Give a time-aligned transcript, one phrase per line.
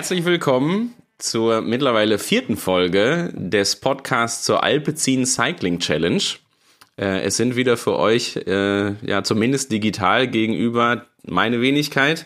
[0.00, 6.22] herzlich willkommen zur mittlerweile vierten Folge des Podcasts zur Alpecin Cycling Challenge.
[6.96, 12.24] Äh, es sind wieder für euch, äh, ja, zumindest digital gegenüber meine Wenigkeit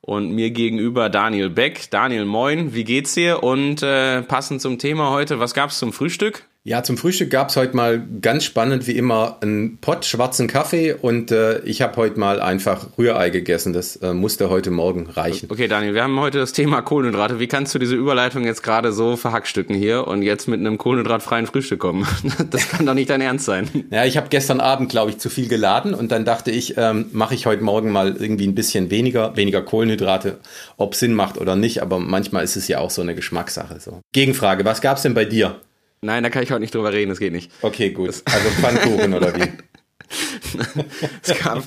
[0.00, 1.90] und mir gegenüber Daniel Beck.
[1.90, 3.42] Daniel, moin, wie geht's dir?
[3.42, 6.46] Und äh, passend zum Thema heute, was gab's zum Frühstück?
[6.70, 11.32] Ja, zum Frühstück gab's heute mal ganz spannend wie immer einen Pott schwarzen Kaffee und
[11.32, 13.72] äh, ich habe heute mal einfach Rührei gegessen.
[13.72, 15.48] Das äh, musste heute Morgen reichen.
[15.50, 17.40] Okay, Daniel, wir haben heute das Thema Kohlenhydrate.
[17.40, 21.48] Wie kannst du diese Überleitung jetzt gerade so verhackstücken hier und jetzt mit einem kohlenhydratfreien
[21.48, 22.06] Frühstück kommen?
[22.50, 23.68] Das kann doch nicht dein Ernst sein.
[23.90, 27.06] Ja, ich habe gestern Abend, glaube ich, zu viel geladen und dann dachte ich, ähm,
[27.10, 30.38] mache ich heute Morgen mal irgendwie ein bisschen weniger, weniger Kohlenhydrate,
[30.76, 31.82] ob Sinn macht oder nicht.
[31.82, 33.80] Aber manchmal ist es ja auch so eine Geschmackssache.
[33.80, 34.00] So.
[34.12, 35.56] Gegenfrage, was gab's denn bei dir?
[36.02, 37.50] Nein, da kann ich heute nicht drüber reden, das geht nicht.
[37.60, 38.08] Okay, gut.
[38.24, 39.42] Also Pfannkuchen oder wie?
[41.22, 41.62] es, gab,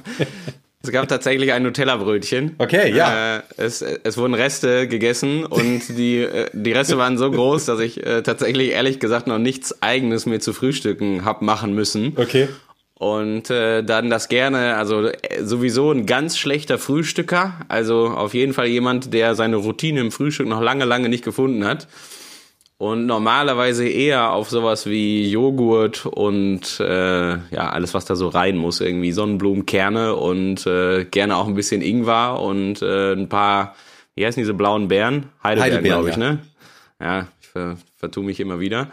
[0.82, 2.56] es gab tatsächlich ein Nutella-Brötchen.
[2.58, 3.38] Okay, ja.
[3.38, 7.80] Äh, es, es wurden Reste gegessen und die, äh, die Reste waren so groß, dass
[7.80, 12.14] ich äh, tatsächlich ehrlich gesagt noch nichts eigenes mir zu frühstücken hab machen müssen.
[12.16, 12.48] Okay.
[12.96, 18.54] Und äh, dann das gerne, also äh, sowieso ein ganz schlechter Frühstücker, also auf jeden
[18.54, 21.88] Fall jemand, der seine Routine im Frühstück noch lange, lange nicht gefunden hat
[22.78, 28.58] und normalerweise eher auf sowas wie Joghurt und äh, ja alles was da so rein
[28.58, 28.82] muss.
[28.82, 33.76] Irgendwie Sonnenblumenkerne und äh, gerne auch ein bisschen Ingwer und äh, ein paar
[34.16, 35.30] wie heißen diese blauen Beeren?
[35.44, 36.34] Heidelbeeren, Heidelbeeren glaube ich ja.
[36.34, 36.40] ne?
[37.00, 38.90] Ja ich ver, vertue mich immer wieder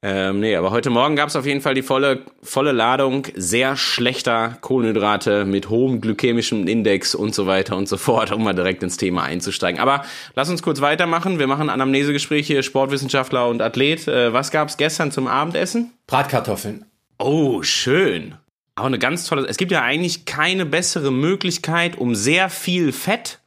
[0.00, 3.76] ähm, nee, aber heute Morgen gab es auf jeden Fall die volle, volle Ladung sehr
[3.76, 8.82] schlechter Kohlenhydrate mit hohem glykämischem Index und so weiter und so fort, um mal direkt
[8.84, 9.80] ins Thema einzusteigen.
[9.80, 11.40] Aber lass uns kurz weitermachen.
[11.40, 14.06] Wir machen Anamnesegespräche, Sportwissenschaftler und Athlet.
[14.06, 15.92] Äh, was gab es gestern zum Abendessen?
[16.06, 16.84] Bratkartoffeln.
[17.18, 18.36] Oh, schön.
[18.76, 19.48] Auch eine ganz tolle.
[19.48, 23.40] Es gibt ja eigentlich keine bessere Möglichkeit, um sehr viel Fett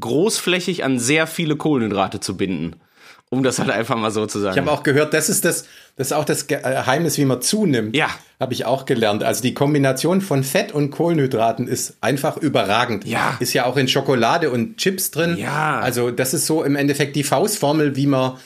[0.00, 2.80] großflächig an sehr viele Kohlenhydrate zu binden.
[3.32, 4.54] Um das halt einfach mal so zu sagen.
[4.54, 5.64] Ich habe auch gehört, das ist das,
[5.94, 7.94] das ist auch das Geheimnis, wie man zunimmt.
[7.94, 8.08] Ja.
[8.40, 9.22] Habe ich auch gelernt.
[9.22, 13.04] Also die Kombination von Fett und Kohlenhydraten ist einfach überragend.
[13.04, 13.36] Ja.
[13.38, 15.36] Ist ja auch in Schokolade und Chips drin.
[15.38, 15.78] Ja.
[15.78, 18.36] Also das ist so im Endeffekt die Faustformel, wie man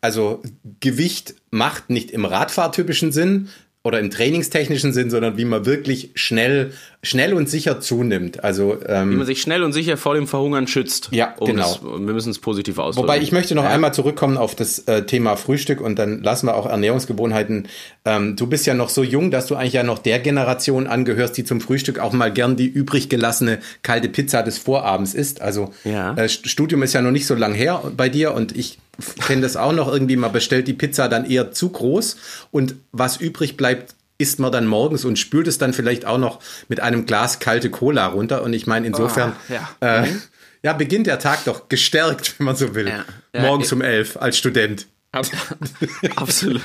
[0.00, 0.42] also
[0.80, 3.48] Gewicht macht, nicht im Radfahrtypischen Sinn,
[3.84, 6.72] oder im trainingstechnischen Sinn, sondern wie man wirklich schnell,
[7.02, 8.42] schnell und sicher zunimmt.
[8.42, 11.08] Also ähm, wie man sich schnell und sicher vor dem Verhungern schützt.
[11.12, 11.70] Ja, um genau.
[11.70, 13.08] Es, wir müssen es positiv ausdrücken.
[13.08, 13.70] Wobei ich möchte noch ja.
[13.70, 17.68] einmal zurückkommen auf das äh, Thema Frühstück und dann lassen wir auch Ernährungsgewohnheiten.
[18.04, 21.36] Ähm, du bist ja noch so jung, dass du eigentlich ja noch der Generation angehörst,
[21.36, 25.40] die zum Frühstück auch mal gern die übrig gelassene kalte Pizza des Vorabends isst.
[25.40, 26.14] Also Ja.
[26.14, 28.78] äh, Studium ist ja noch nicht so lang her bei dir und ich
[29.26, 32.16] kenne das auch noch irgendwie, man bestellt die Pizza dann eher zu groß
[32.50, 36.40] und was übrig bleibt, isst man dann morgens und spült es dann vielleicht auch noch
[36.68, 38.42] mit einem Glas kalte Cola runter.
[38.42, 40.02] Und ich meine, insofern Oh, ja.
[40.02, 40.08] äh,
[40.64, 42.88] ja, beginnt der Tag doch gestärkt, wenn man so will.
[42.88, 43.04] Ja.
[43.40, 44.86] Morgens um elf als Student.
[45.18, 45.26] Ab-
[46.16, 46.62] absolut,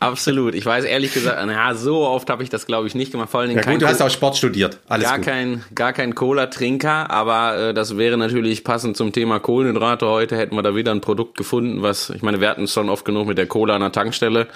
[0.00, 0.54] absolut.
[0.54, 3.30] Ich weiß ehrlich gesagt, na, so oft habe ich das glaube ich nicht gemacht.
[3.30, 4.78] Vor allen Dingen Ja gut, du hast auch Sport studiert.
[4.88, 5.26] Alles gar gut.
[5.26, 10.06] kein gar kein Cola-Trinker, aber äh, das wäre natürlich passend zum Thema Kohlenhydrate.
[10.06, 12.88] Heute hätten wir da wieder ein Produkt gefunden, was ich meine, wir hatten es schon
[12.88, 14.46] oft genug mit der Cola an der Tankstelle.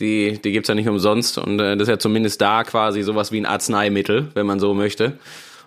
[0.00, 3.30] Die die gibt's ja nicht umsonst und äh, das ist ja zumindest da quasi sowas
[3.32, 5.18] wie ein Arzneimittel, wenn man so möchte.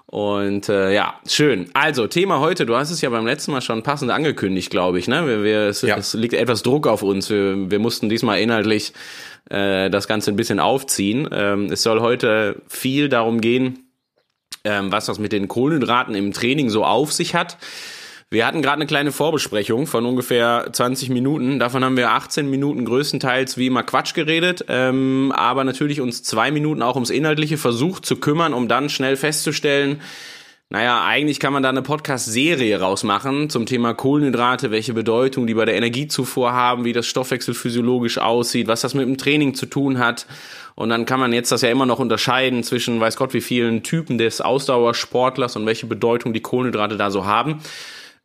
[0.08, 1.70] Und äh, ja, schön.
[1.74, 5.08] Also, Thema heute, du hast es ja beim letzten Mal schon passend angekündigt, glaube ich.
[5.08, 5.28] Ne?
[5.28, 5.98] Wir, wir, es, Ja.
[5.98, 7.30] es liegt etwas Druck auf uns.
[7.30, 8.94] Wir, wir mussten diesmal inhaltlich
[9.50, 11.28] äh, das Ganze ein bisschen aufziehen.
[11.32, 13.90] Ähm, es soll heute viel darum gehen,
[14.64, 17.58] ähm, was das mit den Kohlenhydraten im Training so auf sich hat.
[18.32, 21.60] Wir hatten gerade eine kleine Vorbesprechung von ungefähr 20 Minuten.
[21.60, 26.50] Davon haben wir 18 Minuten größtenteils wie immer Quatsch geredet, ähm, aber natürlich uns zwei
[26.52, 30.02] Minuten auch ums Inhaltliche versucht zu kümmern, um dann schnell festzustellen,
[30.72, 35.66] naja, eigentlich kann man da eine Podcast-Serie rausmachen zum Thema Kohlenhydrate, welche Bedeutung die bei
[35.66, 40.00] der Energiezufuhr haben, wie das Stoffwechsel physiologisch aussieht, was das mit dem Training zu tun
[40.00, 40.26] hat.
[40.74, 43.84] Und dann kann man jetzt das ja immer noch unterscheiden zwischen weiß Gott wie vielen
[43.84, 47.62] Typen des Ausdauersportlers und welche Bedeutung die Kohlenhydrate da so haben.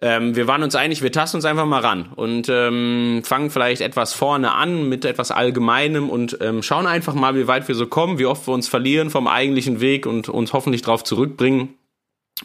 [0.02, 3.82] Ähm, wir waren uns einig, wir tasten uns einfach mal ran und ähm, fangen vielleicht
[3.82, 7.86] etwas vorne an mit etwas Allgemeinem und ähm, schauen einfach mal, wie weit wir so
[7.86, 11.74] kommen, wie oft wir uns verlieren vom eigentlichen Weg und uns hoffentlich darauf zurückbringen.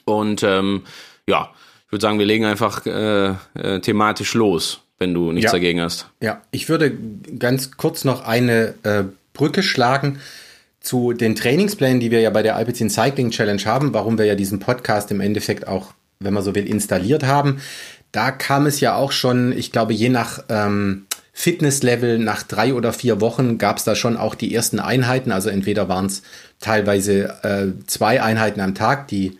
[0.04, 0.81] Und ähm,
[1.28, 1.50] ja,
[1.86, 5.52] ich würde sagen, wir legen einfach äh, äh, thematisch los, wenn du nichts Ja.
[5.54, 6.10] dagegen hast.
[6.22, 6.92] Ja, ich würde
[7.40, 10.19] ganz kurz noch eine äh, Brücke schlagen
[10.81, 14.36] zu den Trainingsplänen, die wir ja bei der Alpecin Cycling Challenge haben, warum wir ja
[14.36, 17.62] diesen Podcast im Endeffekt auch, wenn man so will, installiert haben.
[18.12, 22.94] Da kam es ja auch schon, ich glaube, je nach ähm, Fitnesslevel, nach drei oder
[22.94, 25.33] vier Wochen gab es da schon auch die ersten Einheiten.
[25.33, 26.21] Also entweder waren es
[26.59, 29.38] teilweise äh, zwei Einheiten am Tag, die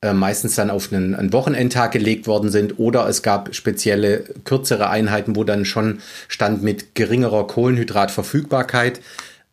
[0.00, 4.88] äh, meistens dann auf einen, einen Wochenendtag gelegt worden sind oder es gab spezielle kürzere
[4.88, 9.00] Einheiten, wo dann schon stand mit geringerer Kohlenhydratverfügbarkeit.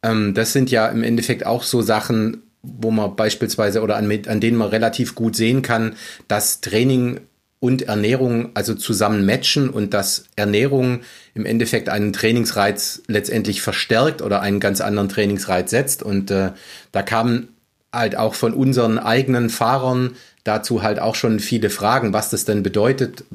[0.02, 4.40] Ähm, das sind ja im Endeffekt auch so Sachen, wo man beispielsweise oder an, an
[4.40, 5.96] denen man relativ gut sehen kann,
[6.28, 7.22] dass Training
[7.60, 11.02] und Ernährung also zusammen matchen und dass Ernährung
[11.36, 16.02] im Endeffekt einen Trainingsreiz letztendlich verstärkt oder einen ganz anderen Trainingsreiz setzt.
[16.02, 16.52] Und äh,
[16.92, 17.50] da kamen
[17.94, 22.64] halt auch von unseren eigenen Fahrern dazu halt auch schon viele Fragen, was das denn
[22.64, 23.26] bedeutet.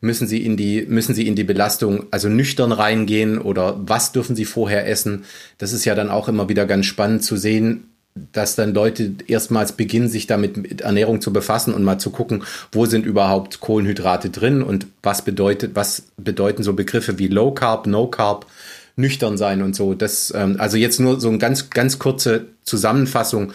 [0.00, 4.36] Müssen sie in die, müssen sie in die Belastung also nüchtern reingehen oder was dürfen
[4.36, 5.24] sie vorher essen?
[5.56, 9.72] Das ist ja dann auch immer wieder ganz spannend zu sehen, dass dann Leute erstmals
[9.72, 14.30] beginnen, sich damit mit Ernährung zu befassen und mal zu gucken, wo sind überhaupt Kohlenhydrate
[14.30, 18.46] drin und was bedeutet, was bedeuten so Begriffe wie Low Carb, No Carb,
[18.96, 19.94] nüchtern sein und so.
[19.94, 23.52] Das, ähm, also jetzt nur so eine ganz, ganz kurze Zusammenfassung,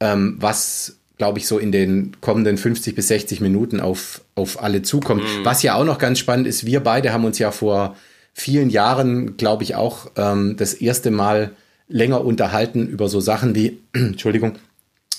[0.00, 4.82] ähm, was glaube ich, so in den kommenden 50 bis 60 Minuten auf, auf alle
[4.82, 5.22] zukommt.
[5.22, 5.44] Mhm.
[5.44, 7.96] Was ja auch noch ganz spannend ist, wir beide haben uns ja vor
[8.32, 11.52] vielen Jahren, glaube ich, auch ähm, das erste Mal
[11.92, 14.58] länger unterhalten über so Sachen wie, Entschuldigung,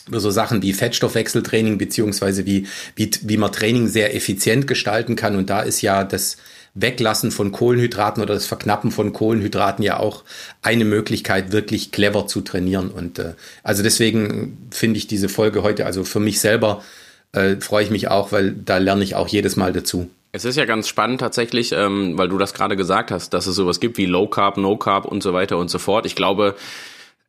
[0.08, 5.38] über so Sachen wie Fettstoffwechseltraining, beziehungsweise wie, wie, wie man Training sehr effizient gestalten kann.
[5.38, 6.38] Und da ist ja das
[6.76, 10.24] Weglassen von Kohlenhydraten oder das Verknappen von Kohlenhydraten ja auch
[10.62, 12.90] eine Möglichkeit, wirklich clever zu trainieren.
[12.90, 16.84] Und äh, also deswegen finde ich diese Folge heute, also für mich selber
[17.32, 20.10] äh, freue ich mich auch, weil da lerne ich auch jedes Mal dazu.
[20.36, 23.56] Es ist ja ganz spannend tatsächlich, ähm, weil du das gerade gesagt hast, dass es
[23.56, 26.08] sowas gibt wie Low Carb, No Carb und so weiter und so fort.
[26.08, 26.56] Ich glaube,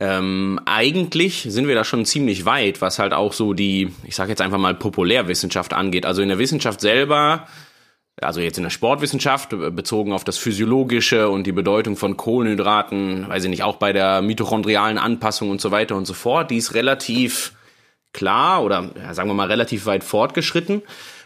[0.00, 4.30] ähm, eigentlich sind wir da schon ziemlich weit, was halt auch so die, ich sage
[4.30, 6.06] jetzt einfach mal Populärwissenschaft angeht.
[6.06, 7.46] Also in der Wissenschaft selber
[8.20, 13.28] also jetzt in der Sportwissenschaft, äh, bezogen auf das Physiologische und die Bedeutung von Kohlenhydraten,
[13.28, 16.56] weiß ich nicht, auch bei der mitochondrialen Anpassung und so weiter und so fort, die
[16.56, 17.52] ist relativ
[18.12, 20.82] klar oder ja, sagen wir mal relativ weit fortgeschritten.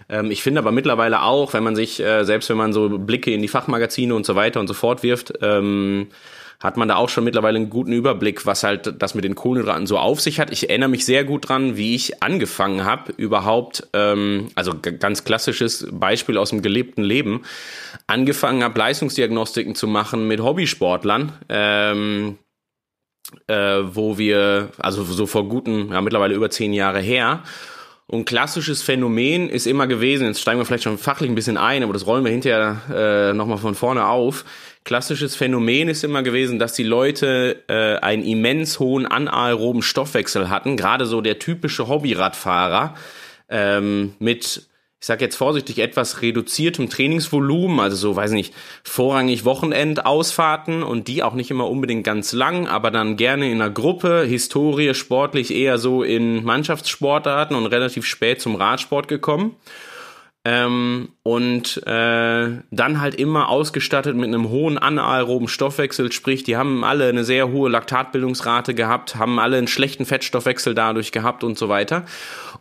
[0.09, 3.33] Ähm, ich finde aber mittlerweile auch, wenn man sich, äh, selbst wenn man so Blicke
[3.33, 6.09] in die Fachmagazine und so weiter und so fort wirft, ähm,
[6.61, 9.87] hat man da auch schon mittlerweile einen guten Überblick, was halt das mit den Kohlenhydraten
[9.87, 10.51] so auf sich hat.
[10.51, 15.87] Ich erinnere mich sehr gut dran, wie ich angefangen habe, überhaupt, ähm, also ganz klassisches
[15.93, 17.43] Beispiel aus dem gelebten Leben,
[18.09, 21.33] angefangen habe, Leistungsdiagnostiken zu machen mit Hobbysportlern.
[21.49, 22.39] Ähm,
[23.47, 27.43] äh, wo wir, also so vor guten, ja mittlerweile über zehn Jahre her,
[28.11, 31.83] und klassisches Phänomen ist immer gewesen, jetzt steigen wir vielleicht schon fachlich ein bisschen ein,
[31.83, 34.47] aber das rollen wir hinterher äh, nochmal von vorne auf.
[34.85, 40.79] Klassisches Phänomen ist immer gewesen, dass die Leute äh, einen immens hohen anaeroben Stoffwechsel hatten,
[40.79, 42.95] gerade so der typische Hobbyradfahrer
[43.51, 44.68] ähm, mit
[45.01, 48.53] ich sage jetzt vorsichtig, etwas reduziertem Trainingsvolumen, also so, weiß nicht,
[48.83, 53.71] vorrangig Wochenendausfahrten und die auch nicht immer unbedingt ganz lang, aber dann gerne in einer
[53.71, 59.55] Gruppe, Historie, sportlich eher so in Mannschaftssportarten und relativ spät zum Radsport gekommen.
[60.51, 66.85] Ähm, und äh, dann halt immer ausgestattet mit einem hohen anaeroben Stoffwechsel, sprich, die haben
[66.85, 71.69] alle eine sehr hohe Laktatbildungsrate gehabt, haben alle einen schlechten Fettstoffwechsel dadurch gehabt und so
[71.69, 72.07] weiter.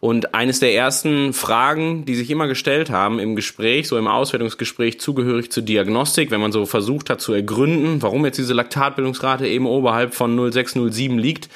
[0.01, 4.99] Und eines der ersten Fragen, die sich immer gestellt haben im Gespräch, so im Auswertungsgespräch
[4.99, 9.65] zugehörig zur Diagnostik, wenn man so versucht hat zu ergründen, warum jetzt diese Laktatbildungsrate eben
[9.65, 11.47] oberhalb von 0,607 liegt,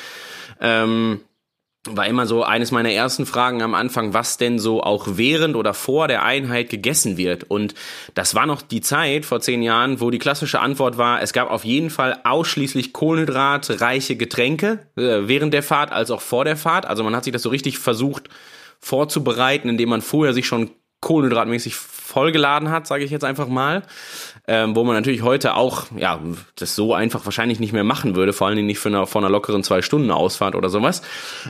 [0.62, 1.20] ähm,
[1.90, 5.74] war immer so eines meiner ersten Fragen am Anfang, was denn so auch während oder
[5.74, 7.46] vor der Einheit gegessen wird.
[7.46, 7.74] Und
[8.14, 11.50] das war noch die Zeit vor zehn Jahren, wo die klassische Antwort war, es gab
[11.50, 16.86] auf jeden Fall ausschließlich kohlenhydratreiche Getränke äh, während der Fahrt als auch vor der Fahrt.
[16.86, 18.30] Also man hat sich das so richtig versucht
[18.80, 20.70] vorzubereiten, indem man vorher sich schon
[21.02, 23.82] kohlenhydratmäßig vollgeladen hat, sage ich jetzt einfach mal
[24.52, 26.20] ähm, wo man natürlich heute auch, ja,
[26.58, 29.30] das so einfach wahrscheinlich nicht mehr machen würde, vor allen Dingen nicht für eine, einer
[29.30, 31.04] lockeren zwei Stunden Ausfahrt oder sowas.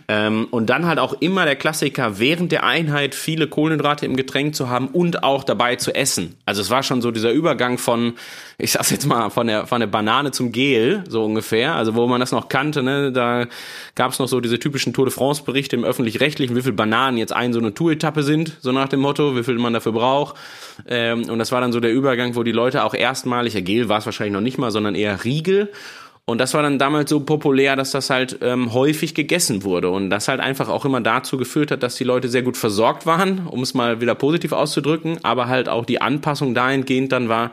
[0.08, 4.54] Ähm, und dann halt auch immer der Klassiker, während der Einheit viele Kohlenhydrate im Getränk
[4.54, 6.38] zu haben und auch dabei zu essen.
[6.46, 8.14] Also es war schon so dieser Übergang von,
[8.60, 12.06] ich sag's jetzt mal, von der, von der Banane zum Gel, so ungefähr, also wo
[12.06, 13.48] man das noch kannte, ne, da
[13.96, 17.34] gab's noch so diese typischen Tour de France Berichte im Öffentlich-Rechtlichen, wie viel Bananen jetzt
[17.34, 20.36] ein so eine Tour-Etappe sind, so nach dem Motto, wie viel man dafür braucht.
[20.88, 23.90] Ähm, und das war dann so der Übergang, wo die Leute auch erstmalig, ja, Gel
[23.90, 25.72] war es wahrscheinlich noch nicht mal, sondern eher Riegel.
[26.26, 30.10] Und das war dann damals so populär, dass das halt ähm, häufig gegessen wurde und
[30.10, 33.48] das halt einfach auch immer dazu geführt hat, dass die Leute sehr gut versorgt waren,
[33.48, 37.52] um es mal wieder positiv auszudrücken, aber halt auch die Anpassung dahingehend dann war,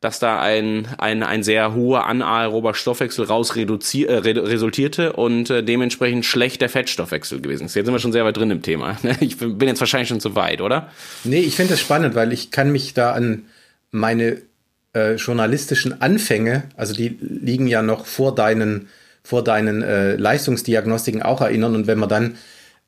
[0.00, 6.24] dass da ein, ein, ein sehr hoher anaerober Stoffwechsel raus äh, resultierte und äh, dementsprechend
[6.24, 7.74] schlechter Fettstoffwechsel gewesen ist.
[7.74, 8.96] Jetzt sind wir schon sehr weit drin im Thema.
[9.20, 10.90] Ich bin jetzt wahrscheinlich schon zu weit, oder?
[11.24, 13.46] Nee, ich finde das spannend, weil ich kann mich da an
[13.90, 14.42] meine
[14.94, 18.88] äh, journalistischen Anfänge, also die liegen ja noch vor deinen,
[19.22, 21.74] vor deinen äh, Leistungsdiagnostiken auch erinnern.
[21.74, 22.34] Und wenn man dann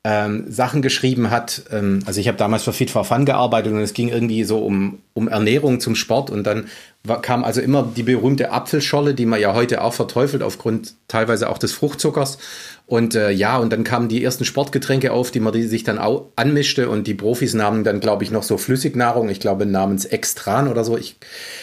[0.07, 1.63] ähm, Sachen geschrieben hat.
[1.73, 4.59] Ähm, also ich habe damals für Fit for Fun gearbeitet und es ging irgendwie so
[4.59, 6.69] um, um Ernährung zum Sport und dann
[7.03, 11.51] war, kam also immer die berühmte Apfelscholle, die man ja heute auch verteufelt aufgrund teilweise
[11.51, 12.39] auch des Fruchtzuckers.
[12.87, 15.99] Und äh, ja, und dann kamen die ersten Sportgetränke auf, die man die sich dann
[15.99, 20.05] auch anmischte und die Profis nahmen dann, glaube ich, noch so Flüssignahrung, ich glaube namens
[20.05, 20.97] Extran oder so.
[20.97, 21.17] Ich,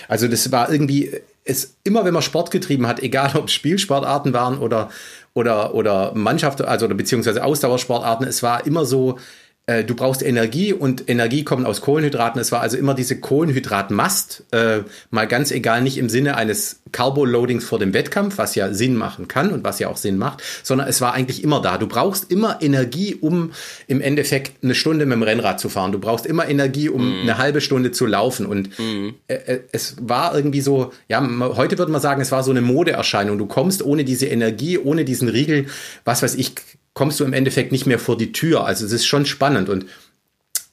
[0.09, 1.11] also das war irgendwie,
[1.45, 4.89] es immer wenn man Sport getrieben hat, egal ob Spielsportarten waren oder
[5.33, 9.17] oder, oder Mannschaft, also oder beziehungsweise Ausdauersportarten, es war immer so,
[9.65, 12.39] äh, du brauchst Energie und Energie kommt aus Kohlenhydraten.
[12.41, 14.79] Es war also immer diese Kohlenhydratmast, äh,
[15.09, 19.29] mal ganz egal, nicht im Sinne eines Carbo-Loadings vor dem Wettkampf, was ja Sinn machen
[19.29, 21.77] kann und was ja auch Sinn macht, sondern es war eigentlich immer da.
[21.77, 23.51] Du brauchst immer Energie, um
[23.87, 25.93] im Endeffekt eine Stunde mit dem Rennrad zu fahren.
[25.93, 27.21] Du brauchst immer Energie, um mm.
[27.21, 28.45] eine halbe Stunde zu laufen.
[28.45, 29.09] Und mm.
[29.27, 33.37] äh, es war irgendwie so, ja, heute würde man sagen, es war so eine Modeerscheinung.
[33.37, 35.67] Du kommst ohne diese Energie, ohne diesen Riegel,
[36.03, 36.53] was weiß ich,
[36.93, 38.65] kommst du im Endeffekt nicht mehr vor die Tür.
[38.65, 39.85] Also es ist schon spannend und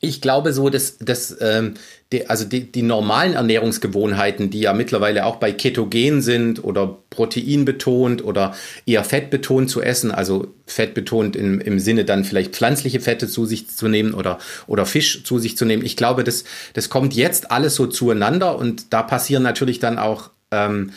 [0.03, 1.75] ich glaube so, dass, dass ähm,
[2.11, 8.25] die, also die, die normalen Ernährungsgewohnheiten, die ja mittlerweile auch bei Ketogen sind oder proteinbetont
[8.25, 8.55] oder
[8.87, 13.69] eher fettbetont zu essen, also fettbetont im, im Sinne dann vielleicht pflanzliche Fette zu sich
[13.69, 15.85] zu nehmen oder, oder Fisch zu sich zu nehmen.
[15.85, 20.31] Ich glaube, das, das kommt jetzt alles so zueinander und da passieren natürlich dann auch
[20.51, 20.93] ähm,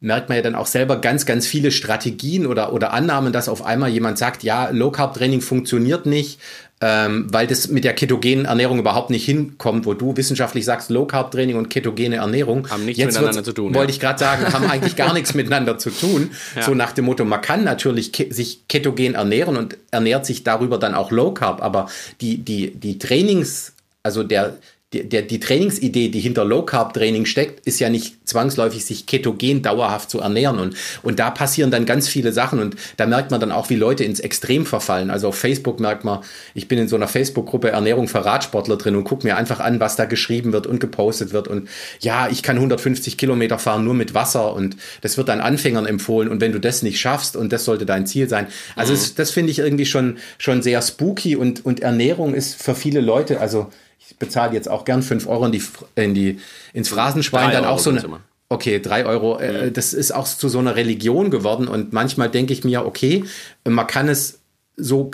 [0.00, 3.64] merkt man ja dann auch selber ganz, ganz viele Strategien oder, oder Annahmen, dass auf
[3.64, 6.38] einmal jemand sagt, ja, Low Carb Training funktioniert nicht,
[6.82, 11.06] ähm, weil das mit der ketogenen Ernährung überhaupt nicht hinkommt, wo du wissenschaftlich sagst, Low
[11.06, 13.74] Carb Training und ketogene Ernährung haben nichts miteinander zu tun.
[13.74, 13.94] Wollte ja.
[13.94, 16.30] ich gerade sagen, haben eigentlich gar nichts miteinander zu tun.
[16.54, 16.62] Ja.
[16.62, 20.76] So nach dem Motto, man kann natürlich ke sich ketogen ernähren und ernährt sich darüber
[20.76, 21.88] dann auch Low Carb, aber
[22.20, 23.72] die, die, die Trainings,
[24.02, 24.58] also der,
[24.96, 29.06] die, der, die Trainingsidee, die hinter Low Carb Training steckt, ist ja nicht zwangsläufig, sich
[29.06, 30.58] ketogen dauerhaft zu ernähren.
[30.58, 32.58] Und, und da passieren dann ganz viele Sachen.
[32.58, 35.10] Und da merkt man dann auch, wie Leute ins Extrem verfallen.
[35.10, 36.20] Also auf Facebook merkt man,
[36.54, 39.80] ich bin in so einer Facebook-Gruppe Ernährung für Radsportler drin und gucke mir einfach an,
[39.80, 41.48] was da geschrieben wird und gepostet wird.
[41.48, 41.68] Und
[42.00, 46.28] ja, ich kann 150 Kilometer fahren nur mit Wasser und das wird dann Anfängern empfohlen.
[46.28, 48.46] Und wenn du das nicht schaffst und das sollte dein Ziel sein.
[48.74, 48.96] Also mhm.
[48.96, 53.00] das, das finde ich irgendwie schon, schon sehr spooky und, und Ernährung ist für viele
[53.00, 55.62] Leute, also ich bezahle jetzt auch gern fünf Euro in die,
[55.94, 56.40] in die,
[56.72, 58.20] ins Phrasenschwein, dann auch so eine.
[58.48, 59.40] Okay, drei Euro.
[59.40, 63.24] Äh, das ist auch zu so einer Religion geworden und manchmal denke ich mir, okay,
[63.64, 64.38] man kann es
[64.76, 65.10] so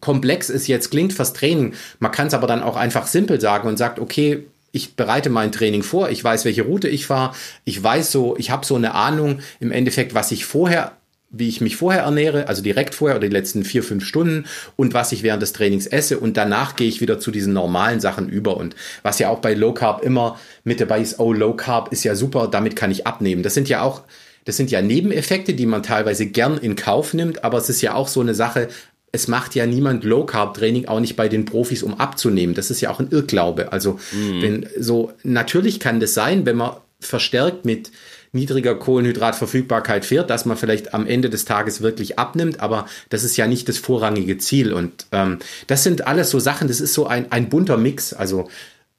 [0.00, 3.68] komplex es jetzt klingt fürs Training, man kann es aber dann auch einfach simpel sagen
[3.68, 7.82] und sagt, okay, ich bereite mein Training vor, ich weiß, welche Route ich fahre, ich
[7.82, 10.92] weiß so, ich habe so eine Ahnung im Endeffekt, was ich vorher
[11.36, 14.94] wie ich mich vorher ernähre, also direkt vorher oder die letzten vier, fünf Stunden und
[14.94, 18.28] was ich während des Trainings esse und danach gehe ich wieder zu diesen normalen Sachen
[18.28, 21.92] über und was ja auch bei Low Carb immer mit dabei ist, oh, Low Carb
[21.92, 23.42] ist ja super, damit kann ich abnehmen.
[23.42, 24.02] Das sind ja auch,
[24.44, 27.94] das sind ja Nebeneffekte, die man teilweise gern in Kauf nimmt, aber es ist ja
[27.94, 28.68] auch so eine Sache,
[29.14, 32.54] es macht ja niemand Low Carb Training auch nicht bei den Profis, um abzunehmen.
[32.54, 33.72] Das ist ja auch ein Irrglaube.
[33.72, 34.42] Also, mhm.
[34.42, 37.92] wenn so, natürlich kann das sein, wenn man verstärkt mit
[38.34, 43.36] niedriger Kohlenhydratverfügbarkeit fährt, dass man vielleicht am Ende des Tages wirklich abnimmt, aber das ist
[43.36, 44.72] ja nicht das vorrangige Ziel.
[44.72, 48.12] Und ähm, das sind alles so Sachen, das ist so ein, ein bunter Mix.
[48.12, 48.48] Also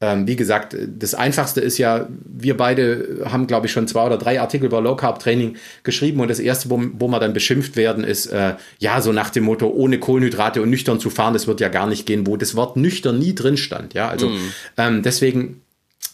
[0.01, 4.17] ähm, wie gesagt, das Einfachste ist ja, wir beide haben, glaube ich, schon zwei oder
[4.17, 7.77] drei Artikel über Low Carb Training geschrieben und das erste, wo, wo wir dann beschimpft
[7.77, 11.47] werden, ist, äh, ja, so nach dem Motto, ohne Kohlenhydrate und nüchtern zu fahren, das
[11.47, 13.93] wird ja gar nicht gehen, wo das Wort nüchtern nie drin stand.
[13.93, 14.53] Ja, also mm.
[14.77, 15.61] ähm, deswegen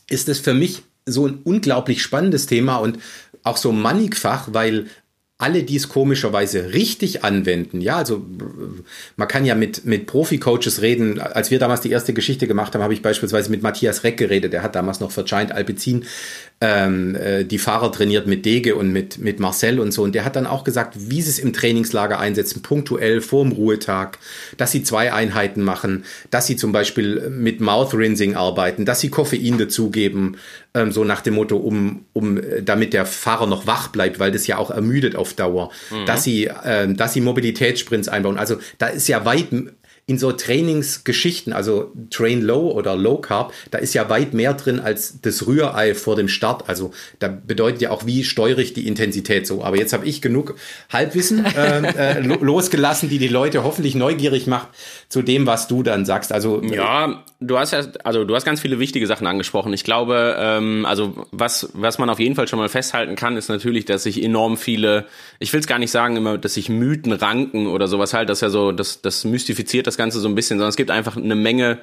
[0.09, 2.99] ist es für mich so ein unglaublich spannendes Thema und
[3.43, 4.87] auch so mannigfach, weil
[5.41, 7.81] alle dies komischerweise richtig anwenden.
[7.81, 8.23] Ja, also
[9.15, 11.19] man kann ja mit, mit Profi-Coaches reden.
[11.19, 14.53] Als wir damals die erste Geschichte gemacht haben, habe ich beispielsweise mit Matthias Reck geredet.
[14.53, 16.05] Der hat damals noch für Giant Alpecin
[16.61, 20.03] ähm, äh, die Fahrer trainiert mit Dege und mit, mit Marcel und so.
[20.03, 24.19] Und der hat dann auch gesagt, wie sie es im Trainingslager einsetzen, punktuell vorm Ruhetag,
[24.57, 29.09] dass sie zwei Einheiten machen, dass sie zum Beispiel mit Mouth Rinsing arbeiten, dass sie
[29.09, 30.37] Koffein dazugeben,
[30.75, 34.31] ähm, so nach dem Motto, um, um, äh, damit der Fahrer noch wach bleibt, weil
[34.31, 36.05] das ja auch ermüdet auf Dauer, mhm.
[36.05, 38.37] dass sie, äh, dass sie Mobilitätssprints einbauen.
[38.37, 39.47] Also da ist ja weit
[40.07, 44.79] in so Trainingsgeschichten, also Train Low oder Low Carb, da ist ja weit mehr drin
[44.79, 46.67] als das Rührei vor dem Start.
[46.67, 49.63] Also da bedeutet ja auch, wie steuere ich die Intensität so.
[49.63, 50.55] Aber jetzt habe ich genug
[50.91, 54.69] Halbwissen äh, äh, losgelassen, die die Leute hoffentlich neugierig macht
[55.07, 56.33] zu dem, was du dann sagst.
[56.33, 59.71] Also ja, du hast ja, also du hast ganz viele wichtige Sachen angesprochen.
[59.73, 63.49] Ich glaube, ähm, also was was man auf jeden Fall schon mal festhalten kann, ist
[63.49, 65.05] natürlich, dass sich enorm viele,
[65.39, 68.41] ich will es gar nicht sagen immer, dass sich Mythen ranken oder sowas halt, das
[68.41, 71.35] ja so, das das mystifiziert das Ganze so ein bisschen, sondern es gibt einfach eine
[71.35, 71.79] Menge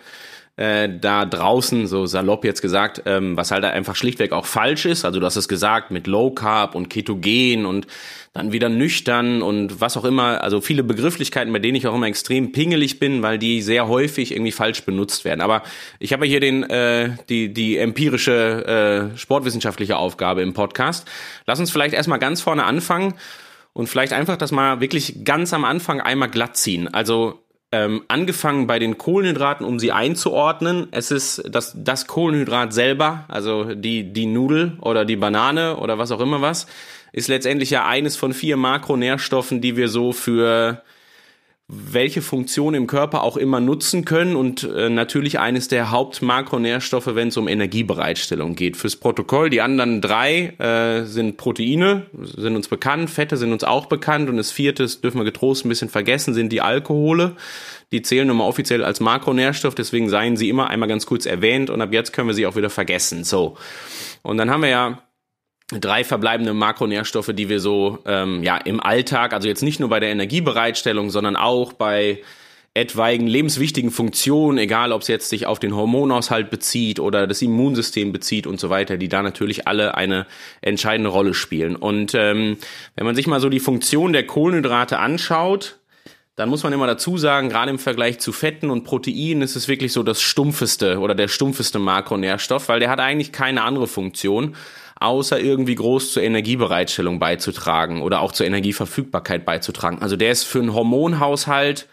[0.59, 5.05] äh, da draußen, so salopp jetzt gesagt, ähm, was halt einfach schlichtweg auch falsch ist.
[5.05, 7.87] Also du hast es gesagt mit Low Carb und Ketogen und
[8.33, 10.43] dann wieder nüchtern und was auch immer.
[10.43, 14.33] Also viele Begrifflichkeiten, bei denen ich auch immer extrem pingelig bin, weil die sehr häufig
[14.33, 15.43] irgendwie falsch benutzt werden.
[15.43, 15.63] Aber
[16.01, 21.07] ich habe hier den äh, die die empirische äh, sportwissenschaftliche Aufgabe im Podcast.
[21.47, 23.15] Lass uns vielleicht erstmal ganz vorne anfangen
[23.75, 26.93] und vielleicht einfach das mal wirklich ganz am Anfang einmal glatt ziehen.
[26.93, 30.89] Also ähm, angefangen bei den Kohlenhydraten, um sie einzuordnen.
[30.91, 36.11] Es ist das, das Kohlenhydrat selber, also die, die Nudel oder die Banane oder was
[36.11, 36.67] auch immer was,
[37.13, 40.83] ist letztendlich ja eines von vier Makronährstoffen, die wir so für
[41.71, 47.29] welche Funktion im Körper auch immer nutzen können und äh, natürlich eines der Hauptmakronährstoffe, wenn
[47.29, 48.79] es um Energiebereitstellung geht.
[48.79, 53.85] Fürs Protokoll, die anderen drei äh, sind Proteine, sind uns bekannt, Fette sind uns auch
[53.85, 57.37] bekannt und das vierte, das dürfen wir getrost ein bisschen vergessen, sind die Alkohole.
[57.93, 61.83] Die zählen mal offiziell als Makronährstoff, deswegen seien sie immer einmal ganz kurz erwähnt und
[61.83, 63.25] ab jetzt können wir sie auch wieder vergessen.
[63.25, 63.59] So.
[64.23, 65.03] Und dann haben wir ja
[65.73, 70.01] drei verbleibende Makronährstoffe, die wir so ähm, ja im Alltag, also jetzt nicht nur bei
[70.01, 72.23] der Energiebereitstellung, sondern auch bei
[72.75, 78.13] etwaigen lebenswichtigen Funktionen, egal ob es jetzt sich auf den Hormonaushalt bezieht oder das Immunsystem
[78.13, 80.27] bezieht und so weiter, die da natürlich alle eine
[80.61, 81.75] entscheidende Rolle spielen.
[81.75, 82.57] Und ähm,
[82.95, 85.79] wenn man sich mal so die Funktion der Kohlenhydrate anschaut,
[86.37, 89.67] dann muss man immer dazu sagen, gerade im Vergleich zu Fetten und Proteinen ist es
[89.67, 94.55] wirklich so das stumpfeste oder der stumpfeste Makronährstoff, weil der hat eigentlich keine andere Funktion
[95.01, 99.99] außer irgendwie groß zur Energiebereitstellung beizutragen oder auch zur Energieverfügbarkeit beizutragen.
[100.01, 101.87] Also der ist für einen Hormonhaushalt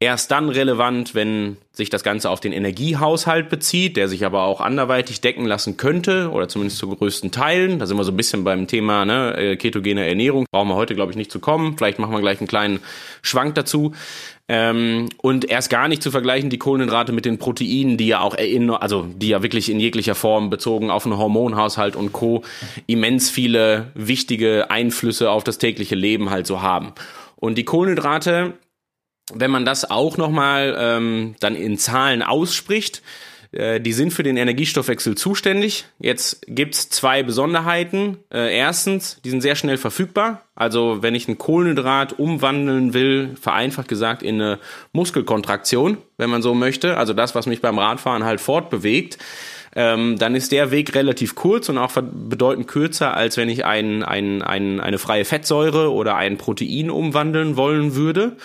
[0.00, 4.60] erst dann relevant, wenn sich das Ganze auf den Energiehaushalt bezieht, der sich aber auch
[4.60, 7.78] anderweitig decken lassen könnte oder zumindest zu größten Teilen.
[7.78, 10.46] Da sind wir so ein bisschen beim Thema ne, äh, ketogene Ernährung.
[10.52, 11.76] Brauchen wir heute, glaube ich, nicht zu kommen.
[11.76, 12.80] Vielleicht machen wir gleich einen kleinen
[13.22, 13.92] Schwank dazu.
[14.46, 18.34] Ähm, und erst gar nicht zu vergleichen die Kohlenhydrate mit den Proteinen, die ja auch
[18.34, 22.42] in, also die ja wirklich in jeglicher Form bezogen auf den Hormonhaushalt und Co.
[22.86, 26.92] immens viele wichtige Einflüsse auf das tägliche Leben halt so haben.
[27.36, 28.52] Und die Kohlenhydrate,
[29.32, 33.02] wenn man das auch nochmal ähm, dann in Zahlen ausspricht,
[33.54, 35.86] äh, die sind für den Energiestoffwechsel zuständig.
[35.98, 38.18] Jetzt gibt's zwei Besonderheiten.
[38.32, 40.42] Äh, erstens, die sind sehr schnell verfügbar.
[40.54, 44.58] Also wenn ich ein Kohlenhydrat umwandeln will, vereinfacht gesagt in eine
[44.92, 49.18] Muskelkontraktion, wenn man so möchte, also das, was mich beim Radfahren halt fortbewegt,
[49.76, 54.02] ähm, dann ist der Weg relativ kurz und auch bedeutend kürzer, als wenn ich ein,
[54.02, 58.36] ein, ein, eine freie Fettsäure oder ein Protein umwandeln wollen würde.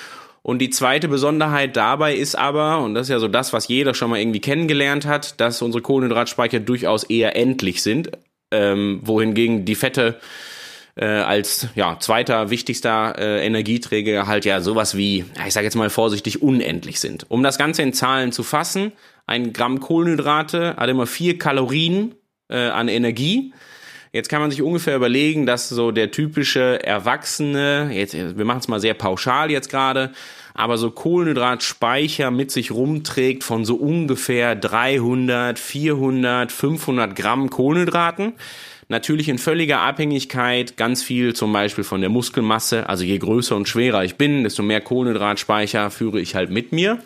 [0.42, 3.94] Und die zweite Besonderheit dabei ist aber, und das ist ja so das, was jeder
[3.94, 8.12] schon mal irgendwie kennengelernt hat, dass unsere Kohlenhydratspeicher durchaus eher endlich sind,
[8.52, 10.20] ähm, wohingegen die Fette
[10.96, 15.90] äh, als ja, zweiter wichtigster äh, Energieträger halt ja sowas wie, ich sage jetzt mal
[15.90, 17.26] vorsichtig, unendlich sind.
[17.30, 18.92] Um das Ganze in Zahlen zu fassen,
[19.26, 22.16] ein Gramm Kohlenhydrate hat immer vier Kalorien
[22.50, 23.54] äh, an Energie.
[24.12, 28.68] Jetzt kann man sich ungefähr überlegen, dass so der typische Erwachsene, jetzt, wir machen es
[28.68, 30.12] mal sehr pauschal jetzt gerade,
[30.56, 38.34] aber so Kohlenhydratspeicher mit sich rumträgt von so ungefähr 300, 400, 500 Gramm Kohlenhydraten.
[38.88, 42.90] Natürlich in völliger Abhängigkeit ganz viel zum Beispiel von der Muskelmasse.
[42.90, 46.98] Also je größer und schwerer ich bin, desto mehr Kohlenhydratspeicher führe ich halt mit mir.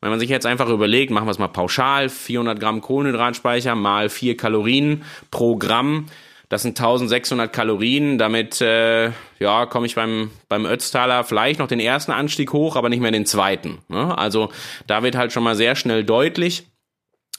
[0.00, 4.08] Wenn man sich jetzt einfach überlegt, machen wir es mal pauschal, 400 Gramm Kohlenhydratspeicher mal
[4.08, 6.06] 4 Kalorien pro Gramm,
[6.48, 8.18] das sind 1600 Kalorien.
[8.18, 12.88] Damit äh, ja, komme ich beim, beim Ötztaler vielleicht noch den ersten Anstieg hoch, aber
[12.88, 13.78] nicht mehr den zweiten.
[13.88, 14.16] Ne?
[14.16, 14.50] Also
[14.86, 16.66] da wird halt schon mal sehr schnell deutlich,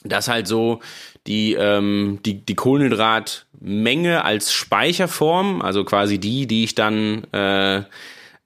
[0.04, 0.80] dass halt so
[1.26, 7.82] die, ähm, die, die Kohlenhydratmenge als Speicherform, also quasi die, die ich dann äh,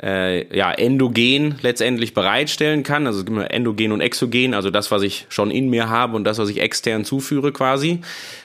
[0.03, 3.07] äh, ja, endogen letztendlich bereitstellen kann.
[3.07, 6.49] Also endogen und exogen, also das, was ich schon in mir habe und das, was
[6.49, 8.01] ich extern zuführe quasi.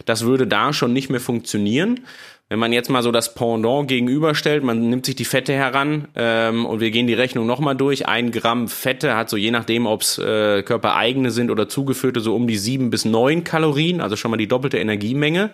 [0.06, 2.02] Das würde da schon nicht mehr funktionieren.
[2.50, 6.66] Wenn man jetzt mal so das Pendant gegenüberstellt, man nimmt sich die Fette heran ähm,
[6.66, 8.08] und wir gehen die Rechnung nochmal durch.
[8.08, 12.34] Ein Gramm Fette hat so je nachdem, ob es äh, körpereigene sind oder zugeführte, so
[12.34, 15.50] um die sieben bis neun Kalorien, also schon mal die doppelte Energiemenge.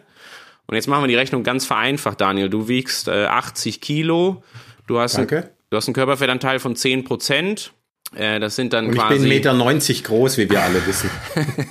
[0.68, 2.50] Und jetzt machen wir die Rechnung ganz vereinfacht, Daniel.
[2.50, 4.44] Du wiegst äh, 80 Kilo.
[4.86, 5.50] Du hast Danke.
[5.74, 7.74] Du hast einen Körperfettanteil von 10 Prozent.
[8.16, 9.16] Äh, das sind dann Und quasi.
[9.16, 11.10] Ich bin 1,90 Meter groß, wie wir alle wissen.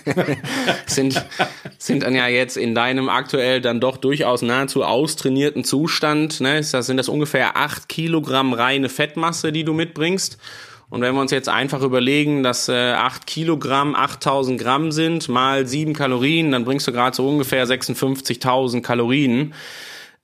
[0.87, 1.25] sind,
[1.79, 6.85] sind dann ja jetzt in deinem aktuell dann doch durchaus nahezu austrainierten Zustand, ne, das,
[6.85, 10.37] sind das ungefähr 8 Kilogramm reine Fettmasse, die du mitbringst.
[10.91, 15.65] Und wenn wir uns jetzt einfach überlegen, dass äh, 8 Kilogramm 8000 Gramm sind, mal
[15.65, 19.55] 7 Kalorien, dann bringst du gerade so ungefähr 56.000 Kalorien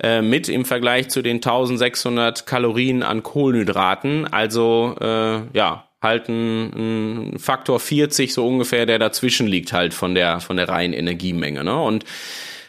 [0.02, 4.26] äh, mit im Vergleich zu den 1600 Kalorien an Kohlenhydraten.
[4.26, 10.14] Also äh, ja, halt ein, ein Faktor 40 so ungefähr, der dazwischen liegt halt von
[10.14, 11.64] der, von der reinen Energiemenge.
[11.64, 11.80] Ne?
[11.80, 12.04] Und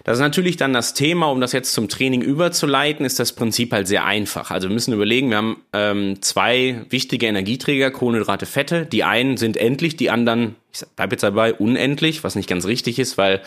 [0.10, 3.72] das ist natürlich dann das Thema, um das jetzt zum Training überzuleiten, ist das Prinzip
[3.72, 4.50] halt sehr einfach.
[4.50, 8.88] Also wir müssen überlegen, wir haben ähm, zwei wichtige Energieträger, Kohlenhydrate, Fette.
[8.88, 12.98] Die einen sind endlich, die anderen, ich bleibe jetzt dabei, unendlich, was nicht ganz richtig
[12.98, 13.44] ist, weil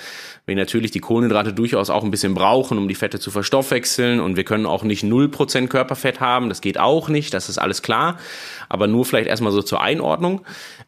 [0.46, 4.20] wir natürlich die Kohlenhydrate durchaus auch ein bisschen brauchen, um die Fette zu verstoffwechseln.
[4.20, 7.82] Und wir können auch nicht 0% Körperfett haben, das geht auch nicht, das ist alles
[7.82, 8.20] klar.
[8.68, 10.42] Aber nur vielleicht erstmal so zur Einordnung.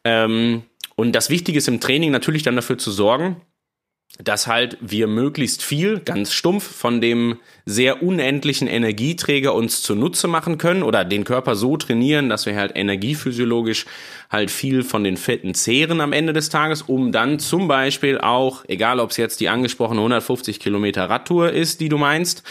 [0.04, 0.62] Ähm,
[0.94, 3.40] und das Wichtige ist im Training natürlich dann dafür zu sorgen,
[4.22, 10.56] dass halt wir möglichst viel, ganz stumpf, von dem sehr unendlichen Energieträger uns zunutze machen
[10.56, 13.86] können oder den Körper so trainieren, dass wir halt energiephysiologisch
[14.30, 18.64] halt viel von den Fetten zehren am Ende des Tages, um dann zum Beispiel auch,
[18.68, 22.44] egal ob es jetzt die angesprochene 150 Kilometer Radtour ist, die du meinst,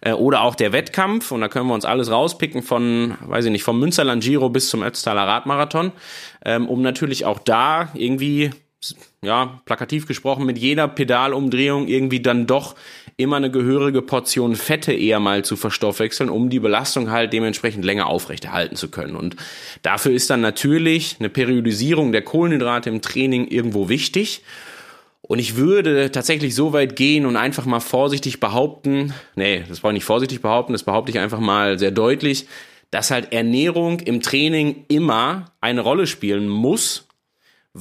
[0.00, 3.50] äh, oder auch der Wettkampf, und da können wir uns alles rauspicken von, weiß ich
[3.50, 5.90] nicht, vom Münsterland Giro bis zum Ötztaler Radmarathon,
[6.44, 8.50] ähm, um natürlich auch da irgendwie
[9.22, 12.76] ja, plakativ gesprochen, mit jeder Pedalumdrehung irgendwie dann doch
[13.16, 18.06] immer eine gehörige Portion Fette eher mal zu verstoffwechseln, um die Belastung halt dementsprechend länger
[18.06, 19.16] aufrechterhalten zu können.
[19.16, 19.34] Und
[19.82, 24.42] dafür ist dann natürlich eine Periodisierung der Kohlenhydrate im Training irgendwo wichtig.
[25.20, 29.90] Und ich würde tatsächlich so weit gehen und einfach mal vorsichtig behaupten, nee, das brauche
[29.90, 32.46] ich nicht vorsichtig behaupten, das behaupte ich einfach mal sehr deutlich,
[32.92, 37.07] dass halt Ernährung im Training immer eine Rolle spielen muss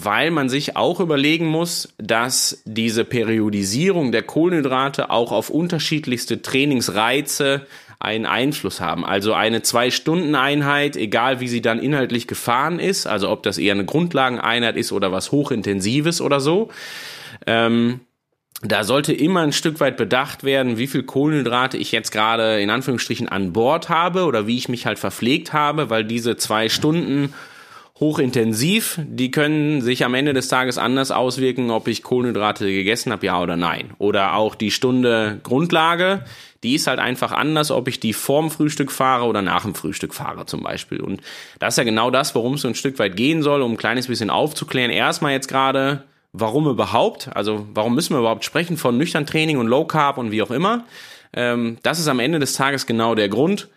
[0.03, 7.65] weil man sich auch überlegen muss, dass diese Periodisierung der Kohlenhydrate auch auf unterschiedlichste Trainingsreize
[7.97, 9.03] einen Einfluss haben.
[9.03, 13.85] Also eine Zwei-Stunden-Einheit, egal wie sie dann inhaltlich gefahren ist, also ob das eher eine
[13.85, 16.69] Grundlageneinheit ist oder was Hochintensives oder so,
[17.47, 18.01] ähm,
[18.61, 22.69] da sollte immer ein Stück weit bedacht werden, wie viel Kohlenhydrate ich jetzt gerade in
[22.69, 27.33] Anführungsstrichen an Bord habe oder wie ich mich halt verpflegt habe, weil diese zwei Stunden
[27.99, 33.25] hochintensiv, die können sich am Ende des Tages anders auswirken, ob ich Kohlenhydrate gegessen habe,
[33.25, 33.91] ja oder nein.
[33.97, 36.23] Oder auch die Stunde Grundlage,
[36.63, 40.13] die ist halt einfach anders, ob ich die vorm Frühstück fahre oder nach dem Frühstück
[40.13, 41.01] fahre zum Beispiel.
[41.01, 41.21] Und
[41.59, 43.77] das ist ja genau das, worum es so ein Stück weit gehen soll, um ein
[43.77, 44.91] kleines bisschen aufzuklären.
[44.91, 47.29] Erstmal jetzt gerade, warum überhaupt?
[47.35, 50.51] Also warum müssen wir überhaupt sprechen von nüchtern Training und Low Carb und wie auch
[50.51, 50.85] immer?
[51.33, 53.69] Ähm, das ist am Ende des Tages genau der Grund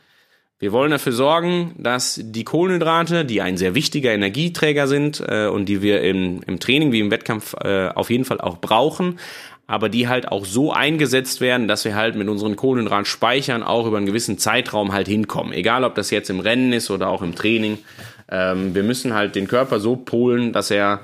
[0.60, 5.70] wir wollen dafür sorgen, dass die Kohlenhydrate, die ein sehr wichtiger Energieträger sind äh, und
[5.70, 9.18] die wir im, im Training wie im Wettkampf äh, auf jeden Fall auch brauchen,
[9.66, 13.96] aber die halt auch so eingesetzt werden, dass wir halt mit unseren Kohlenhydratspeichern auch über
[13.96, 15.54] einen gewissen Zeitraum halt hinkommen.
[15.54, 17.78] Egal, ob das jetzt im Rennen ist oder auch im Training.
[18.30, 21.00] Ähm, wir müssen halt den Körper so polen, dass er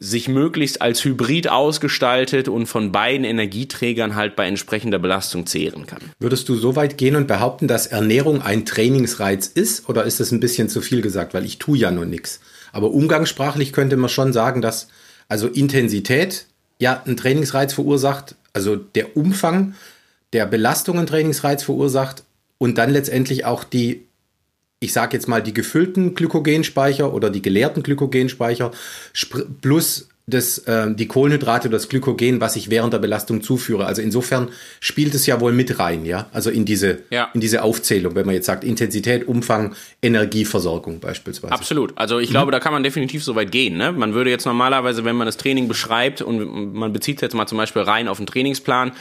[0.00, 6.00] sich möglichst als Hybrid ausgestaltet und von beiden Energieträgern halt bei entsprechender Belastung zehren kann.
[6.18, 10.32] Würdest du so weit gehen und behaupten, dass Ernährung ein Trainingsreiz ist oder ist das
[10.32, 12.40] ein bisschen zu viel gesagt, weil ich tue ja nur nichts.
[12.72, 14.88] Aber umgangssprachlich könnte man schon sagen, dass
[15.28, 16.46] also Intensität
[16.80, 19.74] ja einen Trainingsreiz verursacht, also der Umfang
[20.32, 22.24] der Belastung einen Trainingsreiz verursacht
[22.58, 24.02] und dann letztendlich auch die
[24.80, 28.70] ich sage jetzt mal, die gefüllten Glykogenspeicher oder die geleerten Glykogenspeicher
[29.62, 33.84] plus das, äh, die Kohlenhydrate oder das Glykogen, was ich während der Belastung zuführe.
[33.84, 34.48] Also insofern
[34.80, 36.28] spielt es ja wohl mit rein, ja.
[36.32, 37.28] Also in diese, ja.
[37.34, 41.52] in diese Aufzählung, wenn man jetzt sagt, Intensität, Umfang, Energieversorgung beispielsweise.
[41.52, 41.92] Absolut.
[41.96, 42.32] Also ich mhm.
[42.32, 43.76] glaube, da kann man definitiv so weit gehen.
[43.76, 43.92] Ne?
[43.92, 47.58] Man würde jetzt normalerweise, wenn man das Training beschreibt und man bezieht jetzt mal zum
[47.58, 48.92] Beispiel rein auf den Trainingsplan,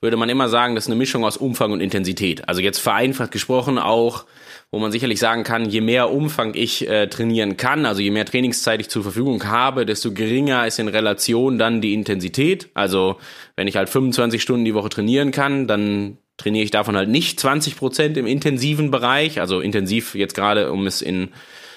[0.00, 2.48] würde man immer sagen, das ist eine Mischung aus Umfang und Intensität.
[2.48, 4.24] Also jetzt vereinfacht gesprochen auch
[4.72, 8.24] wo man sicherlich sagen kann, je mehr Umfang ich äh, trainieren kann, also je mehr
[8.24, 12.70] Trainingszeit ich zur Verfügung habe, desto geringer ist in Relation dann die Intensität.
[12.72, 13.18] Also
[13.54, 17.38] wenn ich halt 25 Stunden die Woche trainieren kann, dann trainiere ich davon halt nicht
[17.38, 21.28] 20 Prozent im intensiven Bereich, also intensiv jetzt gerade, um es in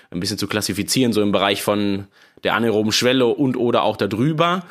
[0.09, 2.07] ein bisschen zu klassifizieren, so im Bereich von
[2.45, 4.63] der anaeroben Schwelle und oder auch darüber.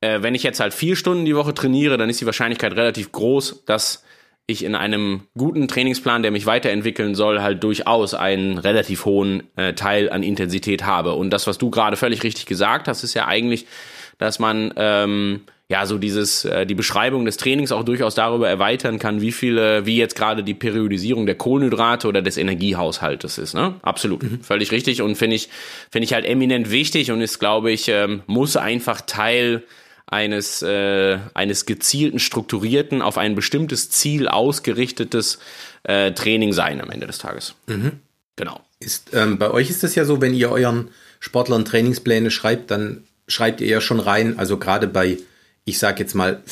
[0.00, 3.10] Äh, wenn ich jetzt halt vier Stunden die Woche trainiere, dann ist die Wahrscheinlichkeit relativ
[3.10, 4.04] groß, dass
[4.46, 9.74] ich in einem guten Trainingsplan, der mich weiterentwickeln soll, halt durchaus einen relativ hohen äh,
[9.74, 11.14] Teil an Intensität habe.
[11.14, 13.66] Und das, was du gerade völlig richtig gesagt hast, ist ja eigentlich,
[14.18, 18.98] dass man ähm, ja so dieses äh, die Beschreibung des Trainings auch durchaus darüber erweitern
[18.98, 23.54] kann, wie viele, wie jetzt gerade die Periodisierung der Kohlenhydrate oder des Energiehaushaltes ist.
[23.54, 23.76] Ne?
[23.82, 24.40] Absolut, mhm.
[24.42, 25.48] völlig richtig und finde ich
[25.90, 29.62] finde ich halt eminent wichtig und ist, glaube ich, ähm, muss einfach Teil
[30.12, 35.38] eines, äh, eines gezielten, strukturierten, auf ein bestimmtes Ziel ausgerichtetes
[35.84, 37.54] äh, Training sein am Ende des Tages.
[37.66, 37.92] Mhm.
[38.36, 38.60] Genau.
[38.78, 43.04] Ist, ähm, bei euch ist es ja so, wenn ihr euren Sportlern Trainingspläne schreibt, dann
[43.26, 45.18] schreibt ihr ja schon rein, also gerade bei,
[45.64, 46.42] ich sage jetzt mal,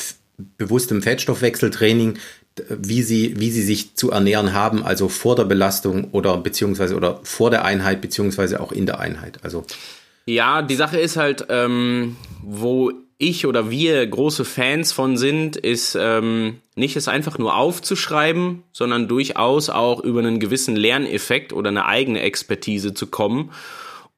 [0.57, 2.17] bewusstem Fettstoffwechseltraining,
[2.69, 7.19] wie sie, wie sie sich zu ernähren haben, also vor der Belastung oder beziehungsweise oder
[7.23, 9.39] vor der Einheit, beziehungsweise auch in der Einheit.
[9.43, 9.65] Also
[10.25, 12.91] ja, die Sache ist halt, ähm, wo
[13.21, 19.07] ich oder wir große Fans von sind, ist ähm, nicht es einfach nur aufzuschreiben, sondern
[19.07, 23.51] durchaus auch über einen gewissen Lerneffekt oder eine eigene Expertise zu kommen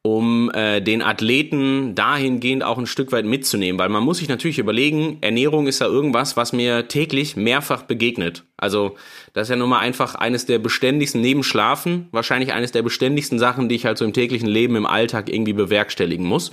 [0.05, 4.59] um äh, den Athleten dahingehend auch ein Stück weit mitzunehmen, weil man muss sich natürlich
[4.59, 8.43] überlegen, Ernährung ist ja irgendwas, was mir täglich mehrfach begegnet.
[8.57, 8.97] Also
[9.31, 13.39] das ist ja nun mal einfach eines der beständigsten, neben Schlafen, wahrscheinlich eines der beständigsten
[13.39, 16.51] Sachen, die ich halt so im täglichen Leben, im Alltag irgendwie bewerkstelligen muss.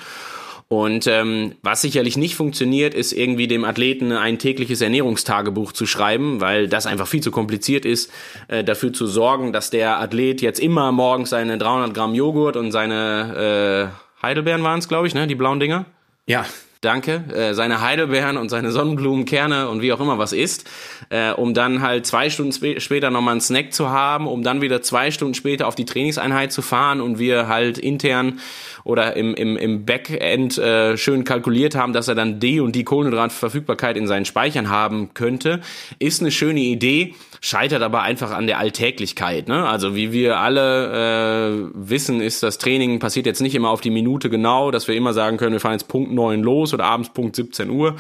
[0.73, 6.41] Und ähm, was sicherlich nicht funktioniert, ist irgendwie dem Athleten ein tägliches Ernährungstagebuch zu schreiben,
[6.41, 8.09] weil das einfach viel zu kompliziert ist,
[8.47, 12.71] äh, dafür zu sorgen, dass der Athlet jetzt immer morgens seine 300 Gramm Joghurt und
[12.71, 13.91] seine
[14.23, 15.87] äh, Heidelbeeren waren es, glaube ich, ne, die blauen Dinger.
[16.27, 16.47] Ja.
[16.83, 20.65] Danke, äh, seine Heidelbeeren und seine Sonnenblumenkerne und wie auch immer was isst,
[21.11, 24.63] äh, um dann halt zwei Stunden sp später nochmal einen Snack zu haben, um dann
[24.63, 28.41] wieder zwei Stunden später auf die Trainingseinheit zu fahren und wir halt intern
[28.83, 32.85] oder im, im, im Backend äh, schön kalkuliert haben, dass er dann die und die
[32.85, 35.61] Kohlenhydratverfügbarkeit in seinen Speichern haben könnte,
[35.99, 39.49] ist eine schöne Idee, scheitert aber einfach an der Alltäglichkeit.
[39.49, 39.67] Ne?
[39.67, 43.91] Also wie wir alle äh, wissen, ist das Training passiert jetzt nicht immer auf die
[43.91, 47.13] Minute genau, dass wir immer sagen können, wir fahren jetzt Punkt 9 los oder abends
[47.13, 47.97] Punkt 17 Uhr.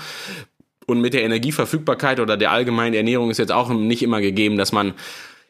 [0.86, 4.72] Und mit der Energieverfügbarkeit oder der allgemeinen Ernährung ist jetzt auch nicht immer gegeben, dass
[4.72, 4.94] man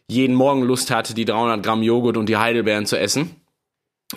[0.06, 3.30] jeden Morgen Lust hat, die 300 Gramm Joghurt und die Heidelbeeren zu essen.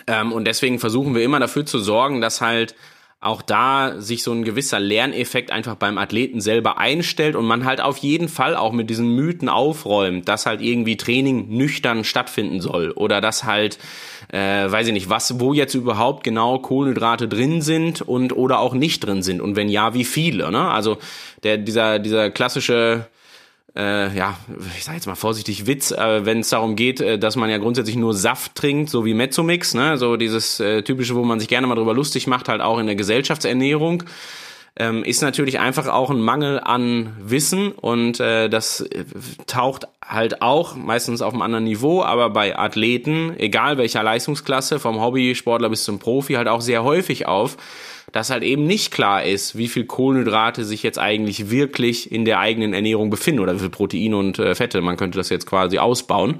[0.06, 2.74] Ähm, und deswegen versuchen wir immer dafür zu sorgen, dass halt
[3.24, 7.80] auch da sich so ein gewisser Lerneffekt einfach beim Athleten selber einstellt und man halt
[7.80, 12.90] auf jeden Fall auch mit diesen Mythen aufräumt, dass halt irgendwie Training nüchtern stattfinden soll
[12.90, 13.78] oder dass halt,
[14.32, 18.74] äh, weiß ich nicht, was, wo jetzt überhaupt genau Kohlenhydrate drin sind und oder auch
[18.74, 20.68] nicht drin sind und wenn ja, wie viele, ne?
[20.68, 20.98] Also
[21.42, 23.06] der, dieser, dieser klassische
[23.76, 24.36] äh, ja,
[24.76, 27.58] ich sage jetzt mal vorsichtig Witz, äh, wenn es darum geht, äh, dass man ja
[27.58, 31.48] grundsätzlich nur Saft trinkt, so wie Mezzomix, ne, so dieses äh, typische, wo man sich
[31.48, 34.04] gerne mal drüber lustig macht, halt auch in der Gesellschaftsernährung,
[34.76, 39.04] ähm, ist natürlich einfach auch ein Mangel an Wissen und äh, das äh,
[39.46, 45.00] taucht halt auch meistens auf einem anderen Niveau, aber bei Athleten, egal welcher Leistungsklasse, vom
[45.00, 47.56] Hobbysportler bis zum Profi, halt auch sehr häufig auf
[48.14, 52.38] dass halt eben nicht klar ist, wie viel Kohlenhydrate sich jetzt eigentlich wirklich in der
[52.38, 54.80] eigenen Ernährung befinden oder wie viel Proteine und äh, Fette.
[54.82, 56.36] Man könnte das jetzt quasi ausbauen.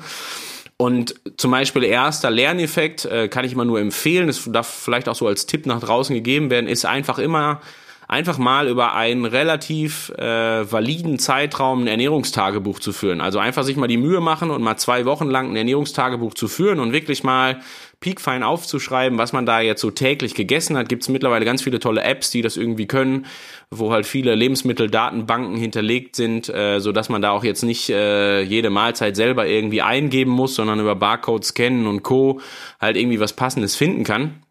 [0.76, 5.16] Und zum Beispiel erster Lerneffekt äh, kann ich immer nur empfehlen, das darf vielleicht auch
[5.16, 7.60] so als Tipp nach draußen gegeben werden, ist einfach immer
[8.06, 13.20] einfach mal über einen relativ äh, validen Zeitraum ein Ernährungstagebuch zu führen.
[13.20, 16.46] Also einfach sich mal die Mühe machen und mal zwei Wochen lang ein Ernährungstagebuch zu
[16.46, 17.60] führen und wirklich mal
[18.04, 20.90] piekfein aufzuschreiben, was man da jetzt so täglich gegessen hat.
[20.90, 23.24] Gibt es mittlerweile ganz viele tolle Apps, die das irgendwie können,
[23.70, 28.42] wo halt viele Lebensmitteldatenbanken hinterlegt sind, äh, so dass man da auch jetzt nicht äh,
[28.42, 32.42] jede Mahlzeit selber irgendwie eingeben muss, sondern über Barcode scannen und Co.
[32.78, 34.43] halt irgendwie was Passendes finden kann.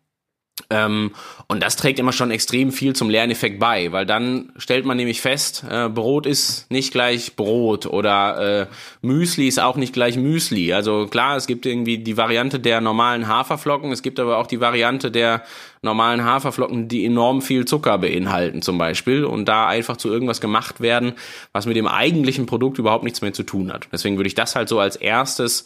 [0.70, 1.12] Ähm,
[1.48, 5.20] und das trägt immer schon extrem viel zum Lerneffekt bei, weil dann stellt man nämlich
[5.20, 8.68] fest, äh, Brot ist nicht gleich Brot oder äh,
[9.02, 10.72] Müsli ist auch nicht gleich Müsli.
[10.72, 14.60] Also klar, es gibt irgendwie die Variante der normalen Haferflocken, es gibt aber auch die
[14.60, 15.44] Variante der
[15.82, 20.82] normalen Haferflocken, die enorm viel Zucker beinhalten zum Beispiel und da einfach zu irgendwas gemacht
[20.82, 21.14] werden,
[21.52, 23.88] was mit dem eigentlichen Produkt überhaupt nichts mehr zu tun hat.
[23.92, 25.66] Deswegen würde ich das halt so als erstes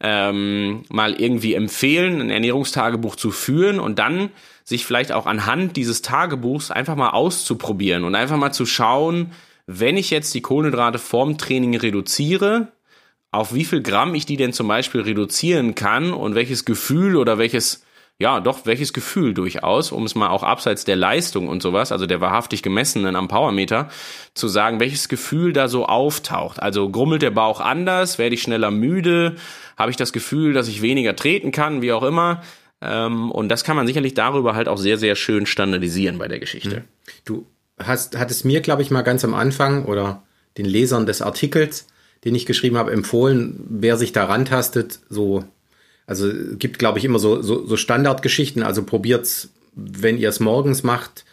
[0.00, 4.30] ähm, mal irgendwie empfehlen, ein Ernährungstagebuch zu führen und dann
[4.64, 9.32] sich vielleicht auch anhand dieses Tagebuchs einfach mal auszuprobieren und einfach mal zu schauen,
[9.66, 12.68] wenn ich jetzt die Kohlenhydrate vorm Training reduziere,
[13.30, 17.38] auf wie viel Gramm ich die denn zum Beispiel reduzieren kann und welches Gefühl oder
[17.38, 17.84] welches
[18.20, 22.04] ja, doch, welches Gefühl durchaus, um es mal auch abseits der Leistung und sowas, also
[22.04, 23.88] der wahrhaftig gemessenen am Powermeter,
[24.34, 26.60] zu sagen, welches Gefühl da so auftaucht.
[26.60, 29.36] Also grummelt der Bauch anders, werde ich schneller müde,
[29.80, 32.42] habe ich das Gefühl, dass ich weniger treten kann, wie auch immer.
[32.80, 36.38] Ähm, und das kann man sicherlich darüber halt auch sehr, sehr schön standardisieren bei der
[36.38, 36.76] Geschichte.
[36.76, 36.84] Hm.
[37.24, 37.46] Du
[37.78, 40.22] hast, hattest mir, glaube ich, mal ganz am Anfang oder
[40.56, 41.86] den Lesern des Artikels,
[42.24, 45.44] den ich geschrieben habe, empfohlen, wer sich da rantastet, so
[46.10, 48.64] also gibt, glaube ich, immer so, so, so Standardgeschichten.
[48.64, 51.24] Also probiert's, wenn ihr es morgens macht,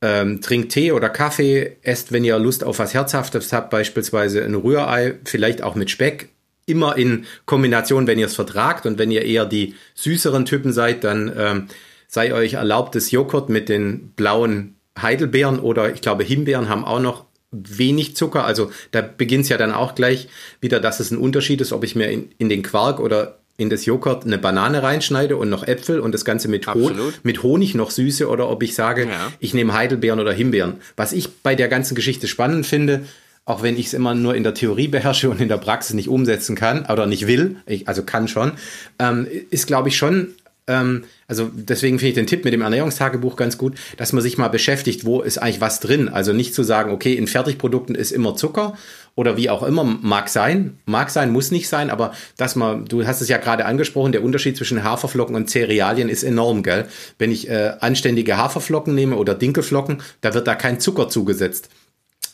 [0.00, 4.56] ähm, trinkt Tee oder Kaffee, esst, wenn ihr Lust auf was Herzhaftes habt, beispielsweise ein
[4.56, 6.30] Rührei, vielleicht auch mit Speck.
[6.66, 11.04] Immer in Kombination, wenn ihr es vertragt und wenn ihr eher die süßeren Typen seid,
[11.04, 11.66] dann ähm,
[12.06, 17.24] sei euch erlaubtes Joghurt mit den blauen Heidelbeeren oder ich glaube Himbeeren haben auch noch
[17.52, 18.44] wenig Zucker.
[18.44, 20.28] Also da beginnt es ja dann auch gleich
[20.60, 23.70] wieder, dass es ein Unterschied ist, ob ich mir in, in den Quark oder in
[23.70, 26.90] das Joghurt eine Banane reinschneide und noch Äpfel und das Ganze mit, Ho
[27.22, 29.32] mit Honig noch süße oder ob ich sage, ja.
[29.40, 30.80] ich nehme Heidelbeeren oder Himbeeren.
[30.96, 33.06] Was ich bei der ganzen Geschichte spannend finde,
[33.44, 36.08] auch wenn ich es immer nur in der Theorie beherrsche und in der Praxis nicht
[36.08, 38.52] umsetzen kann oder nicht will, ich, also kann schon,
[38.98, 40.34] ähm, ist, glaube ich, schon
[40.68, 44.38] ähm, also deswegen finde ich den Tipp mit dem Ernährungstagebuch ganz gut, dass man sich
[44.38, 46.08] mal beschäftigt, wo ist eigentlich was drin.
[46.08, 48.76] Also nicht zu sagen, okay, in Fertigprodukten ist immer Zucker
[49.16, 53.04] oder wie auch immer, mag sein, mag sein, muss nicht sein, aber dass man, du
[53.04, 56.86] hast es ja gerade angesprochen, der Unterschied zwischen Haferflocken und Cerealien ist enorm, gell?
[57.18, 61.70] Wenn ich äh, anständige Haferflocken nehme oder Dinkelflocken, da wird da kein Zucker zugesetzt.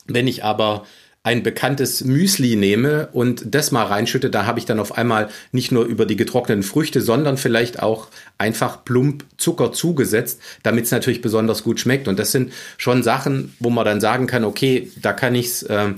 [0.09, 0.85] Wenn ich aber
[1.29, 5.73] ein bekanntes Müsli nehme und das mal reinschütte, da habe ich dann auf einmal nicht
[5.73, 11.21] nur über die getrockneten Früchte, sondern vielleicht auch einfach plump Zucker zugesetzt, damit es natürlich
[11.21, 12.09] besonders gut schmeckt.
[12.09, 15.89] Und das sind schon Sachen, wo man dann sagen kann, okay, da kann ich's, äh,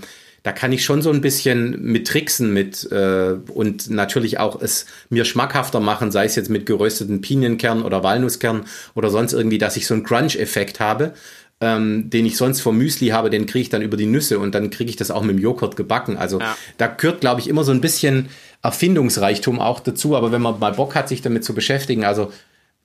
[0.42, 4.86] da kann ich schon so ein bisschen mit tricksen mit äh, und natürlich auch es
[5.10, 8.64] mir schmackhafter machen, sei es jetzt mit gerösteten Pinienkernen oder Walnusskernen
[8.96, 11.12] oder sonst irgendwie, dass ich so einen Crunch-Effekt habe
[11.60, 14.54] ähm, den ich sonst vom Müsli habe, den kriege ich dann über die Nüsse und
[14.54, 16.16] dann kriege ich das auch mit dem Joghurt gebacken.
[16.16, 16.56] Also ja.
[16.78, 18.30] da gehört, glaube ich, immer so ein bisschen
[18.62, 20.16] Erfindungsreichtum auch dazu.
[20.16, 22.32] Aber wenn man mal Bock hat, sich damit zu beschäftigen, also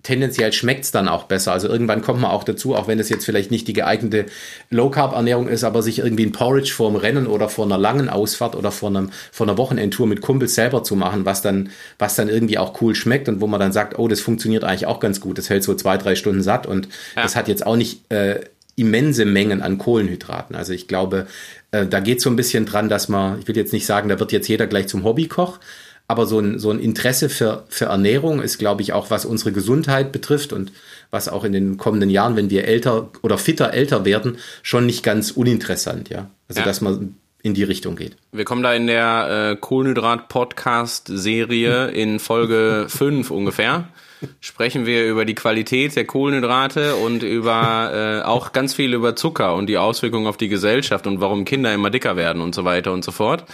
[0.06, 1.52] tendenziell schmeckt's dann auch besser.
[1.52, 4.28] Also irgendwann kommt man auch dazu, auch wenn es jetzt vielleicht nicht die geeignete
[4.70, 8.72] Low-Carb-Ernährung ist, aber sich irgendwie ein Porridge vorm Rennen oder vor einer langen Ausfahrt oder
[8.72, 12.60] vor, einem, vor einer Wochenendtour mit Kumpels selber zu machen, was dann, was dann irgendwie
[12.60, 15.40] auch cool schmeckt und wo man dann sagt, oh, das funktioniert eigentlich auch ganz gut.
[15.40, 17.24] Das hält so zwei, drei Stunden satt und ja.
[17.24, 18.42] das hat jetzt auch nicht äh,
[18.76, 20.56] immense Mengen an Kohlenhydraten.
[20.56, 21.28] Also ich glaube,
[21.72, 24.20] äh, da geht so ein bisschen dran, dass man, ich will jetzt nicht sagen, da
[24.20, 25.60] wird jetzt jeder gleich zum Hobbykoch,
[26.08, 29.52] aber so ein, so ein Interesse für, für Ernährung ist, glaube ich, auch was unsere
[29.52, 30.72] Gesundheit betrifft und
[31.10, 35.04] was auch in den kommenden Jahren, wenn wir älter oder fitter älter werden, schon nicht
[35.04, 36.30] ganz uninteressant, ja.
[36.48, 36.66] Also ja.
[36.66, 38.18] dass man in die Richtung geht.
[38.32, 43.88] Wir kommen da in der äh, Kohlenhydrat-Podcast-Serie in Folge 5 ungefähr
[44.40, 49.56] sprechen wir über die Qualität der Kohlenhydrate und über äh, auch ganz viel über Zucker
[49.56, 52.92] und die Auswirkungen auf die Gesellschaft und warum Kinder immer dicker werden und so weiter
[52.94, 53.46] und so fort.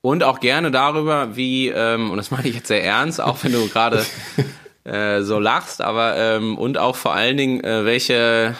[0.00, 3.52] Und auch gerne darüber, wie, ähm, und das meine ich jetzt sehr ernst, auch wenn
[3.52, 4.04] du gerade
[4.84, 8.54] äh, so lachst, aber ähm, und auch vor allen Dingen, äh, welche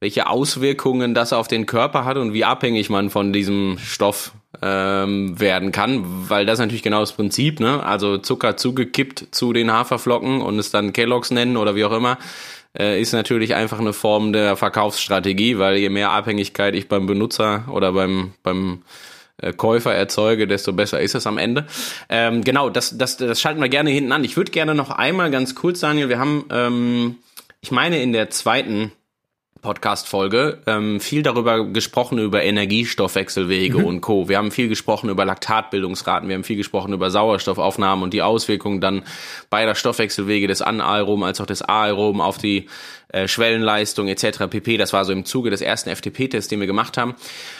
[0.00, 5.38] welche Auswirkungen das auf den Körper hat und wie abhängig man von diesem Stoff ähm,
[5.38, 7.82] werden kann, weil das natürlich genau das Prinzip, ne?
[7.82, 12.18] Also Zucker zugekippt zu den Haferflocken und es dann Kelloggs nennen oder wie auch immer,
[12.78, 17.64] äh, ist natürlich einfach eine Form der Verkaufsstrategie, weil je mehr Abhängigkeit ich beim Benutzer
[17.70, 18.82] oder beim beim
[19.40, 21.66] äh, Käufer erzeuge, desto besser ist es am Ende.
[22.08, 24.24] Ähm, genau, das, das, das schalten wir gerne hinten an.
[24.24, 27.16] Ich würde gerne noch einmal ganz kurz, Daniel, wir haben, ähm,
[27.60, 28.92] ich meine, in der zweiten
[29.62, 33.84] Podcast-Folge ähm, viel darüber gesprochen, über Energiestoffwechselwege mhm.
[33.84, 34.28] und Co.
[34.28, 38.80] Wir haben viel gesprochen über Laktatbildungsraten, wir haben viel gesprochen über Sauerstoffaufnahmen und die Auswirkungen
[38.80, 39.02] dann
[39.50, 42.68] beider Stoffwechselwege des Anaeroben als auch des Aeroben auf die
[43.12, 44.46] äh, Schwellenleistung etc.
[44.48, 44.76] pp.
[44.76, 47.14] Das war so im Zuge des ersten FTP-Tests, den wir gemacht haben.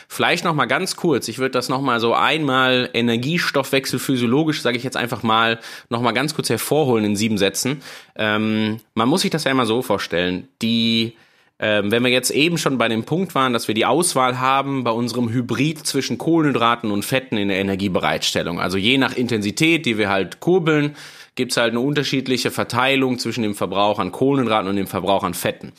[0.08, 4.76] Vielleicht noch mal ganz kurz, ich würde das noch mal so einmal Energiestoffwechsel physiologisch, sage
[4.76, 5.58] ich jetzt einfach mal,
[5.88, 7.82] noch mal ganz kurz hervorholen in sieben Sätzen.
[8.16, 11.14] Ähm, man muss sich das ja immer so vorstellen, die
[11.60, 14.82] ähm, wenn wir jetzt eben schon bei dem Punkt waren, dass wir die Auswahl haben
[14.82, 18.58] bei unserem Hybrid zwischen Kohlenhydraten und Fetten in der Energiebereitstellung.
[18.58, 20.96] Also je nach Intensität, die wir halt kurbeln,
[21.34, 25.34] gibt es halt eine unterschiedliche Verteilung zwischen dem Verbrauch an Kohlenhydraten und dem Verbrauch an
[25.34, 25.72] Fetten.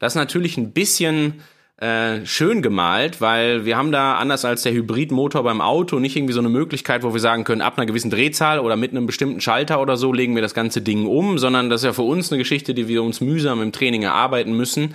[0.00, 1.40] Das ist natürlich ein bisschen
[1.80, 6.32] äh, schön gemalt, weil wir haben da anders als der Hybridmotor beim Auto nicht irgendwie
[6.32, 9.40] so eine Möglichkeit, wo wir sagen können, ab einer gewissen Drehzahl oder mit einem bestimmten
[9.40, 12.32] Schalter oder so legen wir das ganze Ding um, sondern das ist ja für uns
[12.32, 14.94] eine Geschichte, die wir uns mühsam im Training erarbeiten müssen,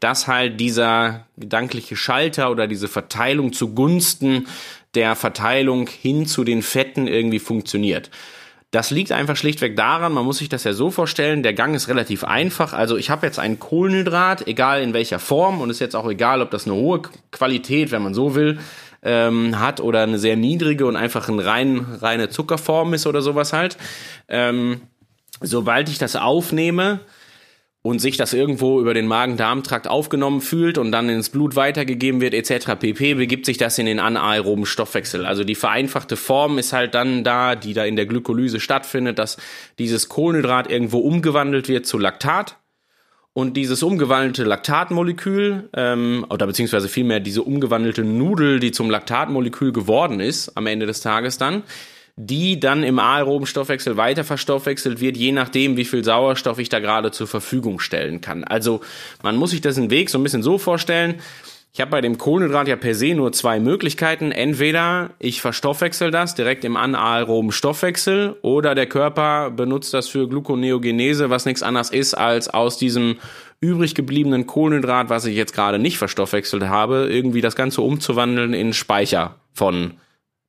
[0.00, 4.48] dass halt dieser gedankliche Schalter oder diese Verteilung zugunsten
[4.96, 8.10] der Verteilung hin zu den Fetten irgendwie funktioniert.
[8.74, 11.86] Das liegt einfach schlichtweg daran, man muss sich das ja so vorstellen, der Gang ist
[11.86, 12.72] relativ einfach.
[12.72, 16.42] Also ich habe jetzt einen Kohlenhydrat, egal in welcher Form, und ist jetzt auch egal,
[16.42, 18.58] ob das eine hohe Qualität, wenn man so will,
[19.04, 23.52] ähm, hat oder eine sehr niedrige und einfach eine rein, reine Zuckerform ist oder sowas
[23.52, 23.76] halt.
[24.26, 24.80] Ähm,
[25.40, 26.98] sobald ich das aufnehme,
[27.86, 32.32] und sich das irgendwo über den Magen-Darm-Trakt aufgenommen fühlt und dann ins Blut weitergegeben wird
[32.32, 32.76] etc.
[32.80, 35.26] pp, begibt sich das in den anaeroben Stoffwechsel.
[35.26, 39.36] Also die vereinfachte Form ist halt dann da, die da in der Glykolyse stattfindet, dass
[39.78, 42.56] dieses Kohlenhydrat irgendwo umgewandelt wird zu Laktat
[43.34, 50.20] und dieses umgewandelte Laktatmolekül ähm, oder beziehungsweise vielmehr diese umgewandelte Nudel, die zum Laktatmolekül geworden
[50.20, 51.64] ist am Ende des Tages dann,
[52.16, 56.78] die dann im aeroben Stoffwechsel weiter verstoffwechselt wird, je nachdem, wie viel Sauerstoff ich da
[56.78, 58.44] gerade zur Verfügung stellen kann.
[58.44, 58.80] Also
[59.22, 61.16] man muss sich das den Weg so ein bisschen so vorstellen.
[61.72, 64.30] Ich habe bei dem Kohlenhydrat ja per se nur zwei Möglichkeiten.
[64.30, 71.30] Entweder ich verstoffwechsel das direkt im anaeroben Stoffwechsel oder der Körper benutzt das für Gluconeogenese,
[71.30, 73.16] was nichts anderes ist, als aus diesem
[73.60, 78.72] übrig gebliebenen Kohlenhydrat, was ich jetzt gerade nicht verstoffwechselt habe, irgendwie das Ganze umzuwandeln in
[78.72, 79.94] Speicher von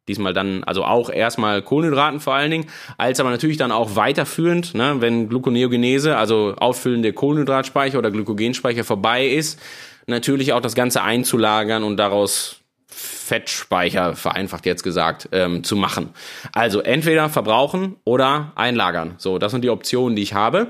[0.07, 4.75] diesmal dann, also auch erstmal Kohlenhydraten vor allen Dingen, als aber natürlich dann auch weiterführend,
[4.75, 9.59] ne, wenn Gluconeogenese, also Auffüllen der Kohlenhydratspeicher oder Glykogenspeicher vorbei ist,
[10.07, 16.09] natürlich auch das Ganze einzulagern und daraus Fettspeicher, vereinfacht jetzt gesagt, ähm, zu machen.
[16.53, 19.15] Also entweder verbrauchen oder einlagern.
[19.17, 20.67] So, das sind die Optionen, die ich habe.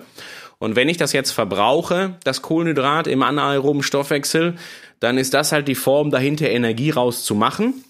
[0.58, 4.56] Und wenn ich das jetzt verbrauche, das Kohlenhydrat im anaeroben Stoffwechsel,
[5.02, 7.84] dann ist das halt die Form dahinter, Energie rauszumachen.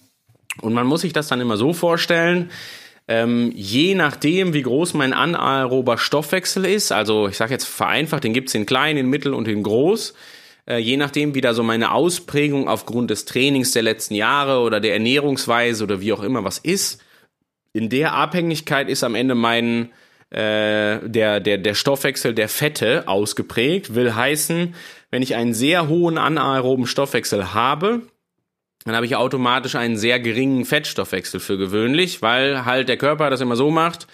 [0.61, 2.49] Und man muss sich das dann immer so vorstellen,
[3.07, 8.33] ähm, je nachdem, wie groß mein anaerober Stoffwechsel ist, also ich sage jetzt vereinfacht, den
[8.33, 10.15] gibt's in klein, in mittel und in groß,
[10.67, 14.79] äh, je nachdem, wie da so meine Ausprägung aufgrund des Trainings der letzten Jahre oder
[14.79, 17.03] der Ernährungsweise oder wie auch immer was ist,
[17.73, 19.91] in der Abhängigkeit ist am Ende mein
[20.31, 23.93] äh, der, der, der Stoffwechsel der Fette ausgeprägt.
[23.93, 24.73] Will heißen,
[25.11, 28.01] wenn ich einen sehr hohen anaeroben Stoffwechsel habe,
[28.85, 33.41] dann habe ich automatisch einen sehr geringen Fettstoffwechsel für gewöhnlich, weil halt der Körper das
[33.41, 34.07] immer so macht,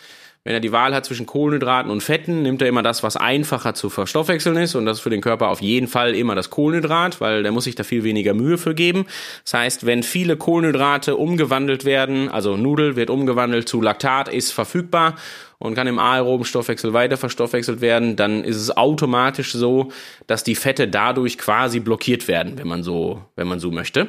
[0.43, 3.75] wenn er die Wahl hat zwischen Kohlenhydraten und Fetten, nimmt er immer das, was einfacher
[3.75, 4.73] zu verstoffwechseln ist.
[4.73, 7.65] Und das ist für den Körper auf jeden Fall immer das Kohlenhydrat, weil der muss
[7.65, 9.05] sich da viel weniger Mühe für geben.
[9.43, 15.15] Das heißt, wenn viele Kohlenhydrate umgewandelt werden, also Nudel wird umgewandelt zu Laktat, ist verfügbar
[15.59, 19.91] und kann im aeroben Stoffwechsel weiter verstoffwechselt werden, dann ist es automatisch so,
[20.25, 24.07] dass die Fette dadurch quasi blockiert werden, wenn man so, wenn man so möchte.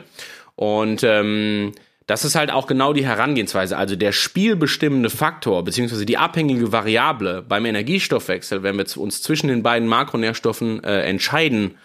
[0.62, 1.72] Und ähm,
[2.06, 3.76] das ist halt auch genau die Herangehensweise.
[3.76, 9.64] Also der spielbestimmende Faktor, beziehungsweise die abhängige Variable beim Energiestoffwechsel, wenn wir uns zwischen den
[9.64, 11.78] beiden Makronährstoffen äh, entscheiden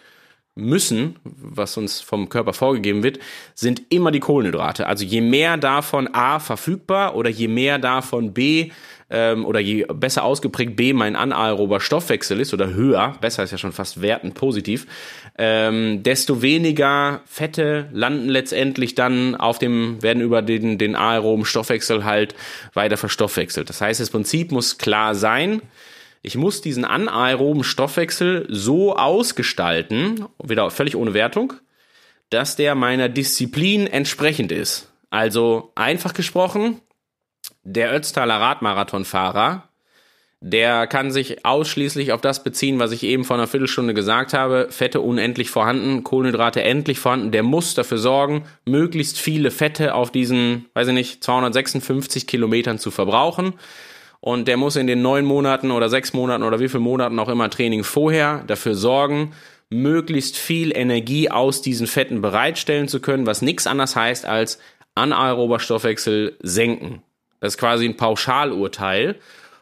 [0.53, 3.17] müssen, was uns vom Körper vorgegeben wird,
[3.55, 4.85] sind immer die Kohlenhydrate.
[4.85, 8.69] Also je mehr davon A verfügbar oder je mehr davon B
[9.09, 13.57] ähm, oder je besser ausgeprägt B mein anaerober Stoffwechsel ist oder höher, besser ist ja
[13.57, 14.85] schon fast wertend positiv,
[15.37, 22.03] ähm, desto weniger Fette landen letztendlich dann auf dem, werden über den, den aeroben Stoffwechsel
[22.03, 22.35] halt
[22.73, 23.69] weiter verstoffwechselt.
[23.69, 25.61] Das heißt, das Prinzip muss klar sein,
[26.21, 31.53] ich muss diesen anaeroben Stoffwechsel so ausgestalten, wieder völlig ohne Wertung,
[32.29, 34.91] dass der meiner Disziplin entsprechend ist.
[35.09, 36.81] Also einfach gesprochen,
[37.67, 39.67] der Ötztaler Radmarathonfahrer,
[40.39, 44.67] der kann sich ausschließlich auf das beziehen, was ich eben vor einer Viertelstunde gesagt habe.
[44.69, 47.31] Fette unendlich vorhanden, Kohlenhydrate endlich vorhanden.
[47.31, 52.91] Der muss dafür sorgen, möglichst viele Fette auf diesen, weiß ich nicht, 256 Kilometern zu
[52.91, 53.53] verbrauchen.
[54.19, 57.29] Und der muss in den neun Monaten oder sechs Monaten oder wie viel Monaten auch
[57.29, 59.33] immer Training vorher dafür sorgen,
[59.69, 64.59] möglichst viel Energie aus diesen Fetten bereitstellen zu können, was nichts anderes heißt als
[64.95, 67.01] anaerober Stoffwechsel senken.
[67.39, 69.15] Das ist quasi ein Pauschalurteil.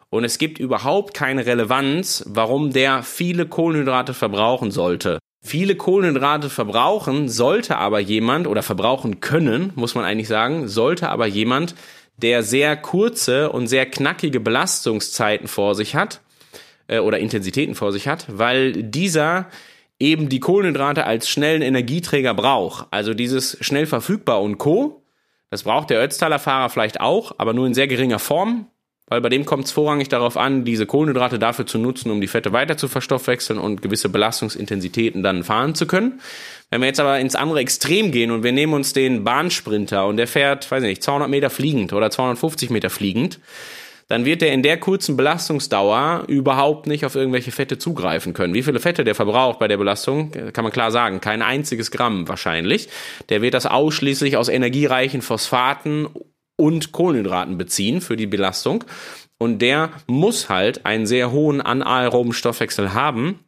[0.10, 5.20] Und es gibt überhaupt keine Relevanz, warum der viele Kohlenhydrate verbrauchen sollte.
[5.44, 11.28] Viele Kohlenhydrate verbrauchen sollte aber jemand oder verbrauchen können, muss man eigentlich sagen, sollte aber
[11.28, 11.76] jemand,
[12.18, 16.22] der sehr kurze und sehr knackige Belastungszeiten vor sich hat
[16.88, 19.48] äh, oder Intensitäten vor sich hat, weil dieser
[20.00, 22.88] eben die Kohlenhydrate als schnellen Energieträger braucht.
[22.92, 25.05] Also dieses schnell verfügbar und Co.
[25.56, 28.68] Das braucht der Ötztaler Fahrer vielleicht auch, aber nur in sehr geringer Form,
[29.08, 32.28] weil bei dem kommt es vorrangig darauf an, diese Kohlenhydrate dafür zu nutzen, um die
[32.28, 36.20] Fette weiter zu verstoffwechseln und gewisse Belastungsintensitäten dann fahren zu können.
[36.72, 40.18] Wenn wir jetzt aber ins andere Extrem gehen und wir nehmen uns den Bahnsprinter und
[40.18, 43.40] der fährt, weiß ich nicht, 200 Meter fliegend oder 250 Meter fliegend,
[44.08, 48.54] dann wird er in der kurzen Belastungsdauer überhaupt nicht auf irgendwelche Fette zugreifen können.
[48.54, 51.22] Wie viele Fette der verbraucht bei der Belastung, kann man klar sagen.
[51.22, 52.90] Kein einziges Gramm wahrscheinlich.
[53.30, 56.08] Der wird das ausschließlich aus energiereichen Phosphaten
[56.56, 58.84] und Kohlenhydraten beziehen für die Belastung.
[59.40, 63.40] Und der muss halt einen sehr hohen anaeroben Stoffwechsel haben,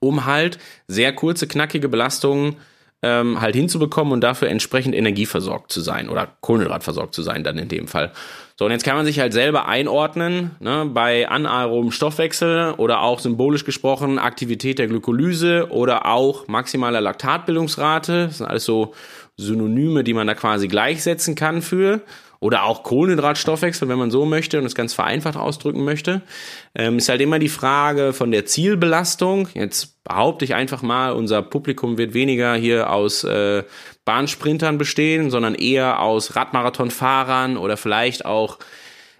[0.00, 0.58] um halt
[0.88, 2.56] sehr kurze, knackige Belastungen
[3.02, 7.68] ähm, halt hinzubekommen und dafür entsprechend energieversorgt zu sein oder Kohlenhydratversorgt zu sein dann in
[7.68, 8.12] dem Fall.
[8.56, 13.18] So, und jetzt kann man sich halt selber einordnen, ne, bei anaerobem Stoffwechsel oder auch
[13.18, 18.26] symbolisch gesprochen Aktivität der Glykolyse oder auch maximaler Laktatbildungsrate.
[18.28, 18.94] Das sind alles so
[19.36, 22.02] Synonyme, die man da quasi gleichsetzen kann für
[22.44, 26.20] oder auch Kohlenhydratstoffwechsel, wenn man so möchte und es ganz vereinfacht ausdrücken möchte,
[26.74, 29.48] ähm, ist halt immer die Frage von der Zielbelastung.
[29.54, 33.64] Jetzt behaupte ich einfach mal, unser Publikum wird weniger hier aus äh,
[34.04, 38.58] Bahnsprintern bestehen, sondern eher aus Radmarathonfahrern oder vielleicht auch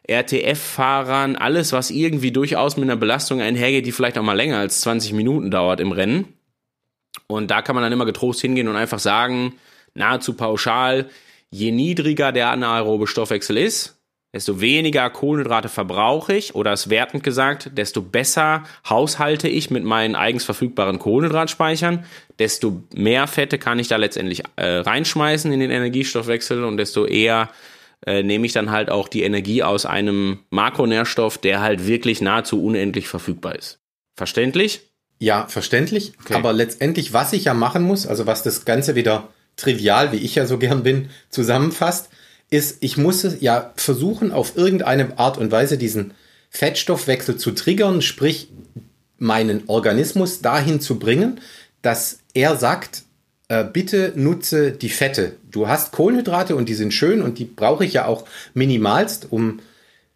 [0.07, 4.82] RTF-Fahrern, alles, was irgendwie durchaus mit einer Belastung einhergeht, die vielleicht auch mal länger als
[4.82, 6.35] 20 Minuten dauert im Rennen.
[7.26, 9.55] Und da kann man dann immer getrost hingehen und einfach sagen,
[9.95, 11.09] nahezu pauschal,
[11.51, 13.99] je niedriger der anaerobe Stoffwechsel ist,
[14.35, 20.16] desto weniger Kohlenhydrate verbrauche ich oder es wertend gesagt, desto besser haushalte ich mit meinen
[20.16, 22.05] eigens verfügbaren Kohlenhydratspeichern,
[22.39, 27.51] desto mehr Fette kann ich da letztendlich äh, reinschmeißen in den Energiestoffwechsel und desto eher
[28.07, 32.62] äh, nehme ich dann halt auch die Energie aus einem Makronährstoff, der halt wirklich nahezu
[32.62, 33.78] unendlich verfügbar ist.
[34.16, 34.82] Verständlich?
[35.18, 36.12] Ja, verständlich.
[36.22, 36.35] Okay.
[36.35, 40.35] Aber letztendlich, was ich ja machen muss, also was das Ganze wieder trivial, wie ich
[40.35, 42.11] ja so gern bin, zusammenfasst,
[42.51, 46.12] ist, ich muss ja versuchen, auf irgendeine Art und Weise diesen
[46.51, 48.49] Fettstoffwechsel zu triggern, sprich
[49.18, 51.41] meinen Organismus dahin zu bringen,
[51.85, 53.03] dass er sagt,
[53.49, 55.37] äh, bitte nutze die Fette.
[55.51, 58.24] Du hast Kohlenhydrate und die sind schön und die brauche ich ja auch
[58.55, 59.61] minimalst, um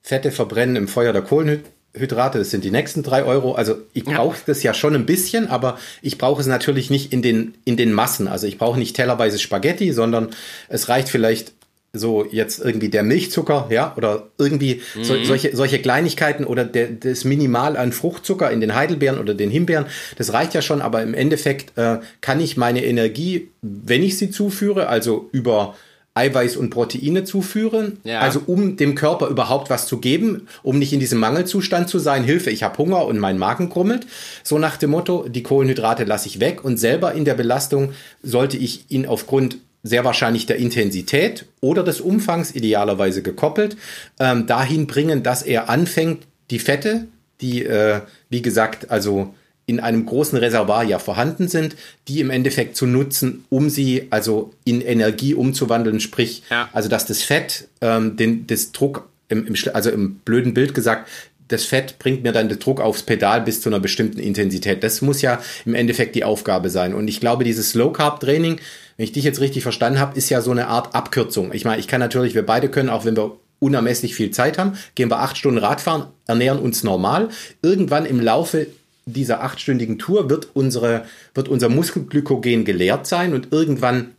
[0.01, 2.39] Fette verbrennen im Feuer der Kohlenhydrate.
[2.39, 3.53] Das sind die nächsten drei Euro.
[3.53, 4.43] Also ich brauche ja.
[4.47, 7.93] das ja schon ein bisschen, aber ich brauche es natürlich nicht in den, in den
[7.93, 8.29] Massen.
[8.29, 10.31] Also ich brauche nicht tellerweise Spaghetti, sondern
[10.71, 11.53] es reicht vielleicht
[11.93, 15.05] so jetzt irgendwie der Milchzucker, ja, oder irgendwie mhm.
[15.05, 19.51] so, solche, solche Kleinigkeiten oder der, das Minimal an Fruchtzucker in den Heidelbeeren oder den
[19.51, 19.87] Himbeeren,
[20.17, 24.31] das reicht ja schon, aber im Endeffekt äh, kann ich meine Energie, wenn ich sie
[24.31, 25.75] zuführe, also über
[26.19, 28.21] Eiweiß und Proteine zuführen, ja.
[28.21, 32.25] also um dem Körper überhaupt was zu geben, um nicht in diesem Mangelzustand zu sein,
[32.25, 34.07] Hilfe, ich habe Hunger und mein Magen krummelt,
[34.43, 38.57] so nach dem Motto, die Kohlenhydrate lasse ich weg und selber in der Belastung sollte
[38.57, 43.77] ich ihn aufgrund sehr wahrscheinlich der Intensität oder des Umfangs, idealerweise gekoppelt,
[44.19, 47.07] ähm, dahin bringen, dass er anfängt, die Fette,
[47.41, 49.35] die, äh, wie gesagt, also
[49.67, 51.77] in einem großen Reservoir ja vorhanden sind,
[52.09, 56.71] die im Endeffekt zu nutzen, um sie also in Energie umzuwandeln, sprich, ja.
[56.73, 61.09] also dass das Fett ähm, den, das Druck, im, im, also im blöden Bild gesagt,
[61.49, 64.83] das Fett bringt mir dann den Druck aufs Pedal bis zu einer bestimmten Intensität.
[64.83, 66.95] Das muss ja im Endeffekt die Aufgabe sein.
[66.95, 68.61] Und ich glaube, dieses Low Carb Training,
[68.99, 71.53] wenn ich dich jetzt richtig verstanden habe, ist ja so eine Art Abkürzung.
[71.55, 74.73] Ich meine, ich kann natürlich, wir beide können, auch wenn wir unermesslich viel Zeit haben,
[74.97, 77.29] gehen wir acht Stunden Radfahren, ernähren uns normal.
[77.63, 78.67] Irgendwann im Laufe
[79.07, 84.17] dieser achtstündigen Tour wird unsere, wird unser Muskelglykogen geleert sein und irgendwann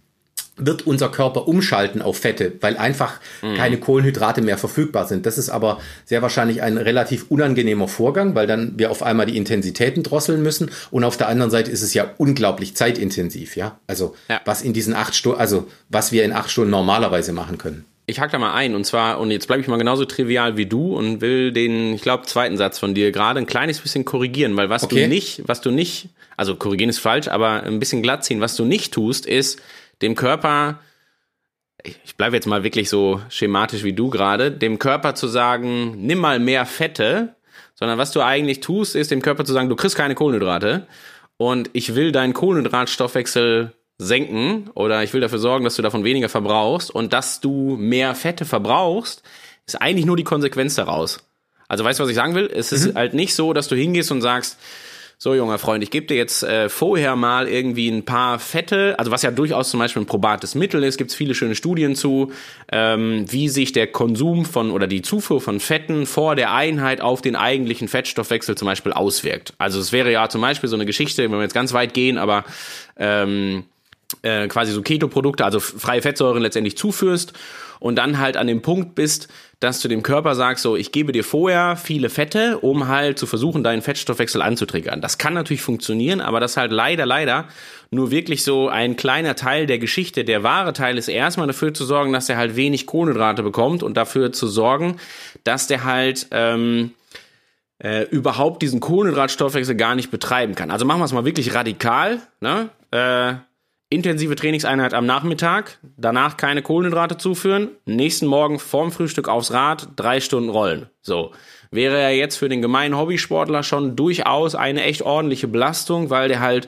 [0.59, 3.55] wird unser Körper umschalten auf Fette, weil einfach mhm.
[3.55, 5.25] keine Kohlenhydrate mehr verfügbar sind.
[5.25, 9.37] Das ist aber sehr wahrscheinlich ein relativ unangenehmer Vorgang, weil dann wir auf einmal die
[9.37, 10.71] Intensitäten drosseln müssen.
[10.91, 13.79] Und auf der anderen Seite ist es ja unglaublich zeitintensiv, ja.
[13.87, 14.41] Also ja.
[14.45, 17.85] was in diesen acht Stunden, also was wir in acht Stunden normalerweise machen können.
[18.09, 20.65] Ich hack da mal ein und zwar, und jetzt bleibe ich mal genauso trivial wie
[20.65, 24.57] du und will den, ich glaube, zweiten Satz von dir gerade ein kleines bisschen korrigieren,
[24.57, 25.03] weil was okay.
[25.03, 28.55] du nicht, was du nicht, also korrigieren ist falsch, aber ein bisschen glatt ziehen, was
[28.55, 29.61] du nicht tust, ist,
[30.01, 30.79] dem Körper,
[31.83, 36.19] ich bleibe jetzt mal wirklich so schematisch wie du gerade, dem Körper zu sagen, nimm
[36.19, 37.35] mal mehr Fette,
[37.75, 40.87] sondern was du eigentlich tust, ist dem Körper zu sagen, du kriegst keine Kohlenhydrate
[41.37, 46.29] und ich will deinen Kohlenhydratstoffwechsel senken oder ich will dafür sorgen, dass du davon weniger
[46.29, 49.23] verbrauchst und dass du mehr Fette verbrauchst,
[49.65, 51.19] ist eigentlich nur die Konsequenz daraus.
[51.67, 52.49] Also weißt du, was ich sagen will?
[52.51, 52.95] Es ist mhm.
[52.95, 54.57] halt nicht so, dass du hingehst und sagst,
[55.21, 59.11] so junger Freund, ich gebe dir jetzt äh, vorher mal irgendwie ein paar Fette, also
[59.11, 62.31] was ja durchaus zum Beispiel ein probates Mittel ist, gibt es viele schöne Studien zu,
[62.71, 67.21] ähm, wie sich der Konsum von oder die Zufuhr von Fetten vor der Einheit auf
[67.21, 69.53] den eigentlichen Fettstoffwechsel zum Beispiel auswirkt.
[69.57, 72.17] Also es wäre ja zum Beispiel so eine Geschichte, wenn wir jetzt ganz weit gehen,
[72.17, 72.45] aber
[72.95, 73.65] ähm,
[74.21, 77.33] äh, quasi so Keto-Produkte, also freie Fettsäuren letztendlich zuführst
[77.79, 79.29] und dann halt an dem Punkt bist,
[79.59, 83.25] dass du dem Körper sagst, so, ich gebe dir vorher viele Fette, um halt zu
[83.25, 85.01] versuchen, deinen Fettstoffwechsel anzutriggern.
[85.01, 87.47] Das kann natürlich funktionieren, aber das halt leider, leider
[87.91, 90.23] nur wirklich so ein kleiner Teil der Geschichte.
[90.23, 93.95] Der wahre Teil ist erstmal dafür zu sorgen, dass er halt wenig Kohlenhydrate bekommt und
[93.95, 94.97] dafür zu sorgen,
[95.43, 96.91] dass der halt ähm,
[97.79, 100.71] äh, überhaupt diesen Kohlenhydratstoffwechsel gar nicht betreiben kann.
[100.71, 102.19] Also machen wir es mal wirklich radikal.
[102.41, 102.69] Ne?
[102.91, 103.48] Äh,
[103.89, 110.19] intensive Trainingseinheit am Nachmittag, danach keine Kohlenhydrate zuführen, nächsten Morgen vorm Frühstück aufs Rad, drei
[110.19, 110.89] Stunden rollen.
[111.01, 111.31] So.
[111.71, 116.39] Wäre ja jetzt für den gemeinen Hobbysportler schon durchaus eine echt ordentliche Belastung, weil der
[116.39, 116.67] halt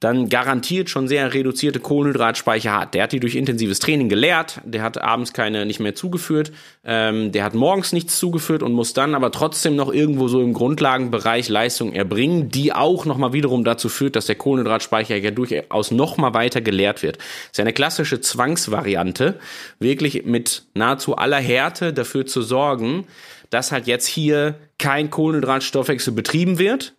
[0.00, 2.94] dann garantiert schon sehr reduzierte Kohlenhydratspeicher hat.
[2.94, 6.52] Der hat die durch intensives Training geleert, der hat abends keine nicht mehr zugeführt,
[6.84, 10.52] ähm, der hat morgens nichts zugeführt und muss dann aber trotzdem noch irgendwo so im
[10.52, 16.32] Grundlagenbereich Leistung erbringen, die auch nochmal wiederum dazu führt, dass der Kohlenhydratspeicher ja durchaus nochmal
[16.32, 17.16] weiter geleert wird.
[17.16, 19.40] Das ist ja eine klassische Zwangsvariante,
[19.80, 23.06] wirklich mit nahezu aller Härte dafür zu sorgen,
[23.50, 26.94] dass halt jetzt hier kein Kohlenhydratstoffwechsel betrieben wird,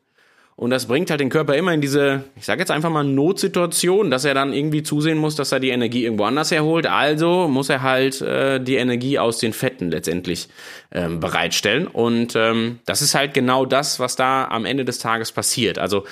[0.59, 4.11] und das bringt halt den Körper immer in diese, ich sage jetzt einfach mal Notsituation,
[4.11, 6.85] dass er dann irgendwie zusehen muss, dass er die Energie irgendwo anders herholt.
[6.85, 10.49] Also muss er halt äh, die Energie aus den Fetten letztendlich
[10.91, 11.87] ähm, bereitstellen.
[11.87, 15.79] Und ähm, das ist halt genau das, was da am Ende des Tages passiert.
[15.79, 16.03] Also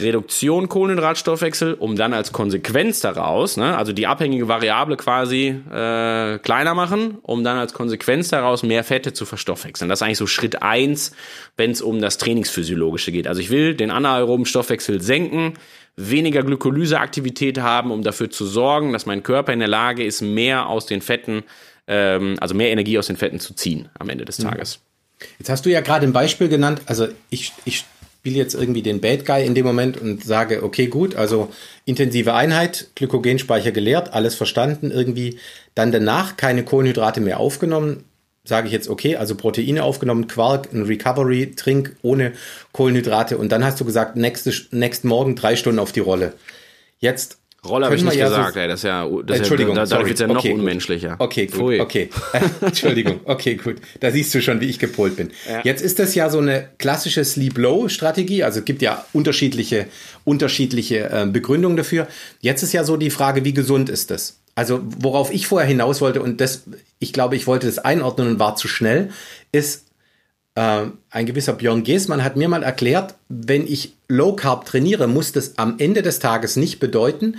[0.00, 6.74] Reduktion Kohlenhydratstoffwechsel, um dann als Konsequenz daraus, ne, also die abhängige Variable quasi äh, kleiner
[6.74, 9.88] machen, um dann als Konsequenz daraus mehr Fette zu verstoffwechseln.
[9.88, 11.12] Das ist eigentlich so Schritt eins,
[11.56, 13.26] wenn es um das Trainingsphysiologische geht.
[13.26, 15.54] Also ich will den anaeroben Stoffwechsel senken,
[15.96, 20.68] weniger Glykolyseaktivität haben, um dafür zu sorgen, dass mein Körper in der Lage ist, mehr
[20.68, 21.44] aus den Fetten,
[21.86, 24.80] ähm, also mehr Energie aus den Fetten zu ziehen am Ende des Tages.
[25.38, 27.84] Jetzt hast du ja gerade ein Beispiel genannt, also ich, ich
[28.22, 31.48] spiele jetzt irgendwie den Bad Guy in dem Moment und sage, okay, gut, also
[31.86, 35.40] intensive Einheit, Glykogenspeicher geleert, alles verstanden, irgendwie
[35.74, 38.04] dann danach keine Kohlenhydrate mehr aufgenommen,
[38.44, 42.34] sage ich jetzt, okay, also Proteine aufgenommen, Quark, ein Recovery-Trink ohne
[42.70, 46.34] Kohlenhydrate und dann hast du gesagt, nächste, nächsten Morgen drei Stunden auf die Rolle.
[47.00, 49.96] Jetzt Rolle habe ich nicht gesagt, so, ey, das ist ja, das Entschuldigung, ja, da,
[49.96, 50.30] dadurch sorry.
[50.30, 51.14] ja noch okay, unmenschlicher.
[51.20, 51.80] Okay, gut, Pfui.
[51.80, 52.10] okay.
[52.60, 53.76] Entschuldigung, okay, gut.
[54.00, 55.30] Da siehst du schon, wie ich gepolt bin.
[55.48, 55.60] Ja.
[55.62, 59.86] Jetzt ist das ja so eine klassische Sleep-Low-Strategie, also es gibt ja unterschiedliche,
[60.24, 62.08] unterschiedliche äh, Begründungen dafür.
[62.40, 64.40] Jetzt ist ja so die Frage, wie gesund ist das?
[64.56, 66.64] Also worauf ich vorher hinaus wollte und das,
[66.98, 69.10] ich glaube, ich wollte das einordnen und war zu schnell,
[69.52, 69.84] ist,
[70.54, 75.32] äh, ein gewisser Björn Geßmann hat mir mal erklärt, wenn ich Low Carb trainiere, muss
[75.32, 77.36] das am Ende des Tages nicht bedeuten,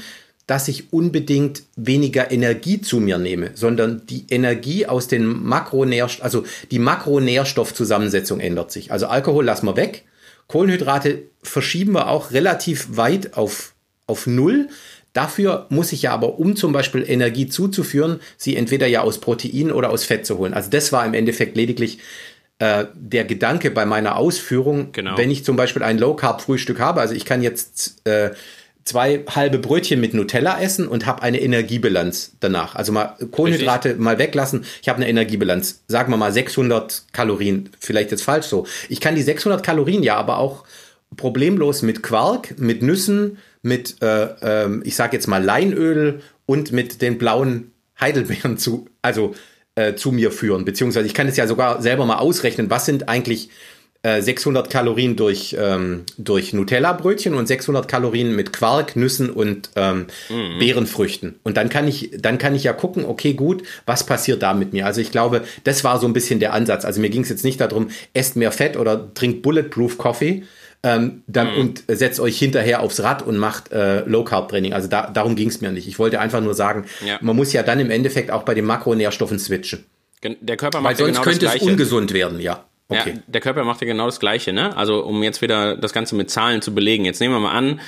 [0.47, 6.43] dass ich unbedingt weniger Energie zu mir nehme, sondern die Energie aus den Makronährstoffen, also
[6.70, 8.91] die Makronährstoffzusammensetzung ändert sich.
[8.91, 10.03] Also Alkohol lassen wir weg,
[10.47, 13.74] Kohlenhydrate verschieben wir auch relativ weit auf,
[14.07, 14.68] auf Null.
[15.14, 19.72] Dafür muss ich ja aber, um zum Beispiel Energie zuzuführen, sie entweder ja aus Protein
[19.72, 20.53] oder aus Fett zu holen.
[20.53, 21.99] Also das war im Endeffekt lediglich
[22.64, 25.18] äh, der Gedanke bei meiner Ausführung, Genau.
[25.18, 28.32] wenn ich zum Beispiel ein Low-Carb-Frühstück habe, also ich kann jetzt äh,
[28.86, 32.76] zwei halbe Brötchen mit Nutella essen und habe eine Energiebilanz danach.
[32.76, 34.03] Also mal Kohlenhydrate Richtig.
[34.03, 34.64] mal weglassen.
[34.82, 37.70] Ich habe eine Energiebilanz, sagen wir mal 600 Kalorien.
[37.80, 38.66] Vielleicht jetzt falsch so.
[38.88, 40.64] Ich kann die 600 Kalorien ja aber auch
[41.18, 47.01] problemlos mit Quark, mit Nüssen, mit, äh, ähm, ich sage jetzt mal Leinöl und mit
[47.01, 49.34] den blauen Heidelbeeren zu, also
[49.76, 50.65] äh, zu mir führen.
[50.65, 53.49] Beziehungsweise ich kann es ja sogar selber mal ausrechnen, was sind eigentlich
[54.03, 60.07] äh, 600 Kalorien durch, ähm, durch Nutella-Brötchen und 600 Kalorien mit Quark, Nüssen und ähm,
[60.30, 60.59] Mhm.
[60.59, 61.36] Beerenfrüchten.
[61.43, 64.74] Und dann kann ich, dann kann ich ja gucken, okay, gut, was passiert da mit
[64.74, 64.86] mir?
[64.86, 66.84] Also ich glaube, das war so ein bisschen der Ansatz.
[66.84, 70.43] Also mir ging es jetzt nicht darum, esst mehr Fett oder trinkt Bulletproof Coffee.
[70.86, 71.59] Ähm, dann, Mhm.
[71.59, 74.73] Und setzt euch hinterher aufs Rad und macht äh, Low Carb Training.
[74.73, 75.88] Also da, darum ging es mir nicht.
[75.88, 77.17] Ich wollte einfach nur sagen, Ja.
[77.21, 79.86] man muss ja dann im Endeffekt auch bei den Makronährstoffen switchen.
[80.41, 81.71] Der Körper Weil macht ja sonst genau könnte das es Gleiche.
[81.71, 82.65] ungesund werden, ja.
[82.89, 83.13] Okay.
[83.15, 84.75] Ja, der Körper macht ja genau das Gleiche, ne?
[84.75, 87.05] Also um jetzt wieder das Ganze mit Zahlen zu belegen.
[87.05, 87.79] Jetzt nehmen wir mal an,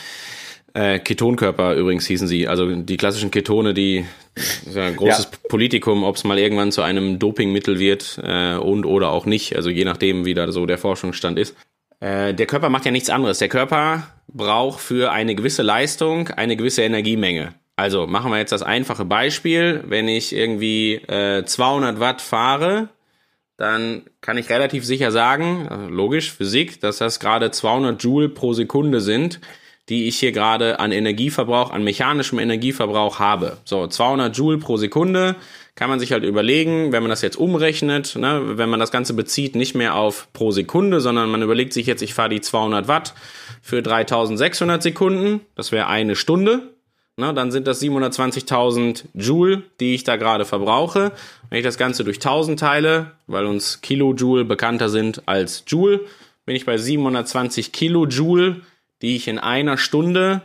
[0.73, 5.37] äh, Ketonkörper übrigens hießen sie, also die klassischen Ketone, die ist ja ein großes Ja.
[5.49, 9.69] Politikum, ob es mal irgendwann zu einem Dopingmittel wird äh, und oder auch nicht, also
[9.69, 11.55] je nachdem, wie da so der Forschungsstand ist.
[11.99, 13.39] Äh, der Körper macht ja nichts anderes.
[13.39, 17.53] Der Körper braucht für eine gewisse Leistung eine gewisse Energiemenge.
[17.75, 22.89] Also machen wir jetzt das einfache Beispiel, wenn ich irgendwie äh, 200 Watt fahre,
[23.57, 28.53] dann kann ich relativ sicher sagen, also logisch, Physik, dass das gerade 200 Joule pro
[28.53, 29.39] Sekunde sind,
[29.89, 33.57] die ich hier gerade an Energieverbrauch, an mechanischem Energieverbrauch habe.
[33.65, 35.35] So, 200 Joule pro Sekunde
[35.75, 39.13] kann man sich halt überlegen, wenn man das jetzt umrechnet, ne, wenn man das Ganze
[39.13, 42.87] bezieht, nicht mehr auf pro Sekunde, sondern man überlegt sich jetzt, ich fahre die 200
[42.87, 43.13] Watt
[43.61, 46.75] für 3600 Sekunden, das wäre eine Stunde,
[47.17, 51.13] Ne, dann sind das 720.000 Joule, die ich da gerade verbrauche.
[51.49, 56.01] Wenn ich das Ganze durch 1000 teile, weil uns Kilojoule bekannter sind als Joule,
[56.45, 58.61] bin ich bei 720 Kilojoule,
[59.01, 60.41] die ich in einer Stunde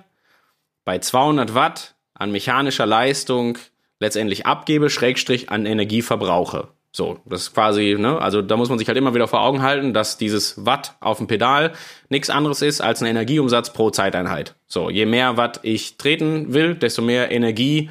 [0.85, 3.59] bei 200 Watt an mechanischer Leistung
[4.01, 6.68] letztendlich abgebe, Schrägstrich an Energie verbrauche.
[6.92, 9.62] So, das ist quasi, ne, also da muss man sich halt immer wieder vor Augen
[9.62, 11.72] halten, dass dieses Watt auf dem Pedal
[12.09, 14.57] nichts anderes ist als ein Energieumsatz pro Zeiteinheit.
[14.66, 17.90] So, je mehr Watt ich treten will, desto mehr Energie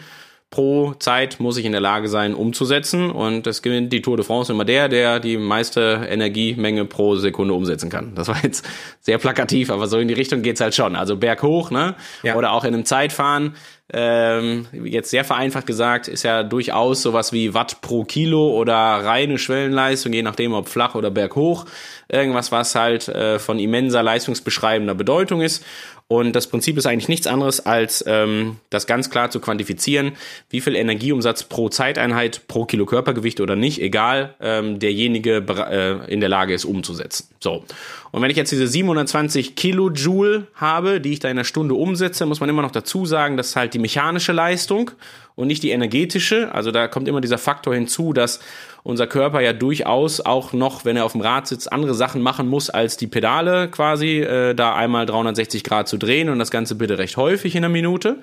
[0.49, 4.25] pro Zeit muss ich in der Lage sein umzusetzen und das gewinnt die Tour de
[4.25, 8.15] France immer der, der die meiste Energiemenge pro Sekunde umsetzen kann.
[8.15, 8.67] Das war jetzt
[8.99, 10.95] sehr plakativ, aber so in die Richtung geht's halt schon.
[10.95, 11.95] Also berghoch, ne?
[12.23, 12.35] Ja.
[12.35, 13.55] Oder auch in einem Zeitfahren,
[13.91, 19.37] ähm, jetzt sehr vereinfacht gesagt, ist ja durchaus sowas wie Watt pro Kilo oder reine
[19.39, 21.65] Schwellenleistung, je nachdem ob flach oder berghoch.
[22.07, 25.65] Irgendwas, was halt äh, von immenser leistungsbeschreibender Bedeutung ist.
[26.11, 30.13] Und das Prinzip ist eigentlich nichts anderes, als ähm, das ganz klar zu quantifizieren,
[30.49, 36.19] wie viel Energieumsatz pro Zeiteinheit, pro Kilo Körpergewicht oder nicht, egal, ähm, derjenige äh, in
[36.19, 37.27] der Lage ist umzusetzen.
[37.39, 37.63] So.
[38.09, 42.25] Und wenn ich jetzt diese 720 Kilojoule habe, die ich da in einer Stunde umsetze,
[42.25, 44.89] muss man immer noch dazu sagen, das ist halt die mechanische Leistung
[45.35, 46.51] und nicht die energetische.
[46.55, 48.39] Also da kommt immer dieser Faktor hinzu, dass
[48.83, 52.47] unser Körper ja durchaus auch noch, wenn er auf dem Rad sitzt, andere Sachen machen
[52.47, 56.75] muss als die Pedale quasi, äh, da einmal 360 Grad zu drehen und das Ganze
[56.75, 58.17] bitte recht häufig in einer Minute.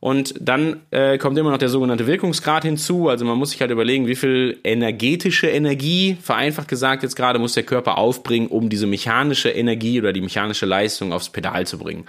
[0.00, 3.10] Und dann äh, kommt immer noch der sogenannte Wirkungsgrad hinzu.
[3.10, 7.52] Also man muss sich halt überlegen, wie viel energetische Energie, vereinfacht gesagt jetzt gerade, muss
[7.52, 12.06] der Körper aufbringen, um diese mechanische Energie oder die mechanische Leistung aufs Pedal zu bringen.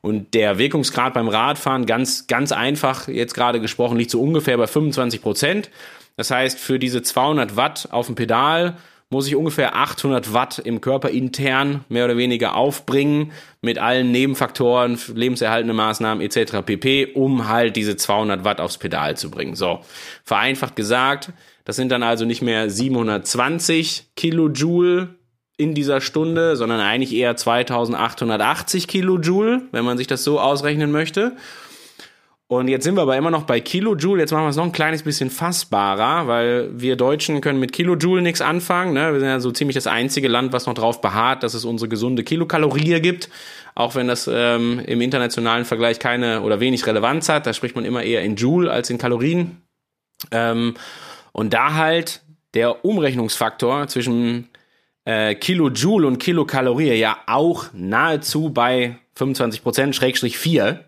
[0.00, 4.66] Und der Wirkungsgrad beim Radfahren, ganz, ganz einfach jetzt gerade gesprochen, liegt so ungefähr bei
[4.66, 5.68] 25 Prozent.
[6.16, 8.76] Das heißt, für diese 200 Watt auf dem Pedal
[9.08, 14.98] muss ich ungefähr 800 Watt im Körper intern mehr oder weniger aufbringen mit allen Nebenfaktoren,
[15.14, 16.62] lebenserhaltende Maßnahmen etc.
[16.64, 19.54] pp, um halt diese 200 Watt aufs Pedal zu bringen.
[19.54, 19.80] So,
[20.24, 21.32] vereinfacht gesagt,
[21.64, 25.14] das sind dann also nicht mehr 720 Kilojoule
[25.56, 31.36] in dieser Stunde, sondern eigentlich eher 2880 Kilojoule, wenn man sich das so ausrechnen möchte.
[32.48, 34.20] Und jetzt sind wir aber immer noch bei Kilojoule.
[34.20, 38.22] Jetzt machen wir es noch ein kleines bisschen fassbarer, weil wir Deutschen können mit Kilojoule
[38.22, 38.92] nichts anfangen.
[38.92, 39.12] Ne?
[39.12, 41.88] Wir sind ja so ziemlich das einzige Land, was noch darauf beharrt, dass es unsere
[41.88, 43.30] gesunde Kilokalorie gibt.
[43.74, 47.48] Auch wenn das ähm, im internationalen Vergleich keine oder wenig Relevanz hat.
[47.48, 49.62] Da spricht man immer eher in Joule als in Kalorien.
[50.30, 50.74] Ähm,
[51.32, 52.22] und da halt
[52.54, 54.48] der Umrechnungsfaktor zwischen
[55.04, 60.84] äh, Kilojoule und Kilokalorie ja auch nahezu bei 25 Prozent, Schrägstrich 4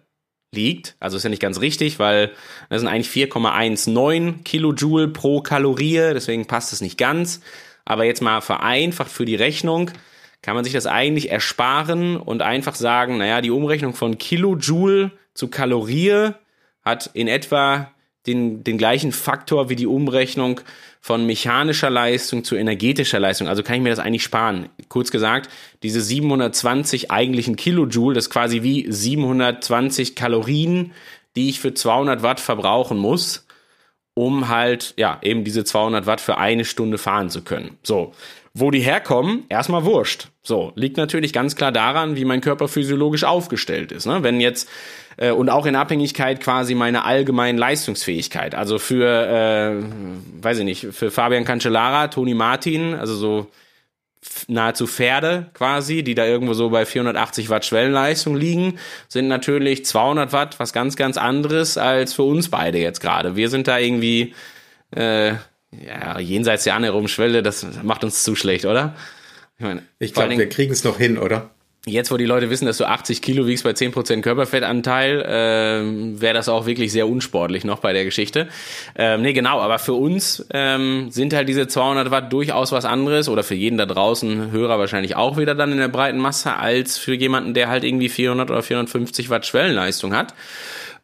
[0.52, 0.96] liegt.
[1.00, 2.32] Also ist ja nicht ganz richtig, weil
[2.70, 7.40] das sind eigentlich 4,19 Kilojoule pro Kalorie, deswegen passt es nicht ganz.
[7.84, 9.90] Aber jetzt mal vereinfacht für die Rechnung
[10.42, 15.48] kann man sich das eigentlich ersparen und einfach sagen, naja, die Umrechnung von Kilojoule zu
[15.48, 16.30] Kalorie
[16.82, 17.90] hat in etwa
[18.28, 20.60] den, den gleichen Faktor wie die Umrechnung
[21.00, 23.48] von mechanischer Leistung zu energetischer Leistung.
[23.48, 24.68] Also kann ich mir das eigentlich sparen.
[24.88, 25.48] Kurz gesagt,
[25.82, 30.92] diese 720 eigentlichen Kilojoule, das ist quasi wie 720 Kalorien,
[31.36, 33.46] die ich für 200 Watt verbrauchen muss,
[34.14, 37.78] um halt, ja, eben diese 200 Watt für eine Stunde fahren zu können.
[37.82, 38.12] So.
[38.54, 40.28] Wo die herkommen, erstmal wurscht.
[40.42, 44.06] So, liegt natürlich ganz klar daran, wie mein Körper physiologisch aufgestellt ist.
[44.06, 44.24] Ne?
[44.24, 44.68] Wenn jetzt
[45.18, 48.54] äh, und auch in Abhängigkeit quasi meiner allgemeinen Leistungsfähigkeit.
[48.54, 53.50] Also für, äh, weiß ich nicht, für Fabian Cancellara, Toni Martin, also so
[54.46, 60.32] nahezu Pferde quasi, die da irgendwo so bei 480 Watt Schwellenleistung liegen, sind natürlich 200
[60.32, 63.36] Watt was ganz, ganz anderes als für uns beide jetzt gerade.
[63.36, 64.34] Wir sind da irgendwie
[64.94, 65.34] äh,
[65.70, 68.94] ja, jenseits der anaeroben Schwelle, das macht uns zu schlecht, oder?
[69.58, 71.50] Ich, meine, ich glaube, wir kriegen es noch hin, oder?
[71.86, 76.34] Jetzt, wo die Leute wissen, dass du 80 Kilo wiegst bei 10% Körperfettanteil, äh, wäre
[76.34, 78.48] das auch wirklich sehr unsportlich noch bei der Geschichte.
[78.94, 83.28] Ähm, nee, genau, aber für uns ähm, sind halt diese 200 Watt durchaus was anderes
[83.28, 86.98] oder für jeden da draußen Hörer wahrscheinlich auch wieder dann in der breiten Masse als
[86.98, 90.34] für jemanden, der halt irgendwie 400 oder 450 Watt Schwellenleistung hat.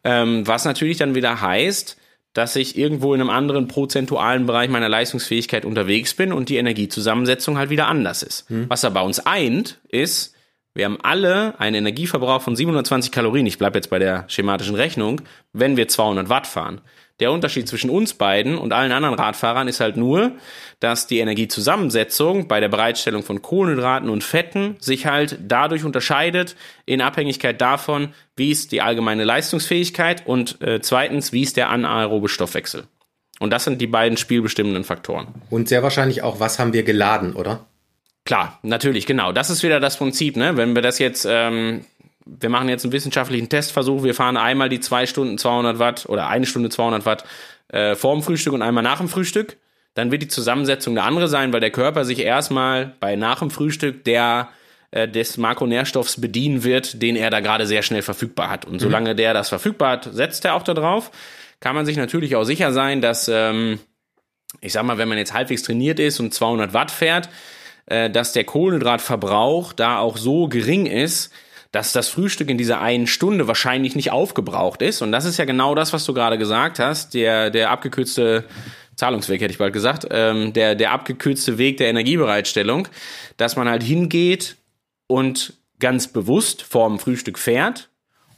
[0.03, 1.97] Ähm, was natürlich dann wieder heißt,
[2.33, 7.57] dass ich irgendwo in einem anderen prozentualen Bereich meiner Leistungsfähigkeit unterwegs bin und die Energiezusammensetzung
[7.57, 8.47] halt wieder anders ist.
[8.49, 8.65] Hm.
[8.67, 10.34] Was da bei uns eint, ist,
[10.75, 13.45] wir haben alle einen Energieverbrauch von 720 Kalorien.
[13.45, 15.21] Ich bleibe jetzt bei der schematischen Rechnung,
[15.53, 16.81] wenn wir 200 Watt fahren.
[17.21, 20.33] Der Unterschied zwischen uns beiden und allen anderen Radfahrern ist halt nur,
[20.81, 26.99] dass die Energiezusammensetzung bei der Bereitstellung von Kohlenhydraten und Fetten sich halt dadurch unterscheidet in
[26.99, 32.83] Abhängigkeit davon, wie ist die allgemeine Leistungsfähigkeit und äh, zweitens, wie ist der anaerobe Stoffwechsel.
[33.39, 35.27] Und das sind die beiden spielbestimmenden Faktoren.
[35.49, 37.65] Und sehr wahrscheinlich auch, was haben wir geladen, oder?
[38.25, 39.31] Klar, natürlich, genau.
[39.31, 40.57] Das ist wieder das Prinzip, ne?
[40.57, 41.85] Wenn wir das jetzt, ähm,
[42.25, 46.27] wir machen jetzt einen wissenschaftlichen Testversuch, wir fahren einmal die zwei Stunden 200 Watt oder
[46.27, 47.23] eine Stunde 200 Watt
[47.69, 49.57] äh, vor dem Frühstück und einmal nach dem Frühstück,
[49.93, 53.51] dann wird die Zusammensetzung eine andere sein, weil der Körper sich erstmal bei nach dem
[53.51, 54.49] Frühstück der
[54.89, 58.65] äh, des Makronährstoffs bedienen wird, den er da gerade sehr schnell verfügbar hat.
[58.65, 58.79] Und mhm.
[58.79, 61.11] solange der das verfügbar hat, setzt er auch da drauf.
[61.59, 63.79] Kann man sich natürlich auch sicher sein, dass, ähm,
[64.61, 67.29] ich sag mal, wenn man jetzt halbwegs trainiert ist und 200 Watt fährt,
[67.87, 71.31] äh, dass der Kohlenhydratverbrauch da auch so gering ist,
[71.71, 75.01] dass das Frühstück in dieser einen Stunde wahrscheinlich nicht aufgebraucht ist.
[75.01, 78.45] Und das ist ja genau das, was du gerade gesagt hast, der, der abgekürzte
[78.95, 82.87] Zahlungsweg, hätte ich bald gesagt, ähm, der, der abgekürzte Weg der Energiebereitstellung,
[83.35, 84.55] dass man halt hingeht
[85.07, 87.89] und ganz bewusst vorm Frühstück fährt,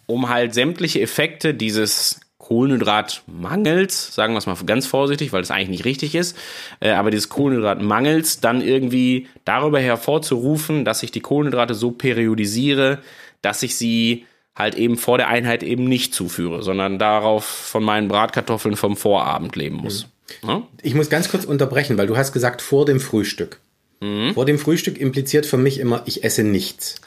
[0.07, 5.67] um halt sämtliche Effekte dieses Kohlenhydratmangels, sagen wir es mal ganz vorsichtig, weil das eigentlich
[5.67, 6.37] nicht richtig ist,
[6.79, 12.99] äh, aber dieses Kohlenhydratmangels dann irgendwie darüber hervorzurufen, dass ich die Kohlenhydrate so periodisiere,
[13.41, 14.25] dass ich sie
[14.55, 19.57] halt eben vor der Einheit eben nicht zuführe, sondern darauf von meinen Bratkartoffeln vom Vorabend
[19.57, 20.07] leben muss.
[20.41, 20.49] Mhm.
[20.49, 20.67] Ja?
[20.81, 23.59] Ich muss ganz kurz unterbrechen, weil du hast gesagt vor dem Frühstück.
[23.99, 24.35] Mhm.
[24.35, 27.01] Vor dem Frühstück impliziert für mich immer, ich esse nichts.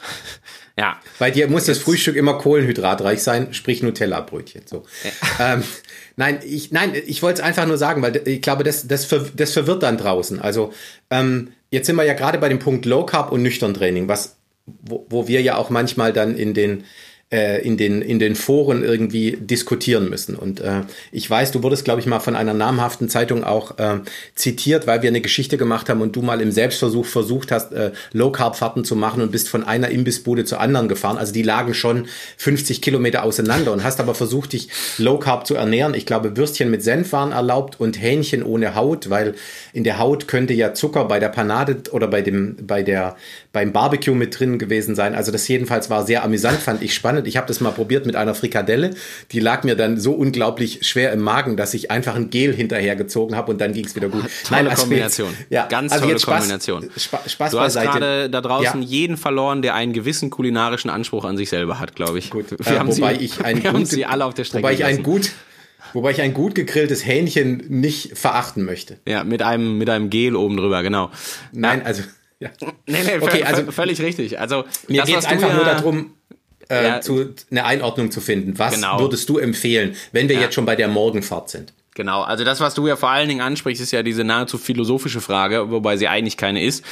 [0.77, 0.99] Ja.
[1.19, 4.63] Bei dir muss das Frühstück immer kohlenhydratreich sein, sprich Nutella-Brötchen.
[4.65, 4.83] So.
[5.03, 5.53] Ja.
[5.53, 5.63] Ähm,
[6.15, 9.25] nein, ich, nein, ich wollte es einfach nur sagen, weil ich glaube, das, das, ver,
[9.35, 10.39] das verwirrt dann draußen.
[10.39, 10.73] Also
[11.09, 14.37] ähm, jetzt sind wir ja gerade bei dem Punkt Low Carb und nüchtern Training, was
[14.65, 16.85] wo, wo wir ja auch manchmal dann in den
[17.31, 20.35] äh, in, den, in den Foren irgendwie diskutieren müssen.
[20.35, 23.99] Und äh, ich weiß, du wurdest, glaube ich, mal von einer namhaften Zeitung auch äh,
[24.35, 27.91] zitiert, weil wir eine Geschichte gemacht haben und du mal im Selbstversuch versucht hast, äh,
[28.11, 31.17] Low-Carb-Fahrten zu machen und bist von einer Imbissbude zur anderen gefahren.
[31.17, 32.07] Also die lagen schon
[32.37, 34.67] 50 Kilometer auseinander und hast aber versucht, dich
[34.97, 35.93] Low-Carb zu ernähren.
[35.93, 39.35] Ich glaube, Würstchen mit Senf waren erlaubt und Hähnchen ohne Haut, weil
[39.71, 43.15] in der Haut könnte ja Zucker bei der Panade oder bei dem, bei der,
[43.53, 45.13] beim Barbecue mit drin gewesen sein.
[45.13, 47.27] Also das jedenfalls war sehr amüsant, fand ich spannend.
[47.27, 48.91] Ich habe das mal probiert mit einer Frikadelle.
[49.31, 53.35] Die lag mir dann so unglaublich schwer im Magen, dass ich einfach ein Gel hinterhergezogen
[53.35, 54.21] habe und dann ging es wieder gut.
[54.21, 55.29] Tolle Nein, also Kombination.
[55.29, 56.89] Jetzt, ja, ganz also tolle Spaß, Kombination.
[56.95, 58.87] Spaß, Spaß du hast gerade da draußen ja.
[58.87, 62.29] jeden verloren, der einen gewissen kulinarischen Anspruch an sich selber hat, glaube ich.
[62.29, 62.51] Gut.
[62.51, 64.73] Wir, äh, haben, wobei sie, ich ein wir haben sie alle auf der Strecke Wobei
[64.73, 65.31] ich ein gut
[65.93, 68.99] Wobei ich ein gut gegrilltes Hähnchen nicht verachten möchte.
[69.05, 71.11] Ja, mit einem, mit einem Gel oben drüber, genau.
[71.51, 72.03] Nein, also.
[72.41, 72.49] Ja.
[72.87, 74.39] Nee, nee, okay, also, völlig richtig.
[74.39, 76.13] Also, mir geht es einfach ja, nur darum,
[76.69, 78.57] äh, ja, zu, eine Einordnung zu finden.
[78.57, 78.99] Was genau.
[78.99, 81.71] würdest du empfehlen, wenn wir jetzt schon bei der Morgenfahrt sind?
[81.93, 85.21] Genau, also das, was du ja vor allen Dingen ansprichst, ist ja diese nahezu philosophische
[85.21, 86.83] Frage, wobei sie eigentlich keine ist,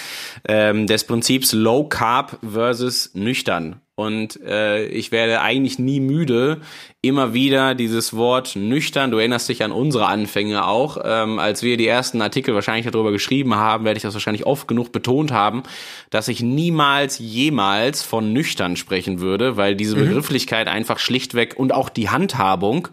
[0.47, 3.81] ähm, des Prinzips Low Carb versus nüchtern.
[3.99, 6.61] Und äh, ich werde eigentlich nie müde,
[7.01, 11.75] immer wieder dieses Wort nüchtern, du erinnerst dich an unsere Anfänge auch, ähm, als wir
[11.75, 15.63] die ersten Artikel wahrscheinlich darüber geschrieben haben, werde ich das wahrscheinlich oft genug betont haben,
[16.11, 20.07] dass ich niemals jemals von nüchtern sprechen würde, weil diese mhm.
[20.07, 22.87] Begrifflichkeit einfach schlichtweg und auch die Handhabung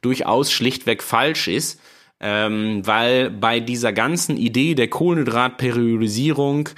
[0.00, 1.80] durchaus schlichtweg falsch ist.
[2.20, 6.68] Ähm, weil bei dieser ganzen Idee der Kohlenhydratperiodisierung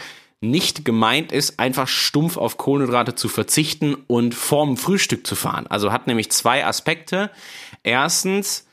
[0.41, 5.67] nicht gemeint ist, einfach stumpf auf Kohlenhydrate zu verzichten und vorm Frühstück zu fahren.
[5.69, 7.31] Also hat nämlich zwei Aspekte.
[7.83, 8.69] Erstens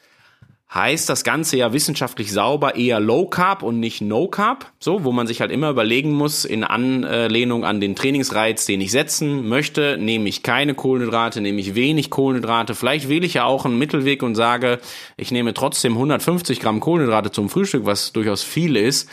[0.74, 5.12] heißt das Ganze ja wissenschaftlich sauber eher Low Carb und nicht No Carb, so, wo
[5.12, 9.98] man sich halt immer überlegen muss, in Anlehnung an den Trainingsreiz, den ich setzen möchte,
[9.98, 14.22] nehme ich keine Kohlenhydrate, nehme ich wenig Kohlenhydrate, vielleicht wähle ich ja auch einen Mittelweg
[14.22, 14.80] und sage,
[15.16, 19.10] ich nehme trotzdem 150 Gramm Kohlenhydrate zum Frühstück, was durchaus viel ist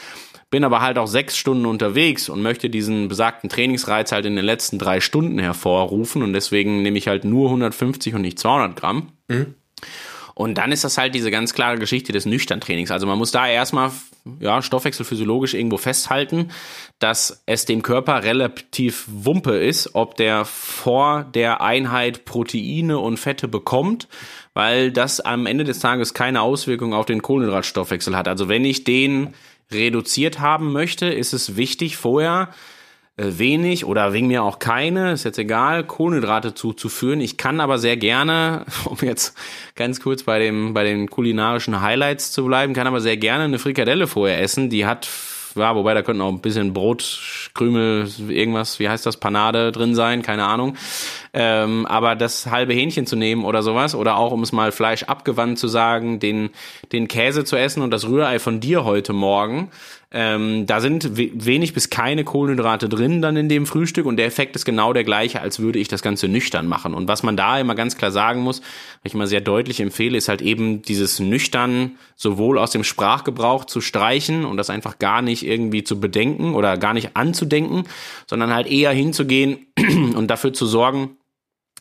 [0.53, 4.45] bin aber halt auch sechs Stunden unterwegs und möchte diesen besagten Trainingsreiz halt in den
[4.45, 9.13] letzten drei Stunden hervorrufen und deswegen nehme ich halt nur 150 und nicht 200 Gramm.
[9.29, 9.55] Mhm.
[10.35, 12.91] Und dann ist das halt diese ganz klare Geschichte des Nüchtern-Trainings.
[12.91, 13.93] Also man muss da erstmal
[14.41, 16.51] ja, stoffwechselphysiologisch irgendwo festhalten,
[16.99, 23.49] dass es dem Körper relativ wumpe ist, ob der vor der Einheit Proteine und Fette
[23.49, 24.07] bekommt,
[24.53, 28.29] weil das am Ende des Tages keine Auswirkung auf den Kohlenhydratstoffwechsel hat.
[28.29, 29.35] Also wenn ich den
[29.71, 32.51] reduziert haben möchte, ist es wichtig, vorher
[33.17, 37.21] äh, wenig oder wegen mir auch keine, ist jetzt egal, Kohlenhydrate zuzuführen.
[37.21, 39.37] Ich kann aber sehr gerne, um jetzt
[39.75, 43.59] ganz kurz bei dem bei den kulinarischen Highlights zu bleiben, kann aber sehr gerne eine
[43.59, 44.71] Frikadelle vorher essen.
[44.71, 45.09] Die hat
[45.55, 49.95] ja, wobei da könnten auch ein bisschen Brot, Krümel, irgendwas, wie heißt das, Panade drin
[49.95, 50.77] sein, keine Ahnung.
[51.33, 55.05] Ähm, aber das halbe Hähnchen zu nehmen oder sowas, oder auch, um es mal Fleisch
[55.05, 56.51] abgewandt zu sagen, den,
[56.93, 59.71] den Käse zu essen und das Rührei von dir heute Morgen,
[60.15, 64.55] ähm, da sind wenig bis keine Kohlenhydrate drin dann in dem Frühstück und der Effekt
[64.57, 66.93] ist genau der gleiche, als würde ich das Ganze nüchtern machen.
[66.93, 70.19] Und was man da immer ganz klar sagen muss, was ich immer sehr deutlich empfehle,
[70.19, 75.23] ist halt eben dieses nüchtern sowohl aus dem Sprachgebrauch zu streichen und das einfach gar
[75.23, 77.85] nicht irgendwie zu bedenken oder gar nicht anzudenken,
[78.27, 79.67] sondern halt eher hinzugehen
[80.15, 81.17] und dafür zu sorgen,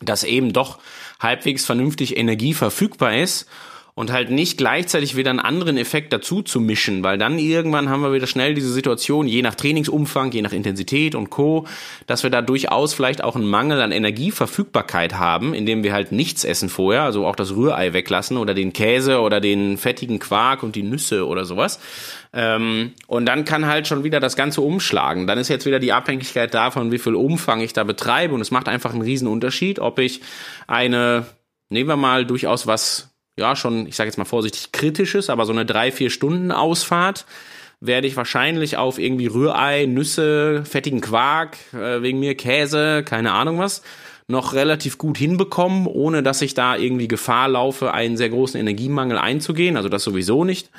[0.02, 0.80] dass eben doch
[1.20, 3.48] halbwegs vernünftig Energie verfügbar ist
[3.94, 8.02] und halt nicht gleichzeitig wieder einen anderen Effekt dazu zu mischen, weil dann irgendwann haben
[8.02, 11.68] wir wieder schnell diese Situation, je nach Trainingsumfang, je nach Intensität und Co.,
[12.08, 16.44] dass wir da durchaus vielleicht auch einen Mangel an Energieverfügbarkeit haben, indem wir halt nichts
[16.44, 20.76] essen vorher, also auch das Rührei weglassen oder den Käse oder den fettigen Quark und
[20.76, 21.80] die Nüsse oder sowas.
[22.34, 25.28] Ähm, und dann kann halt schon wieder das Ganze umschlagen.
[25.28, 28.52] Dann ist jetzt wieder die Abhängigkeit davon, wie viel Umfang ich da betreibe und es
[28.52, 30.22] macht einfach einen riesen Unterschied, ob ich
[30.68, 31.26] eine,
[31.70, 33.11] nehmen wir mal durchaus was
[33.42, 37.26] ja, schon, ich sage jetzt mal vorsichtig, kritisches, aber so eine drei, vier Stunden Ausfahrt
[37.80, 43.58] werde ich wahrscheinlich auf irgendwie Rührei, Nüsse, fettigen Quark, äh, wegen mir Käse, keine Ahnung
[43.58, 43.82] was,
[44.28, 49.18] noch relativ gut hinbekommen, ohne dass ich da irgendwie Gefahr laufe, einen sehr großen Energiemangel
[49.18, 49.76] einzugehen.
[49.76, 50.70] Also das sowieso nicht.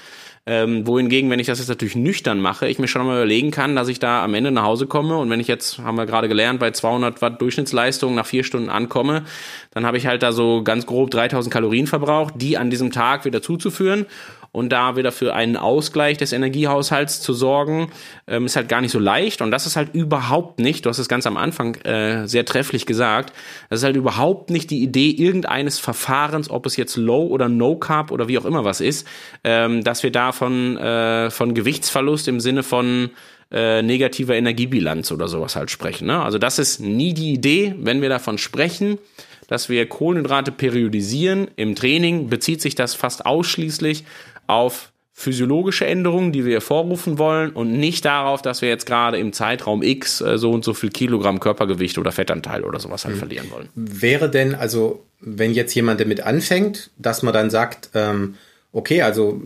[0.44, 3.76] Ähm, wohingegen, wenn ich das jetzt natürlich nüchtern mache, ich mir schon mal überlegen kann,
[3.76, 6.26] dass ich da am Ende nach Hause komme und wenn ich jetzt, haben wir gerade
[6.26, 9.22] gelernt, bei 200 Watt Durchschnittsleistung nach vier Stunden ankomme,
[9.70, 13.24] dann habe ich halt da so ganz grob 3000 Kalorien verbraucht, die an diesem Tag
[13.24, 14.06] wieder zuzuführen
[14.52, 17.90] und da wieder für einen Ausgleich des Energiehaushalts zu sorgen,
[18.26, 20.98] ähm, ist halt gar nicht so leicht und das ist halt überhaupt nicht, du hast
[20.98, 23.32] es ganz am Anfang äh, sehr trefflich gesagt,
[23.70, 27.76] das ist halt überhaupt nicht die Idee irgendeines Verfahrens, ob es jetzt Low oder No
[27.76, 29.08] Carb oder wie auch immer was ist,
[29.42, 33.10] ähm, dass wir da von, äh, von Gewichtsverlust im Sinne von
[33.50, 36.06] äh, negativer Energiebilanz oder sowas halt sprechen.
[36.06, 36.22] Ne?
[36.22, 38.98] Also das ist nie die Idee, wenn wir davon sprechen,
[39.46, 41.48] dass wir Kohlenhydrate periodisieren.
[41.56, 44.04] Im Training bezieht sich das fast ausschließlich
[44.46, 49.32] auf physiologische Änderungen, die wir hervorrufen wollen und nicht darauf, dass wir jetzt gerade im
[49.32, 53.18] Zeitraum X äh, so und so viel Kilogramm Körpergewicht oder Fettanteil oder sowas halt mhm.
[53.18, 53.68] verlieren wollen.
[53.74, 58.34] Wäre denn also, wenn jetzt jemand damit anfängt, dass man dann sagt, ähm,
[58.72, 59.42] okay, also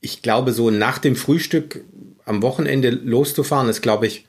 [0.00, 1.84] ich glaube so nach dem Frühstück
[2.24, 4.26] am Wochenende loszufahren, ist, glaube ich,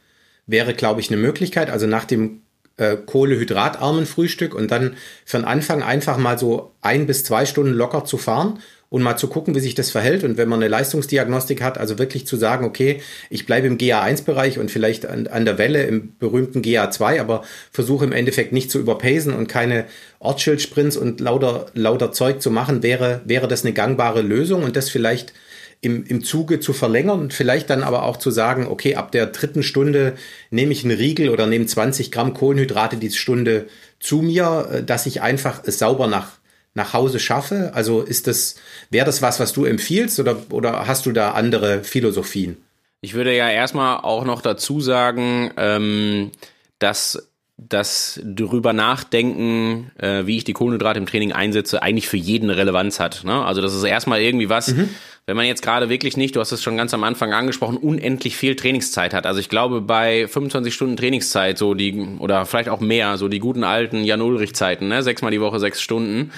[0.48, 1.70] wäre, glaube ich, eine Möglichkeit.
[1.70, 2.42] Also nach dem
[2.78, 4.96] äh, kohlehydratarmen Frühstück und dann
[5.26, 8.60] für den Anfang einfach mal so ein bis zwei Stunden locker zu fahren
[8.94, 10.24] und mal zu gucken, wie sich das verhält.
[10.24, 14.60] Und wenn man eine Leistungsdiagnostik hat, also wirklich zu sagen, okay, ich bleibe im GA1-Bereich
[14.60, 17.42] und vielleicht an, an der Welle im berühmten GA2, aber
[17.72, 19.86] versuche im Endeffekt nicht zu überpacen und keine
[20.20, 24.92] Ortsschildsprints und lauter, lauter Zeug zu machen, wäre, wäre das eine gangbare Lösung und das
[24.92, 25.34] vielleicht
[25.82, 29.26] im, im Zuge zu verlängern und vielleicht dann aber auch zu sagen, okay, ab der
[29.26, 30.14] dritten Stunde
[30.52, 33.66] nehme ich einen Riegel oder nehme 20 Gramm Kohlenhydrate die Stunde
[34.00, 36.43] zu mir, äh, dass ich einfach es sauber nach,
[36.74, 37.72] nach Hause schaffe.
[37.74, 38.56] Also ist das,
[38.90, 42.58] wäre das was, was du empfiehlst oder, oder hast du da andere Philosophien?
[43.02, 46.32] Ich würde ja erstmal auch noch dazu sagen, ähm,
[46.80, 47.33] dass
[47.70, 53.00] das drüber nachdenken, äh, wie ich die Kohlenhydrate im Training einsetze, eigentlich für jeden Relevanz
[53.00, 53.24] hat.
[53.24, 53.46] Ne?
[53.46, 54.90] Also das ist erstmal irgendwie was, mhm
[55.26, 58.36] wenn man jetzt gerade wirklich nicht, du hast es schon ganz am Anfang angesprochen, unendlich
[58.36, 59.26] viel Trainingszeit hat.
[59.26, 63.40] Also ich glaube, bei 25 Stunden Trainingszeit, so die, oder vielleicht auch mehr, so die
[63.40, 66.32] guten alten Jan Ulrich Zeiten, ne, sechsmal die Woche sechs Stunden,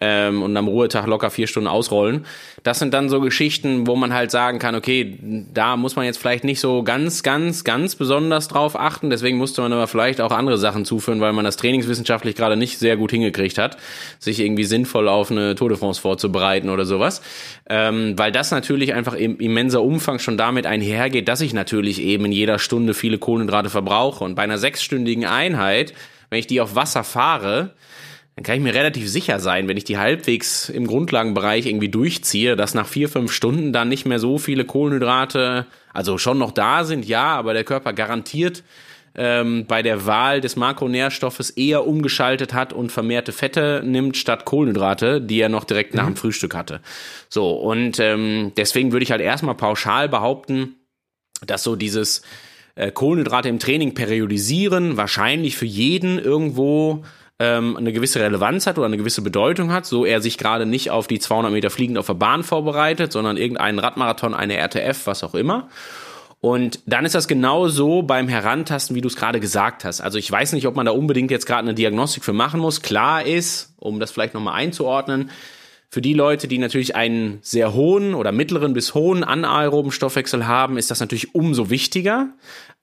[0.00, 2.26] ähm, und am Ruhetag locker vier Stunden ausrollen.
[2.62, 5.18] Das sind dann so Geschichten, wo man halt sagen kann, okay,
[5.52, 9.10] da muss man jetzt vielleicht nicht so ganz, ganz, ganz besonders drauf achten.
[9.10, 12.78] Deswegen musste man aber vielleicht auch andere Sachen zuführen, weil man das trainingswissenschaftlich gerade nicht
[12.78, 13.76] sehr gut hingekriegt hat,
[14.18, 17.22] sich irgendwie sinnvoll auf eine Tour de France vorzubereiten oder sowas.
[17.68, 22.24] Ähm, weil das natürlich einfach im immenser Umfang schon damit einhergeht, dass ich natürlich eben
[22.24, 24.24] in jeder Stunde viele Kohlenhydrate verbrauche.
[24.24, 25.94] Und bei einer sechsstündigen Einheit,
[26.30, 27.70] wenn ich die auf Wasser fahre,
[28.36, 32.56] dann kann ich mir relativ sicher sein, wenn ich die halbwegs im Grundlagenbereich irgendwie durchziehe,
[32.56, 36.84] dass nach vier, fünf Stunden dann nicht mehr so viele Kohlenhydrate, also schon noch da
[36.84, 38.64] sind, ja, aber der Körper garantiert
[39.14, 45.20] ähm, bei der Wahl des Makronährstoffes eher umgeschaltet hat und vermehrte Fette nimmt statt Kohlenhydrate,
[45.20, 45.98] die er noch direkt mhm.
[45.98, 46.80] nach dem Frühstück hatte.
[47.28, 50.74] So, und ähm, deswegen würde ich halt erstmal pauschal behaupten,
[51.46, 52.22] dass so dieses
[52.74, 57.04] äh, Kohlenhydrate im Training periodisieren wahrscheinlich für jeden irgendwo
[57.38, 60.90] ähm, eine gewisse Relevanz hat oder eine gewisse Bedeutung hat, so er sich gerade nicht
[60.90, 65.24] auf die 200 Meter fliegend auf der Bahn vorbereitet, sondern irgendeinen Radmarathon, eine RTF, was
[65.24, 65.68] auch immer.
[66.40, 70.02] Und dann ist das genau so beim Herantasten, wie du es gerade gesagt hast.
[70.02, 72.82] Also ich weiß nicht, ob man da unbedingt jetzt gerade eine Diagnostik für machen muss.
[72.82, 75.30] Klar ist, um das vielleicht nochmal einzuordnen,
[75.94, 80.76] für die Leute, die natürlich einen sehr hohen oder mittleren bis hohen anaeroben Stoffwechsel haben,
[80.76, 82.30] ist das natürlich umso wichtiger,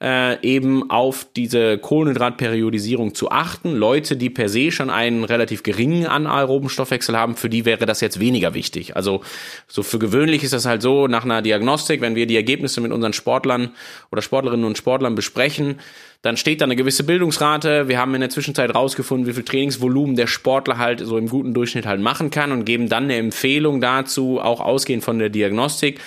[0.02, 3.76] äh, eben auf diese Kohlenhydratperiodisierung zu achten.
[3.76, 8.00] Leute, die per se schon einen relativ geringen anaeroben Stoffwechsel haben, für die wäre das
[8.00, 8.96] jetzt weniger wichtig.
[8.96, 9.20] Also
[9.68, 12.94] so für gewöhnlich ist das halt so, nach einer Diagnostik, wenn wir die Ergebnisse mit
[12.94, 13.72] unseren Sportlern
[14.10, 15.82] oder Sportlerinnen und Sportlern besprechen,
[16.22, 17.88] dann steht da eine gewisse Bildungsrate.
[17.88, 21.54] Wir haben in der Zwischenzeit rausgefunden, wie viel Trainingsvolumen der Sportler halt so im guten
[21.54, 26.00] Durchschnitt halt machen kann und geben dann eine Empfehlung dazu, auch ausgehend von der Diagnostik,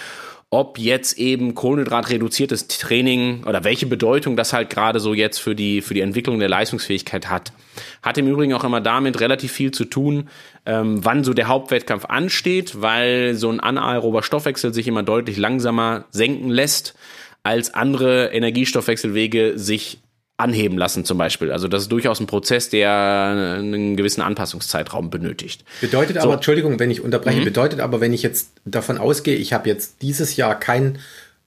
[0.50, 5.80] ob jetzt eben kohlenhydratreduziertes Training oder welche Bedeutung das halt gerade so jetzt für die,
[5.80, 7.52] für die Entwicklung der Leistungsfähigkeit hat.
[8.00, 10.28] Hat im Übrigen auch immer damit relativ viel zu tun,
[10.64, 16.04] ähm, wann so der Hauptwettkampf ansteht, weil so ein anaerober Stoffwechsel sich immer deutlich langsamer
[16.12, 16.94] senken lässt
[17.42, 19.98] als andere Energiestoffwechselwege sich
[20.36, 21.52] anheben lassen zum Beispiel.
[21.52, 22.90] Also das ist durchaus ein Prozess, der
[23.58, 25.64] einen gewissen Anpassungszeitraum benötigt.
[25.80, 27.44] Bedeutet aber, Entschuldigung, wenn ich unterbreche, mhm.
[27.44, 30.98] bedeutet aber, wenn ich jetzt davon ausgehe, ich habe jetzt dieses Jahr kein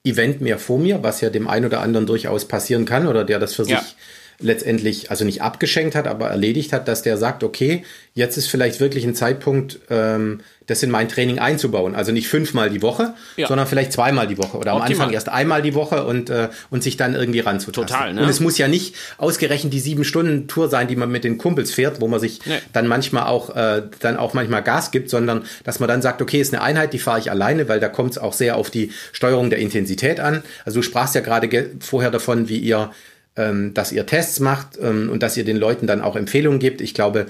[0.06, 3.40] Event mehr vor mir, was ja dem einen oder anderen durchaus passieren kann oder der
[3.40, 3.80] das für ja.
[3.80, 3.96] sich
[4.40, 7.84] letztendlich, also nicht abgeschenkt hat, aber erledigt hat, dass der sagt, okay,
[8.14, 11.96] jetzt ist vielleicht wirklich ein Zeitpunkt, ähm, das in mein Training einzubauen.
[11.96, 13.48] Also nicht fünfmal die Woche, ja.
[13.48, 15.06] sondern vielleicht zweimal die Woche oder am Optimal.
[15.06, 17.88] Anfang erst einmal die Woche und, äh, und sich dann irgendwie ranzutasten.
[17.88, 18.22] Total, ne?
[18.22, 21.38] Und es muss ja nicht ausgerechnet die sieben Stunden Tour sein, die man mit den
[21.38, 22.60] Kumpels fährt, wo man sich nee.
[22.74, 26.42] dann manchmal auch, äh, dann auch manchmal Gas gibt, sondern dass man dann sagt, okay,
[26.42, 28.92] ist eine Einheit, die fahre ich alleine, weil da kommt es auch sehr auf die
[29.14, 30.44] Steuerung der Intensität an.
[30.66, 32.92] Also du sprachst ja gerade vorher davon, wie ihr
[33.38, 36.82] ähm, dass ihr Tests macht ähm, und dass ihr den Leuten dann auch Empfehlungen gibt.
[36.82, 37.28] Ich glaube,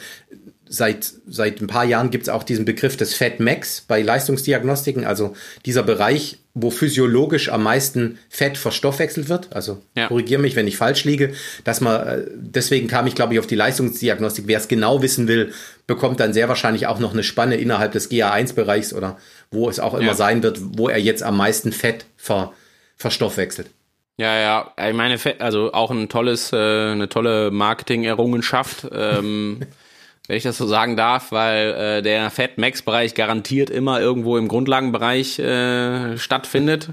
[0.70, 5.06] seit, seit ein paar Jahren gibt es auch diesen Begriff des Fat Max bei Leistungsdiagnostiken,
[5.06, 5.36] also
[5.66, 9.54] dieser Bereich, wo physiologisch am meisten Fett verstoffwechselt wird.
[9.54, 10.08] Also ja.
[10.08, 11.34] korrigiere mich, wenn ich falsch liege,
[11.64, 14.46] dass man, äh, deswegen kam ich, glaube ich, auf die Leistungsdiagnostik.
[14.48, 15.54] Wer es genau wissen will,
[15.86, 19.18] bekommt dann sehr wahrscheinlich auch noch eine Spanne innerhalb des GA1-Bereichs oder
[19.52, 20.16] wo es auch immer ja.
[20.16, 22.54] sein wird, wo er jetzt am meisten Fett ver,
[22.96, 23.70] verstoffwechselt.
[24.18, 28.88] Ja, ja, ich meine, also auch ein tolles, äh, eine tolle Marketing-Errungenschaft.
[28.92, 29.60] Ähm,
[30.28, 34.38] wenn ich das so sagen darf, weil äh, der Fat Max Bereich garantiert immer irgendwo
[34.38, 36.90] im Grundlagenbereich äh, stattfindet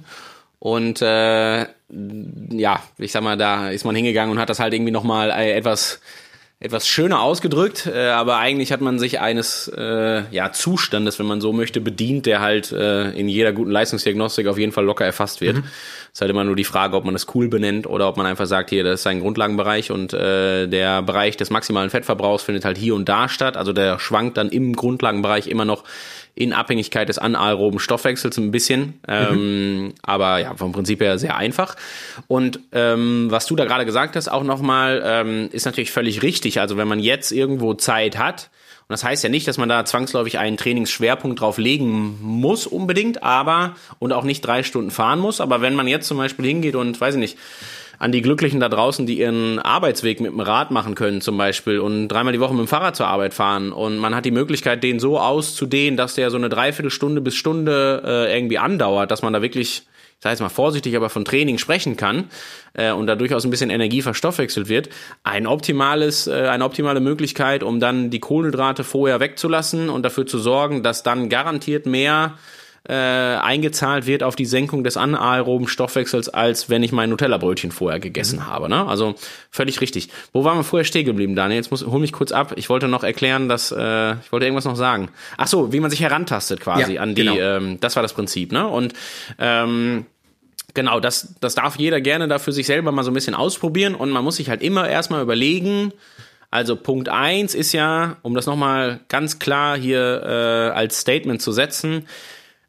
[0.60, 1.66] und äh,
[2.50, 5.30] ja, ich sag mal, da ist man hingegangen und hat das halt irgendwie noch mal
[5.30, 6.00] äh, etwas
[6.60, 11.40] etwas schöner ausgedrückt, äh, aber eigentlich hat man sich eines äh, ja, Zustandes, wenn man
[11.40, 15.40] so möchte, bedient, der halt äh, in jeder guten Leistungsdiagnostik auf jeden Fall locker erfasst
[15.40, 15.56] wird.
[15.56, 15.64] Mhm.
[16.12, 18.46] ist halt immer nur die Frage, ob man das cool benennt oder ob man einfach
[18.46, 22.78] sagt, hier, das ist ein Grundlagenbereich und äh, der Bereich des maximalen Fettverbrauchs findet halt
[22.78, 23.56] hier und da statt.
[23.56, 25.84] Also der schwankt dann im Grundlagenbereich immer noch
[26.34, 29.00] in Abhängigkeit des anaeroben Stoffwechsels ein bisschen.
[29.06, 29.94] Ähm, mhm.
[30.02, 31.76] aber ja, vom Prinzip her sehr einfach.
[32.26, 36.60] Und ähm, was du da gerade gesagt hast, auch nochmal, ähm, ist natürlich völlig richtig.
[36.60, 38.50] Also wenn man jetzt irgendwo Zeit hat,
[38.86, 43.22] und das heißt ja nicht, dass man da zwangsläufig einen Trainingsschwerpunkt drauf legen muss unbedingt,
[43.22, 45.40] aber und auch nicht drei Stunden fahren muss.
[45.40, 47.38] Aber wenn man jetzt zum Beispiel hingeht und, weiß ich nicht,
[47.98, 51.78] an die Glücklichen da draußen, die ihren Arbeitsweg mit dem Rad machen können zum Beispiel
[51.78, 53.72] und dreimal die Woche mit dem Fahrrad zur Arbeit fahren.
[53.72, 58.02] Und man hat die Möglichkeit, den so auszudehnen, dass der so eine Dreiviertelstunde bis Stunde
[58.04, 59.84] äh, irgendwie andauert, dass man da wirklich
[60.16, 62.30] ich sage jetzt mal vorsichtig, aber von Training sprechen kann
[62.72, 64.88] äh, und da durchaus ein bisschen Energie verstoffwechselt wird,
[65.22, 70.38] ein optimales, äh, eine optimale Möglichkeit, um dann die Kohlenhydrate vorher wegzulassen und dafür zu
[70.38, 72.38] sorgen, dass dann garantiert mehr
[72.88, 77.98] äh, eingezahlt wird auf die Senkung des anaeroben Stoffwechsels, als wenn ich mein Nutella-Brötchen vorher
[77.98, 78.46] gegessen mhm.
[78.46, 78.68] habe.
[78.68, 78.86] Ne?
[78.86, 79.14] Also
[79.50, 80.10] völlig richtig.
[80.32, 81.56] Wo waren wir vorher stehen geblieben, Daniel?
[81.56, 82.52] Jetzt muss hol mich kurz ab.
[82.56, 85.08] Ich wollte noch erklären, dass äh, ich wollte irgendwas noch sagen.
[85.38, 87.22] Ach so, wie man sich herantastet quasi ja, an die.
[87.22, 87.36] Genau.
[87.36, 88.52] Ähm, das war das Prinzip.
[88.52, 88.66] Ne?
[88.68, 88.92] Und
[89.38, 90.06] ähm,
[90.74, 93.94] Genau, das, das darf jeder gerne da für sich selber mal so ein bisschen ausprobieren
[93.94, 95.92] und man muss sich halt immer erstmal überlegen,
[96.50, 101.52] also Punkt eins ist ja, um das nochmal ganz klar hier äh, als Statement zu
[101.52, 102.06] setzen,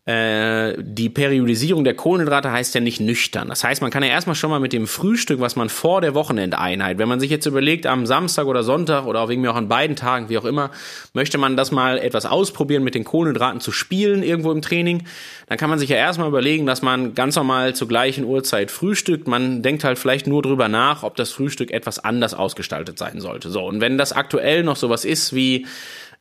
[0.06, 3.48] äh, die Periodisierung der Kohlenhydrate heißt ja nicht nüchtern.
[3.48, 6.14] Das heißt, man kann ja erstmal schon mal mit dem Frühstück, was man vor der
[6.14, 9.68] Wochenendeinheit, wenn man sich jetzt überlegt, am Samstag oder Sonntag oder auch irgendwie auch an
[9.68, 10.70] beiden Tagen, wie auch immer,
[11.14, 15.06] möchte man das mal etwas ausprobieren, mit den Kohlenhydraten zu spielen irgendwo im Training,
[15.48, 19.28] dann kann man sich ja erstmal überlegen, dass man ganz normal zur gleichen Uhrzeit frühstückt.
[19.28, 23.50] Man denkt halt vielleicht nur drüber nach, ob das Frühstück etwas anders ausgestaltet sein sollte.
[23.50, 25.66] So, und wenn das aktuell noch sowas ist wie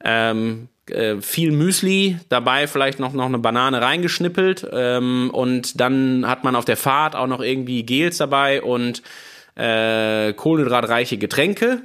[0.03, 6.45] ähm, äh, viel Müsli, dabei vielleicht noch, noch eine Banane reingeschnippelt ähm, und dann hat
[6.45, 9.03] man auf der Fahrt auch noch irgendwie Gels dabei und
[9.57, 11.83] äh, kohlenhydratreiche Getränke.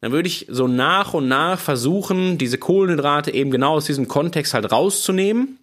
[0.00, 4.54] Dann würde ich so nach und nach versuchen, diese Kohlenhydrate eben genau aus diesem Kontext
[4.54, 5.58] halt rauszunehmen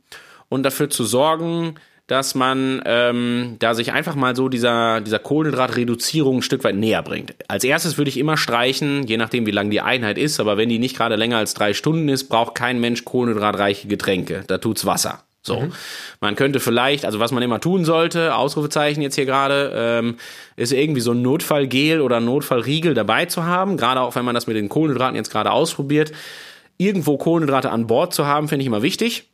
[0.49, 1.75] und dafür zu sorgen,
[2.07, 7.03] dass man ähm, da sich einfach mal so dieser, dieser Kohlenhydratreduzierung ein Stück weit näher
[7.03, 7.35] bringt.
[7.49, 10.69] Als erstes würde ich immer streichen, je nachdem wie lang die Einheit ist, aber wenn
[10.69, 14.45] die nicht gerade länger als drei Stunden ist, braucht kein Mensch kohlenhydratreiche Getränke.
[14.47, 15.23] Da tut's Wasser.
[15.43, 15.73] So, mhm.
[16.19, 20.17] man könnte vielleicht, also was man immer tun sollte, Ausrufezeichen jetzt hier gerade, ähm,
[20.55, 24.47] ist irgendwie so ein Notfallgel oder Notfallriegel dabei zu haben, gerade auch wenn man das
[24.47, 26.11] mit den Kohlenhydraten jetzt gerade ausprobiert.
[26.77, 29.25] Irgendwo Kohlenhydrate an Bord zu haben, finde ich immer wichtig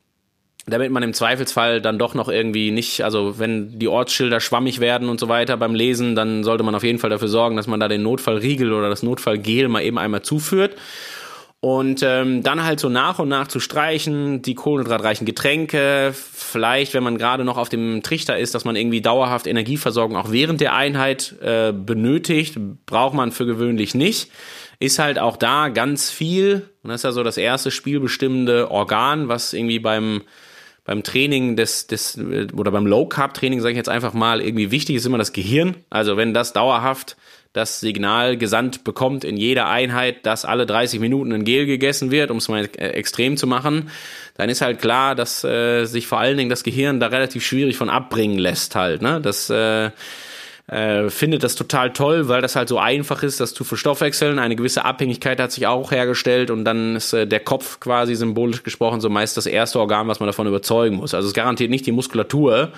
[0.65, 5.09] damit man im Zweifelsfall dann doch noch irgendwie nicht, also wenn die Ortsschilder schwammig werden
[5.09, 7.79] und so weiter beim Lesen, dann sollte man auf jeden Fall dafür sorgen, dass man
[7.79, 10.75] da den Notfallriegel oder das Notfallgel mal eben einmal zuführt.
[11.59, 17.03] Und ähm, dann halt so nach und nach zu streichen, die kohlenhydratreichen Getränke, vielleicht, wenn
[17.03, 20.73] man gerade noch auf dem Trichter ist, dass man irgendwie dauerhaft Energieversorgung auch während der
[20.73, 24.29] Einheit äh, benötigt, braucht man für gewöhnlich nicht.
[24.79, 29.29] Ist halt auch da ganz viel, und das ist ja so das erste spielbestimmende Organ,
[29.29, 30.23] was irgendwie beim
[30.85, 32.19] beim Training des, des
[32.53, 35.33] oder beim Low Carb Training sage ich jetzt einfach mal irgendwie wichtig ist immer das
[35.33, 35.75] Gehirn.
[35.89, 37.15] Also wenn das dauerhaft
[37.53, 42.31] das Signal gesandt bekommt in jeder Einheit, dass alle 30 Minuten ein Gel gegessen wird,
[42.31, 43.91] um es mal äh, extrem zu machen,
[44.35, 47.77] dann ist halt klar, dass äh, sich vor allen Dingen das Gehirn da relativ schwierig
[47.77, 49.03] von abbringen lässt halt.
[49.03, 49.21] Ne?
[49.21, 49.91] Das äh,
[50.67, 54.39] äh, findet das total toll, weil das halt so einfach ist, das zu verstoffwechseln.
[54.39, 58.63] Eine gewisse Abhängigkeit hat sich auch hergestellt und dann ist äh, der Kopf quasi symbolisch
[58.63, 61.13] gesprochen so meist das erste Organ, was man davon überzeugen muss.
[61.13, 62.71] Also es garantiert nicht die Muskulatur,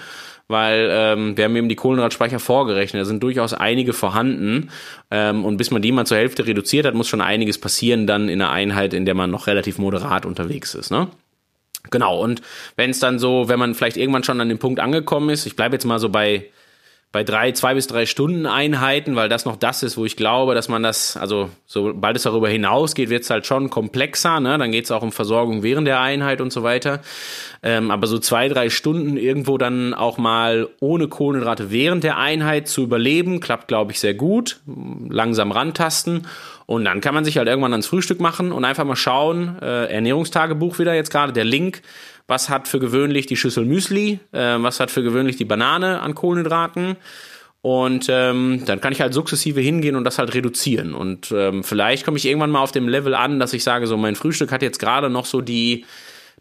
[0.48, 3.02] weil ähm, wir haben eben die Kohlenhydratspeicher vorgerechnet.
[3.02, 4.72] Da sind durchaus einige vorhanden.
[5.12, 8.30] Ähm, und bis man die mal zur Hälfte reduziert hat, muss schon einiges passieren dann
[8.30, 10.90] in einer Einheit, in der man noch relativ moderat unterwegs ist.
[10.92, 11.08] Ne?
[11.92, 12.42] Genau, und
[12.78, 15.56] wenn es dann so, wenn man vielleicht irgendwann schon an dem Punkt angekommen ist, ich
[15.56, 16.46] bleibe jetzt mal so bei
[17.16, 20.54] bei drei, zwei bis drei Stunden Einheiten, weil das noch das ist, wo ich glaube,
[20.54, 24.58] dass man das, also sobald es darüber hinausgeht, wird es halt schon komplexer, ne?
[24.58, 27.00] Dann geht es auch um Versorgung während der Einheit und so weiter.
[27.64, 32.68] Ähm, aber so zwei, drei Stunden irgendwo dann auch mal ohne Kohlenhydrate während der Einheit
[32.68, 34.60] zu überleben, klappt, glaube ich, sehr gut.
[35.08, 36.28] Langsam rantasten.
[36.66, 39.86] Und dann kann man sich halt irgendwann ans Frühstück machen und einfach mal schauen, äh,
[39.86, 41.82] Ernährungstagebuch wieder jetzt gerade, der Link,
[42.28, 46.16] was hat für gewöhnlich die Schüssel Müsli, äh, was hat für gewöhnlich die Banane an
[46.16, 46.98] Kohlenhydraten.
[47.62, 50.94] Und ähm, dann kann ich halt sukzessive hingehen und das halt reduzieren.
[50.94, 53.98] Und ähm, vielleicht komme ich irgendwann mal auf dem Level an, dass ich sage, so
[53.98, 55.84] mein Frühstück hat jetzt gerade noch so die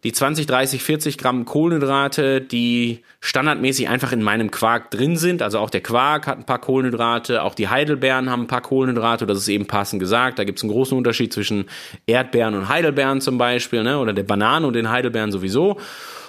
[0.05, 5.41] die 20, 30, 40 Gramm Kohlenhydrate, die standardmäßig einfach in meinem Quark drin sind.
[5.41, 9.25] Also auch der Quark hat ein paar Kohlenhydrate, auch die Heidelbeeren haben ein paar Kohlenhydrate,
[9.25, 10.39] das ist eben passend gesagt.
[10.39, 11.65] Da gibt es einen großen Unterschied zwischen
[12.07, 13.99] Erdbeeren und Heidelbeeren zum Beispiel, ne?
[13.99, 15.79] oder der Banane und den Heidelbeeren sowieso.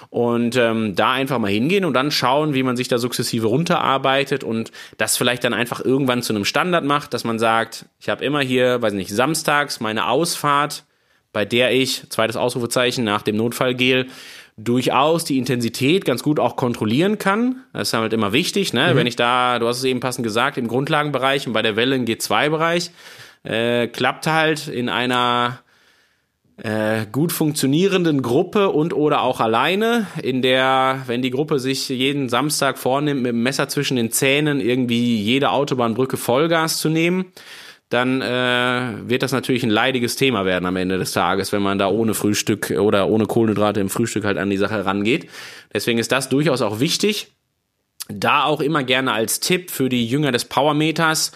[0.08, 4.42] Und ähm, da einfach mal hingehen und dann schauen, wie man sich da sukzessive runterarbeitet
[4.42, 8.24] und das vielleicht dann einfach irgendwann zu einem Standard macht, dass man sagt, ich habe
[8.24, 10.84] immer hier, weiß nicht, samstags meine Ausfahrt
[11.36, 14.06] bei der ich, zweites Ausrufezeichen nach dem Notfallgel,
[14.56, 17.56] durchaus die Intensität ganz gut auch kontrollieren kann.
[17.74, 18.94] Das ist halt immer wichtig, ne?
[18.94, 18.96] Mhm.
[18.96, 21.94] Wenn ich da, du hast es eben passend gesagt, im Grundlagenbereich und bei der Welle
[21.94, 22.90] im G2-Bereich,
[23.42, 25.58] äh, klappt halt in einer
[26.56, 32.30] äh, gut funktionierenden Gruppe und oder auch alleine, in der, wenn die Gruppe sich jeden
[32.30, 37.26] Samstag vornimmt, mit dem Messer zwischen den Zähnen irgendwie jede Autobahnbrücke Vollgas zu nehmen,
[37.88, 41.78] dann äh, wird das natürlich ein leidiges Thema werden am Ende des Tages, wenn man
[41.78, 45.30] da ohne Frühstück oder ohne Kohlenhydrate im Frühstück halt an die Sache rangeht.
[45.72, 47.28] Deswegen ist das durchaus auch wichtig.
[48.08, 51.30] Da auch immer gerne als Tipp für die Jünger des Powermeters,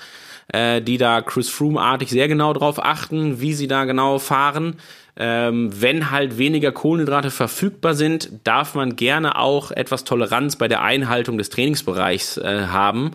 [0.53, 4.77] äh, die da Chris Froome-artig sehr genau drauf achten, wie sie da genau fahren.
[5.17, 10.83] Ähm, wenn halt weniger Kohlenhydrate verfügbar sind, darf man gerne auch etwas Toleranz bei der
[10.83, 13.13] Einhaltung des Trainingsbereichs äh, haben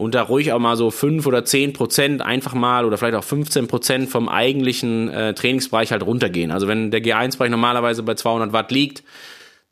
[0.00, 3.24] und da ruhig auch mal so fünf oder zehn Prozent einfach mal oder vielleicht auch
[3.24, 6.50] 15 Prozent vom eigentlichen äh, Trainingsbereich halt runtergehen.
[6.50, 9.04] Also wenn der G1-Bereich normalerweise bei 200 Watt liegt,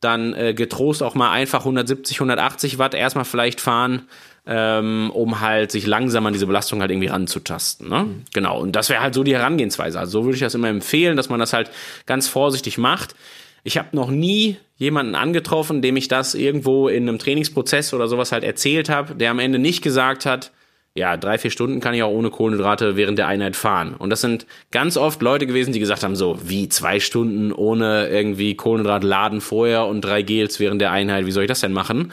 [0.01, 4.03] dann äh, getrost auch mal einfach 170, 180 Watt erstmal vielleicht fahren,
[4.47, 7.89] ähm, um halt sich langsam an diese Belastung halt irgendwie ranzutasten.
[7.89, 8.05] Ne?
[8.05, 8.23] Mhm.
[8.35, 9.99] Genau, und das wäre halt so die Herangehensweise.
[9.99, 11.71] Also so würde ich das immer empfehlen, dass man das halt
[12.05, 13.15] ganz vorsichtig macht.
[13.65, 18.33] Ich habe noch nie jemanden angetroffen, dem ich das irgendwo in einem Trainingsprozess oder sowas
[18.33, 20.53] halt erzählt habe, der am Ende nicht gesagt hat,
[20.99, 23.95] ja, drei, vier Stunden kann ich auch ohne Kohlenhydrate während der Einheit fahren.
[23.97, 28.09] Und das sind ganz oft Leute gewesen, die gesagt haben, so, wie zwei Stunden ohne
[28.09, 31.73] irgendwie Kohlenhydrat laden vorher und drei Gels während der Einheit, wie soll ich das denn
[31.73, 32.13] machen?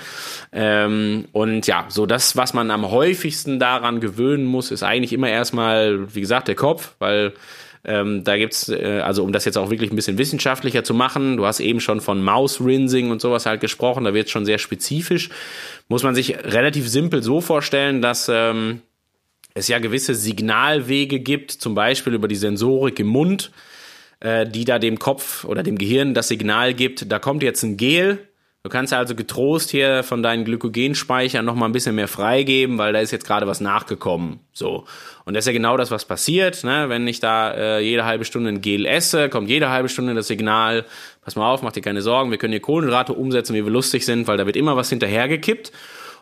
[0.54, 5.30] Ähm, und ja, so das, was man am häufigsten daran gewöhnen muss, ist eigentlich immer
[5.30, 7.34] erstmal, wie gesagt, der Kopf, weil
[7.86, 11.38] ähm, da gibt's, äh, also um das jetzt auch wirklich ein bisschen wissenschaftlicher zu machen,
[11.38, 14.58] du hast eben schon von Mouse-Rinsing und sowas halt gesprochen, da wird es schon sehr
[14.58, 15.30] spezifisch.
[15.88, 18.82] Muss man sich relativ simpel so vorstellen, dass ähm,
[19.54, 23.52] es ja gewisse Signalwege gibt, zum Beispiel über die Sensorik im Mund,
[24.20, 27.78] äh, die da dem Kopf oder dem Gehirn das Signal gibt, da kommt jetzt ein
[27.78, 28.28] Gel,
[28.66, 32.94] Du kannst also getrost hier von deinen Glykogenspeichern noch mal ein bisschen mehr freigeben, weil
[32.94, 34.40] da ist jetzt gerade was nachgekommen.
[34.54, 34.86] So.
[35.24, 36.64] Und das ist ja genau das, was passiert.
[36.64, 36.90] Ne?
[36.90, 40.26] Wenn ich da äh, jede halbe Stunde ein Gel esse, kommt jede halbe Stunde das
[40.26, 40.86] Signal,
[41.24, 44.04] pass mal auf, mach dir keine Sorgen, wir können hier Kohlenhydrate umsetzen, wie wir lustig
[44.04, 45.72] sind, weil da wird immer was hinterhergekippt.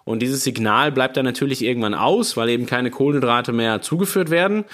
[0.04, 4.66] Und dieses Signal bleibt dann natürlich irgendwann aus, weil eben keine Kohlenhydrate mehr zugeführt werden.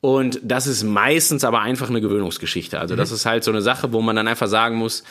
[0.00, 2.78] Und das ist meistens aber einfach eine Gewöhnungsgeschichte.
[2.78, 3.16] Also das mhm.
[3.16, 5.02] ist halt so eine Sache, wo man dann einfach sagen muss,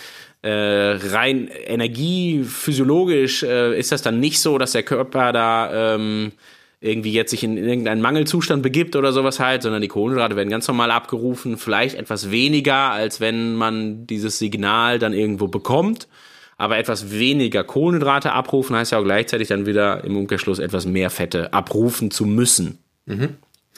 [0.45, 6.33] äh, rein energiephysiologisch äh, ist das dann nicht so, dass der Körper da ähm,
[6.81, 10.67] irgendwie jetzt sich in irgendeinen Mangelzustand begibt oder sowas halt, sondern die Kohlenhydrate werden ganz
[10.67, 16.07] normal abgerufen, vielleicht etwas weniger, als wenn man dieses Signal dann irgendwo bekommt.
[16.57, 21.09] Aber etwas weniger Kohlenhydrate abrufen heißt ja auch gleichzeitig dann wieder im Umkehrschluss etwas mehr
[21.09, 22.77] Fette abrufen zu müssen.
[23.07, 23.29] Mhm.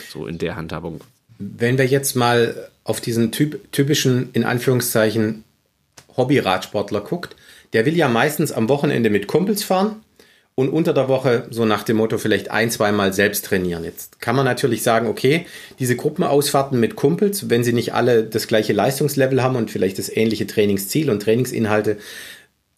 [0.09, 0.99] So in der Handhabung.
[1.39, 5.45] Wenn wir jetzt mal auf diesen typ, typischen, in Anführungszeichen,
[6.17, 7.35] Hobby-Radsportler guckt,
[7.73, 10.01] der will ja meistens am Wochenende mit Kumpels fahren
[10.59, 13.83] und unter der Woche so nach dem Motto vielleicht ein, zweimal selbst trainieren.
[13.83, 15.45] Jetzt kann man natürlich sagen, okay,
[15.77, 20.09] diese Gruppenausfahrten mit Kumpels, wenn sie nicht alle das gleiche Leistungslevel haben und vielleicht das
[20.09, 21.97] ähnliche Trainingsziel und Trainingsinhalte,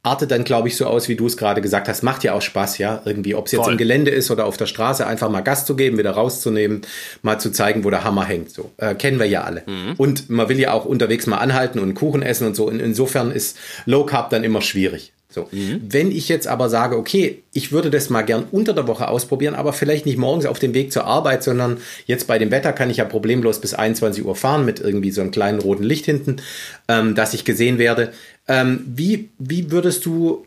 [0.02, 2.04] artet dann, glaube ich, so aus, wie du es gerade gesagt hast.
[2.04, 4.66] Macht ja auch Spaß, ja, irgendwie, ob es jetzt im Gelände ist oder auf der
[4.66, 6.82] Straße, einfach mal Gas zu geben, wieder rauszunehmen,
[7.22, 8.50] mal zu zeigen, wo der Hammer hängt.
[8.52, 9.64] So äh, kennen wir ja alle.
[9.66, 9.96] Mhm.
[9.98, 12.70] Und man will ja auch unterwegs mal anhalten und einen Kuchen essen und so.
[12.70, 15.12] In, insofern ist Low Carb dann immer schwierig.
[15.32, 15.48] So.
[15.52, 15.82] Mhm.
[15.88, 19.54] Wenn ich jetzt aber sage, okay, ich würde das mal gern unter der Woche ausprobieren,
[19.54, 21.78] aber vielleicht nicht morgens auf dem Weg zur Arbeit, sondern
[22.08, 25.22] jetzt bei dem Wetter kann ich ja problemlos bis 21 Uhr fahren mit irgendwie so
[25.22, 26.38] einem kleinen roten Licht hinten,
[26.88, 28.12] ähm, dass ich gesehen werde.
[28.48, 30.46] Ähm, wie, wie würdest du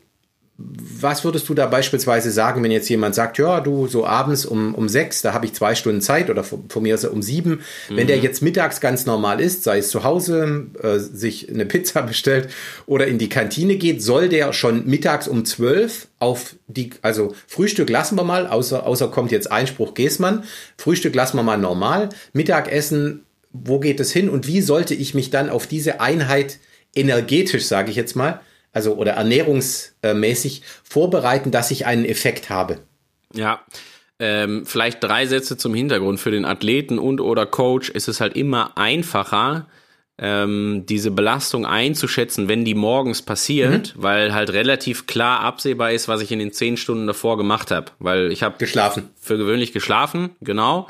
[1.00, 4.74] was würdest du da beispielsweise sagen, wenn jetzt jemand sagt, ja, du so abends um,
[4.74, 7.60] um sechs, da habe ich zwei Stunden Zeit oder von, von mir aus um sieben.
[7.88, 7.96] Mhm.
[7.96, 8.22] Wenn der mhm.
[8.22, 12.48] jetzt mittags ganz normal ist, sei es zu Hause, äh, sich eine Pizza bestellt
[12.86, 17.90] oder in die Kantine geht, soll der schon mittags um zwölf auf die, also Frühstück
[17.90, 20.44] lassen wir mal, außer, außer kommt jetzt Einspruch Geßmann,
[20.78, 25.30] Frühstück lassen wir mal normal, Mittagessen, wo geht es hin und wie sollte ich mich
[25.30, 26.58] dann auf diese Einheit
[26.94, 28.40] energetisch, sage ich jetzt mal,
[28.72, 32.78] also oder ernährungsmäßig vorbereiten, dass ich einen Effekt habe.
[33.34, 33.60] Ja,
[34.18, 36.20] ähm, vielleicht drei Sätze zum Hintergrund.
[36.20, 39.66] Für den Athleten und oder Coach ist es halt immer einfacher,
[40.18, 44.02] ähm, diese Belastung einzuschätzen, wenn die morgens passiert, mhm.
[44.02, 47.86] weil halt relativ klar absehbar ist, was ich in den zehn Stunden davor gemacht habe.
[47.98, 49.08] Weil ich habe geschlafen.
[49.20, 50.86] Für gewöhnlich geschlafen, genau.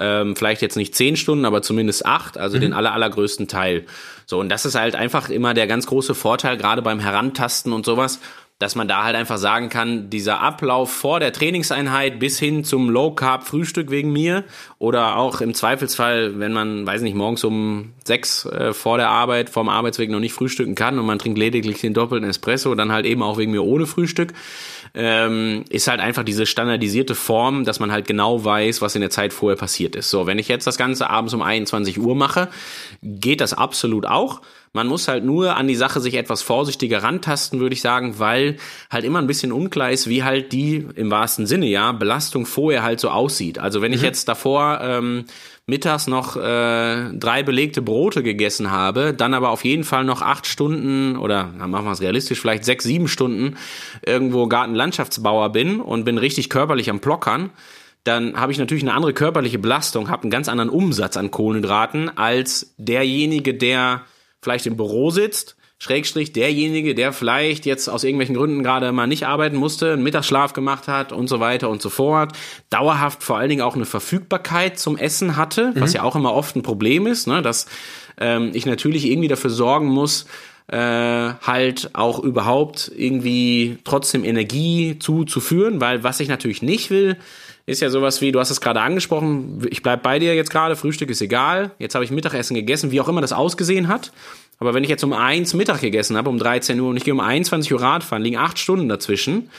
[0.00, 2.62] Ähm, vielleicht jetzt nicht zehn Stunden, aber zumindest acht, also mhm.
[2.62, 3.84] den aller, allergrößten Teil.
[4.26, 7.84] So, und das ist halt einfach immer der ganz große Vorteil, gerade beim Herantasten und
[7.84, 8.18] sowas,
[8.60, 12.90] dass man da halt einfach sagen kann, dieser Ablauf vor der Trainingseinheit bis hin zum
[12.90, 14.44] Low Carb Frühstück wegen mir
[14.78, 19.48] oder auch im Zweifelsfall, wenn man, weiß nicht, morgens um sechs äh, vor der Arbeit,
[19.48, 23.06] vorm Arbeitsweg noch nicht frühstücken kann und man trinkt lediglich den doppelten Espresso, dann halt
[23.06, 24.34] eben auch wegen mir ohne Frühstück,
[24.94, 29.10] ähm, ist halt einfach diese standardisierte Form, dass man halt genau weiß, was in der
[29.10, 30.10] Zeit vorher passiert ist.
[30.10, 32.48] So, wenn ich jetzt das Ganze abends um 21 Uhr mache,
[33.02, 34.42] geht das absolut auch.
[34.72, 38.56] Man muss halt nur an die Sache sich etwas vorsichtiger rantasten, würde ich sagen, weil
[38.88, 42.84] halt immer ein bisschen unklar ist, wie halt die im wahrsten Sinne ja Belastung vorher
[42.84, 43.58] halt so aussieht.
[43.58, 43.96] Also wenn mhm.
[43.96, 45.24] ich jetzt davor ähm,
[45.70, 50.46] mittags noch äh, drei belegte Brote gegessen habe, dann aber auf jeden Fall noch acht
[50.46, 53.56] Stunden oder dann machen wir es realistisch, vielleicht sechs, sieben Stunden
[54.04, 57.50] irgendwo Gartenlandschaftsbauer bin und bin richtig körperlich am Plockern,
[58.04, 62.16] dann habe ich natürlich eine andere körperliche Belastung, habe einen ganz anderen Umsatz an Kohlenhydraten
[62.16, 64.02] als derjenige, der
[64.42, 69.26] vielleicht im Büro sitzt, Schrägstrich derjenige, der vielleicht jetzt aus irgendwelchen Gründen gerade mal nicht
[69.26, 72.32] arbeiten musste, einen Mittagsschlaf gemacht hat und so weiter und so fort,
[72.68, 75.80] dauerhaft vor allen Dingen auch eine Verfügbarkeit zum Essen hatte, mhm.
[75.80, 77.64] was ja auch immer oft ein Problem ist, ne, dass
[78.20, 80.26] ähm, ich natürlich irgendwie dafür sorgen muss,
[80.68, 87.16] äh, halt auch überhaupt irgendwie trotzdem Energie zuzuführen, weil was ich natürlich nicht will,
[87.64, 90.76] ist ja sowas wie, du hast es gerade angesprochen, ich bleib bei dir jetzt gerade,
[90.76, 94.12] Frühstück ist egal, jetzt habe ich Mittagessen gegessen, wie auch immer das ausgesehen hat.
[94.60, 97.14] Aber wenn ich jetzt um eins Mittag gegessen habe, um 13 Uhr und ich gehe
[97.14, 99.50] um 21 Uhr Radfahren, liegen acht Stunden dazwischen,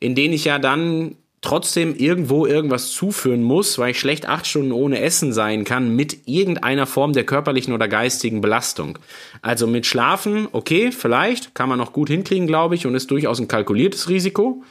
[0.00, 4.72] in denen ich ja dann trotzdem irgendwo irgendwas zuführen muss, weil ich schlecht acht Stunden
[4.72, 8.98] ohne Essen sein kann, mit irgendeiner Form der körperlichen oder geistigen Belastung.
[9.42, 13.38] Also mit Schlafen, okay, vielleicht, kann man noch gut hinkriegen, glaube ich, und ist durchaus
[13.38, 14.64] ein kalkuliertes Risiko.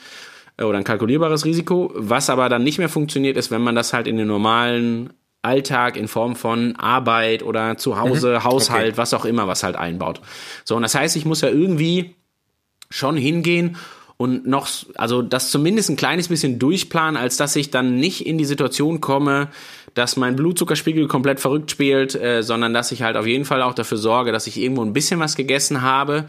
[0.58, 1.91] Äh, oder ein kalkulierbares Risiko.
[1.95, 5.12] Was aber dann nicht mehr funktioniert, ist, wenn man das halt in den normalen
[5.48, 8.44] Alltag in Form von Arbeit oder zu Hause, mhm.
[8.44, 8.98] Haushalt, okay.
[8.98, 10.22] was auch immer, was halt einbaut.
[10.65, 12.15] So, und das heißt, ich muss ja irgendwie
[12.90, 13.78] schon hingehen
[14.18, 18.40] und noch, also das zumindest ein kleines bisschen durchplanen, als dass ich dann nicht in
[18.40, 19.49] die Situation komme,
[19.94, 23.74] dass mein Blutzuckerspiegel komplett verrückt spielt, äh, sondern dass ich halt auf jeden Fall auch
[23.74, 26.26] dafür sorge, dass ich irgendwo ein bisschen was gegessen habe,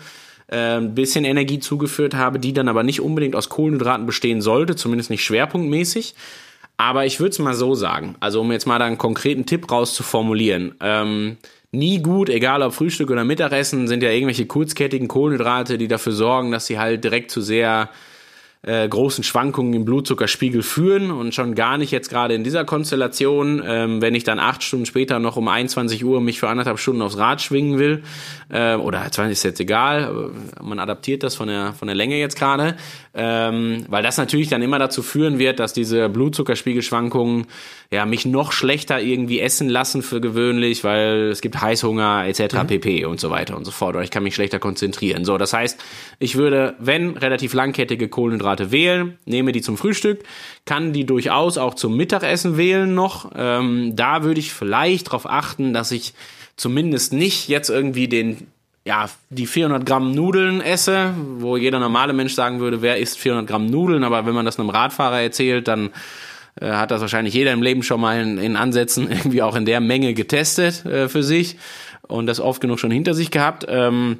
[0.48, 4.76] äh, ein bisschen Energie zugeführt habe, die dann aber nicht unbedingt aus Kohlenhydraten bestehen sollte,
[4.76, 6.14] zumindest nicht schwerpunktmäßig.
[6.78, 9.70] Aber ich würde es mal so sagen, also um jetzt mal da einen konkreten Tipp
[9.70, 10.76] rauszuformulieren.
[10.80, 11.36] Ähm,
[11.72, 16.52] nie gut, egal ob Frühstück oder Mittagessen, sind ja irgendwelche kurzkettigen Kohlenhydrate, die dafür sorgen,
[16.52, 17.90] dass sie halt direkt zu sehr
[18.62, 23.62] äh, großen Schwankungen im Blutzuckerspiegel führen und schon gar nicht jetzt gerade in dieser Konstellation,
[23.64, 27.02] ähm, wenn ich dann acht Stunden später noch um 21 Uhr mich für anderthalb Stunden
[27.02, 28.02] aufs Rad schwingen will,
[28.50, 32.36] äh, oder 20 ist jetzt egal, man adaptiert das von der, von der Länge jetzt
[32.36, 32.76] gerade,
[33.14, 37.46] ähm, weil das natürlich dann immer dazu führen wird, dass diese Blutzuckerspiegelschwankungen
[37.92, 42.54] ja mich noch schlechter irgendwie essen lassen für gewöhnlich, weil es gibt Heißhunger etc.
[42.54, 42.66] Mhm.
[42.66, 45.24] pp und so weiter und so fort oder ich kann mich schlechter konzentrieren.
[45.24, 45.80] So, das heißt,
[46.18, 50.24] ich würde, wenn relativ langkettige Kohlenhydrate wählen, nehme die zum Frühstück,
[50.64, 53.30] kann die durchaus auch zum Mittagessen wählen noch.
[53.36, 56.14] Ähm, da würde ich vielleicht darauf achten, dass ich
[56.56, 58.48] zumindest nicht jetzt irgendwie den
[58.84, 63.46] ja, die 400 Gramm Nudeln esse, wo jeder normale Mensch sagen würde, wer isst 400
[63.46, 65.90] Gramm Nudeln, aber wenn man das einem Radfahrer erzählt, dann
[66.58, 69.66] äh, hat das wahrscheinlich jeder im Leben schon mal in, in Ansätzen irgendwie auch in
[69.66, 71.56] der Menge getestet äh, für sich
[72.06, 74.18] und das oft genug schon hinter sich gehabt, ähm,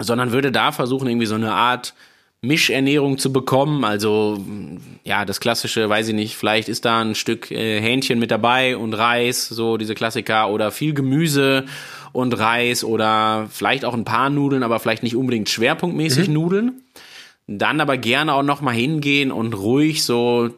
[0.00, 1.94] sondern würde da versuchen, irgendwie so eine Art
[2.42, 3.84] Mischernährung zu bekommen.
[3.84, 4.44] Also
[5.04, 8.76] ja, das klassische, weiß ich nicht, vielleicht ist da ein Stück äh, Hähnchen mit dabei
[8.76, 11.66] und Reis, so diese Klassiker oder viel Gemüse
[12.12, 16.34] und Reis oder vielleicht auch ein paar Nudeln, aber vielleicht nicht unbedingt schwerpunktmäßig mhm.
[16.34, 16.82] Nudeln.
[17.46, 20.50] Dann aber gerne auch noch mal hingehen und ruhig so,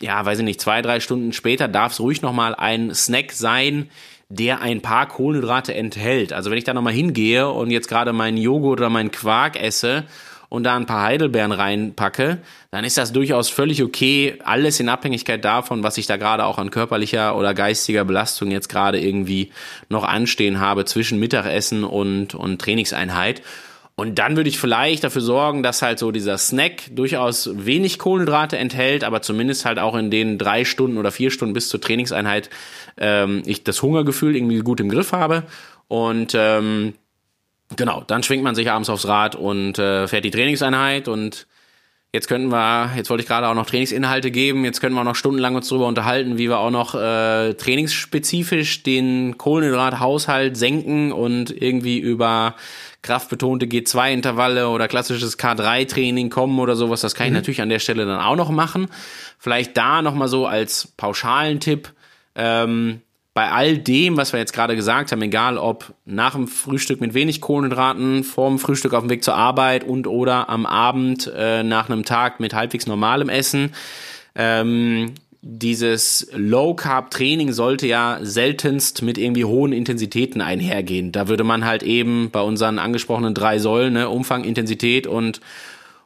[0.00, 3.32] ja, weiß ich nicht, zwei, drei Stunden später darf es ruhig noch mal ein Snack
[3.32, 3.90] sein,
[4.30, 6.32] der ein paar Kohlenhydrate enthält.
[6.32, 9.60] Also wenn ich da noch mal hingehe und jetzt gerade meinen Joghurt oder meinen Quark
[9.60, 10.04] esse
[10.48, 12.38] und da ein paar Heidelbeeren reinpacke,
[12.70, 14.38] dann ist das durchaus völlig okay.
[14.44, 18.68] Alles in Abhängigkeit davon, was ich da gerade auch an körperlicher oder geistiger Belastung jetzt
[18.68, 19.50] gerade irgendwie
[19.88, 23.42] noch anstehen habe zwischen Mittagessen und, und Trainingseinheit.
[23.98, 28.56] Und dann würde ich vielleicht dafür sorgen, dass halt so dieser Snack durchaus wenig Kohlenhydrate
[28.56, 32.48] enthält, aber zumindest halt auch in den drei Stunden oder vier Stunden bis zur Trainingseinheit
[32.96, 35.42] ähm, ich das Hungergefühl irgendwie gut im Griff habe.
[35.88, 36.94] Und ähm,
[37.76, 41.46] genau, dann schwingt man sich abends aufs Rad und äh, fährt die Trainingseinheit und
[42.10, 45.14] Jetzt könnten wir, jetzt wollte ich gerade auch noch Trainingsinhalte geben, jetzt können wir noch
[45.14, 51.98] stundenlang uns darüber unterhalten, wie wir auch noch äh, trainingsspezifisch den Kohlenhydrathaushalt senken und irgendwie
[51.98, 52.54] über
[53.02, 57.02] kraftbetonte G2-Intervalle oder klassisches K3-Training kommen oder sowas.
[57.02, 57.36] Das kann ich mhm.
[57.36, 58.88] natürlich an der Stelle dann auch noch machen.
[59.38, 61.92] Vielleicht da nochmal so als pauschalen Tipp.
[62.34, 63.02] Ähm,
[63.38, 67.14] bei all dem, was wir jetzt gerade gesagt haben, egal ob nach dem Frühstück mit
[67.14, 71.88] wenig Kohlenhydraten, vorm Frühstück auf dem Weg zur Arbeit und oder am Abend äh, nach
[71.88, 73.74] einem Tag mit halbwegs normalem Essen,
[74.34, 81.12] ähm, dieses Low Carb Training sollte ja seltenst mit irgendwie hohen Intensitäten einhergehen.
[81.12, 85.40] Da würde man halt eben bei unseren angesprochenen drei Säulen, ne, Umfang, Intensität und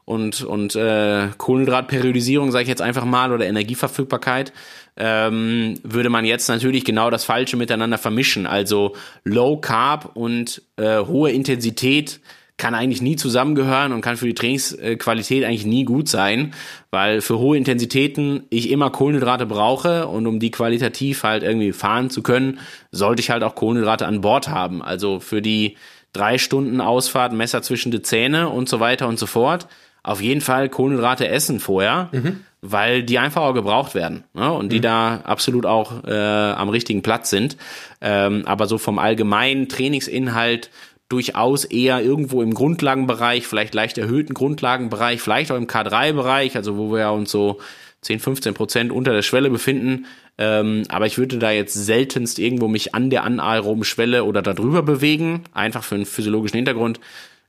[0.05, 4.53] und und äh, Kohlenhydratperiodisierung, sage ich jetzt einfach mal, oder Energieverfügbarkeit,
[4.97, 8.47] ähm, würde man jetzt natürlich genau das Falsche miteinander vermischen.
[8.47, 12.21] Also Low Carb und äh, hohe Intensität
[12.59, 16.55] kann eigentlich nie zusammengehören und kann für die Trainingsqualität eigentlich nie gut sein,
[16.91, 22.11] weil für hohe Intensitäten ich immer Kohlenhydrate brauche und um die qualitativ halt irgendwie fahren
[22.11, 22.61] zu können,
[22.93, 24.81] sollte ich halt auch Kohlenhydrate an Bord haben.
[24.81, 25.77] Also für die
[26.13, 29.67] drei Stunden Ausfahrt, Messer zwischen die Zähne und so weiter und so fort.
[30.03, 32.41] Auf jeden Fall Kohlenhydrate essen vorher, mhm.
[32.61, 34.53] weil die einfach auch gebraucht werden ne?
[34.53, 34.83] und die mhm.
[34.83, 37.57] da absolut auch äh, am richtigen Platz sind.
[38.01, 40.71] Ähm, aber so vom allgemeinen Trainingsinhalt
[41.09, 46.93] durchaus eher irgendwo im Grundlagenbereich, vielleicht leicht erhöhten Grundlagenbereich, vielleicht auch im K3-Bereich, also wo
[46.93, 47.61] wir uns so
[48.01, 50.07] 10, 15 Prozent unter der Schwelle befinden.
[50.39, 54.83] Ähm, aber ich würde da jetzt seltenst irgendwo mich an der anaeroben Schwelle oder darüber
[54.83, 56.99] bewegen, einfach für einen physiologischen Hintergrund.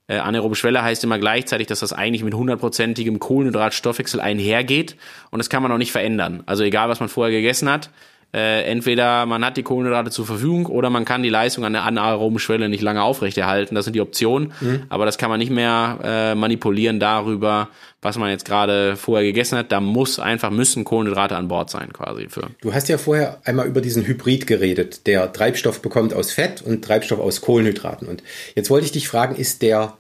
[0.07, 4.97] Äh, anaerobe Schwelle heißt immer gleichzeitig, dass das eigentlich mit hundertprozentigem Kohlenhydratstoffwechsel einhergeht
[5.31, 6.43] und das kann man auch nicht verändern.
[6.45, 7.89] Also egal, was man vorher gegessen hat,
[8.33, 11.83] äh, entweder man hat die Kohlenhydrate zur Verfügung oder man kann die Leistung an der
[11.83, 13.75] anaeroben Schwelle nicht lange aufrechterhalten.
[13.75, 14.83] Das sind die Optionen, mhm.
[14.89, 17.69] aber das kann man nicht mehr äh, manipulieren darüber,
[18.01, 19.71] was man jetzt gerade vorher gegessen hat.
[19.71, 22.49] Da muss einfach müssen Kohlenhydrate an Bord sein quasi für.
[22.61, 26.83] Du hast ja vorher einmal über diesen Hybrid geredet, der Treibstoff bekommt aus Fett und
[26.83, 28.07] Treibstoff aus Kohlenhydraten.
[28.07, 28.23] Und
[28.55, 29.93] jetzt wollte ich dich fragen, ist der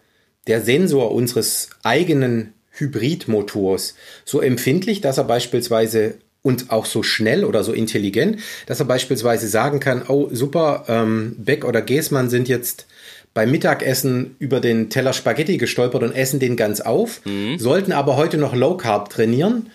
[0.47, 3.95] der Sensor unseres eigenen Hybridmotors
[4.25, 8.37] so empfindlich, dass er beispielsweise und auch so schnell oder so intelligent,
[8.67, 12.85] dass er beispielsweise sagen kann, oh super, ähm, Beck oder Geßmann sind jetzt
[13.33, 17.57] beim Mittagessen über den Teller Spaghetti gestolpert und essen den ganz auf, mhm.
[17.57, 19.71] sollten aber heute noch Low Carb trainieren.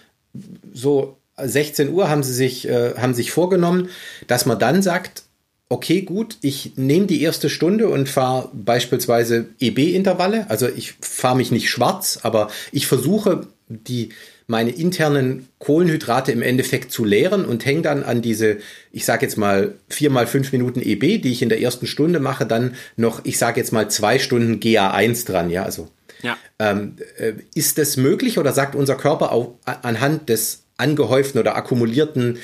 [0.73, 3.89] So 16 Uhr haben sie sich, äh, haben sich vorgenommen,
[4.27, 5.25] dass man dann sagt,
[5.71, 10.49] okay, gut, ich nehme die erste Stunde und fahre beispielsweise EB-Intervalle.
[10.49, 14.11] Also ich fahre mich nicht schwarz, aber ich versuche die
[14.49, 18.57] meine internen Kohlenhydrate im Endeffekt zu leeren und hänge dann an diese,
[18.91, 22.19] ich sage jetzt mal vier mal fünf Minuten EB, die ich in der ersten Stunde
[22.19, 25.89] mache, dann noch, ich sage jetzt mal zwei Stunden GA1 dran, ja, also.
[26.23, 26.37] Ja.
[26.59, 32.39] Ähm, äh, ist das möglich oder sagt unser Körper auch anhand des angehäuften oder akkumulierten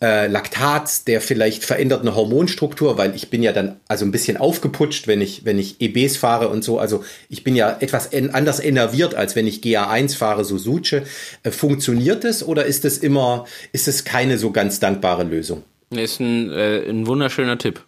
[0.00, 5.08] äh, Laktats, der vielleicht veränderten Hormonstruktur, weil ich bin ja dann also ein bisschen aufgeputscht,
[5.08, 6.78] wenn ich, wenn ich EBs fahre und so.
[6.78, 11.02] Also ich bin ja etwas en anders enerviert, als wenn ich GA1 fahre, so Suche.
[11.42, 15.64] Äh, funktioniert es oder ist es immer, ist es keine so ganz dankbare Lösung?
[15.90, 17.84] Ist ein, äh, ein wunderschöner Tipp.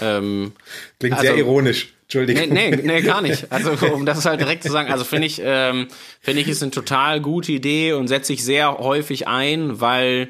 [0.00, 0.52] Ähm,
[1.00, 1.92] Klingt also, sehr ironisch.
[2.04, 2.48] Entschuldigung.
[2.50, 3.46] Nee, nee, nee, gar nicht.
[3.50, 5.88] Also um das halt direkt zu sagen, also finde ich, ähm,
[6.20, 10.28] finde ich, ist eine total gute Idee und setze ich sehr häufig ein, weil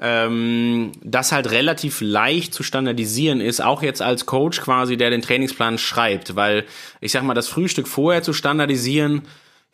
[0.00, 5.22] ähm, das halt relativ leicht zu standardisieren ist, auch jetzt als Coach quasi, der den
[5.22, 6.64] Trainingsplan schreibt, weil
[7.00, 9.22] ich sag mal, das Frühstück vorher zu standardisieren,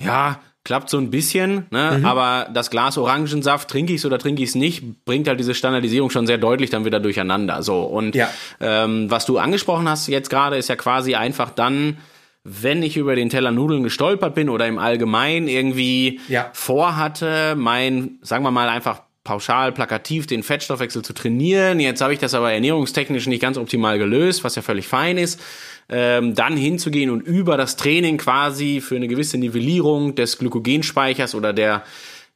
[0.01, 1.98] ja, klappt so ein bisschen, ne?
[1.98, 2.05] Mhm.
[2.05, 5.55] aber das Glas Orangensaft, trinke ich es oder trinke ich es nicht, bringt halt diese
[5.55, 7.62] Standardisierung schon sehr deutlich dann wieder durcheinander.
[7.62, 8.28] So und ja.
[8.61, 11.98] ähm, was du angesprochen hast jetzt gerade, ist ja quasi einfach dann,
[12.43, 16.51] wenn ich über den Teller Nudeln gestolpert bin oder im Allgemeinen irgendwie ja.
[16.53, 21.81] vorhatte, mein, sagen wir mal einfach pauschal, plakativ den Fettstoffwechsel zu trainieren.
[21.81, 25.40] Jetzt habe ich das aber ernährungstechnisch nicht ganz optimal gelöst, was ja völlig fein ist.
[25.89, 31.53] Ähm, dann hinzugehen und über das Training quasi für eine gewisse Nivellierung des Glykogenspeichers oder
[31.53, 31.82] der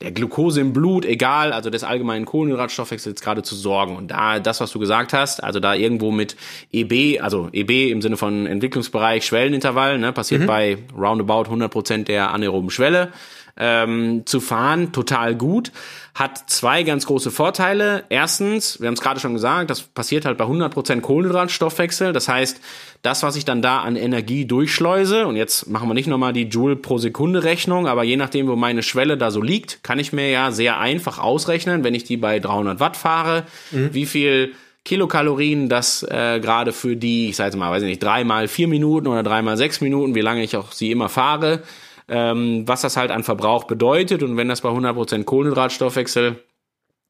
[0.02, 3.96] der Glucose im Blut, egal, also des allgemeinen Kohlenhydratstoffwechsels gerade zu sorgen.
[3.96, 6.36] Und da das, was du gesagt hast, also da irgendwo mit
[6.72, 10.46] EB, also EB im Sinne von Entwicklungsbereich, Schwellenintervall, ne, passiert mhm.
[10.46, 13.12] bei roundabout 100 Prozent der anaeroben Schwelle
[13.56, 15.72] ähm, zu fahren, total gut.
[16.14, 18.04] Hat zwei ganz große Vorteile.
[18.08, 22.12] Erstens, wir haben es gerade schon gesagt, das passiert halt bei 100% Kohlenhydratstoffwechsel.
[22.12, 22.60] Das heißt,
[23.02, 26.48] das, was ich dann da an Energie durchschleuse, und jetzt machen wir nicht nochmal die
[26.48, 30.12] Joule pro Sekunde Rechnung, aber je nachdem, wo meine Schwelle da so liegt, kann ich
[30.12, 33.94] mir ja sehr einfach ausrechnen, wenn ich die bei 300 Watt fahre, mhm.
[33.94, 34.52] wie viel
[34.84, 38.66] Kilokalorien das äh, gerade für die, ich sage jetzt mal, weiß ich nicht, dreimal vier
[38.66, 41.62] Minuten oder dreimal sechs Minuten, wie lange ich auch sie immer fahre,
[42.10, 44.22] ähm, was das halt an Verbrauch bedeutet.
[44.22, 46.42] Und wenn das bei 100% Kohlenhydratstoffwechsel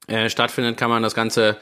[0.06, 1.56] äh, stattfindet, kann man das Ganze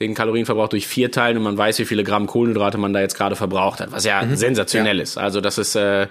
[0.00, 3.16] den Kalorienverbrauch durch vier teilen und man weiß, wie viele Gramm Kohlenhydrate man da jetzt
[3.16, 4.36] gerade verbraucht hat, was ja mhm.
[4.36, 5.02] sensationell ja.
[5.02, 5.16] ist.
[5.16, 6.08] Also das ist äh,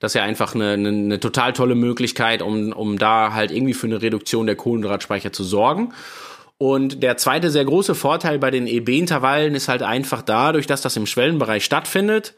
[0.00, 3.74] das ist ja einfach eine, eine, eine total tolle Möglichkeit, um, um da halt irgendwie
[3.74, 5.92] für eine Reduktion der Kohlenhydratspeicher zu sorgen.
[6.58, 10.96] Und der zweite sehr große Vorteil bei den EB-Intervallen ist halt einfach dadurch, dass das
[10.96, 12.34] im Schwellenbereich stattfindet,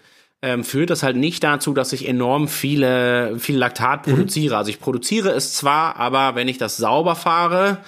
[0.46, 4.12] ähm, führt das halt nicht dazu, dass ich enorm viele, viel Laktat mhm.
[4.12, 4.54] produziere.
[4.54, 4.58] Mhm.
[4.58, 7.78] Also ich produziere es zwar, aber wenn ich das sauber fahre,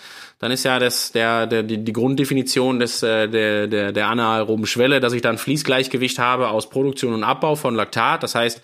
[0.41, 5.01] dann ist ja das der, der die, Grunddefinition des äh, der der der anaeroben Schwelle,
[5.01, 8.23] dass ich dann Fließgleichgewicht habe aus Produktion und Abbau von Laktat.
[8.23, 8.63] Das heißt,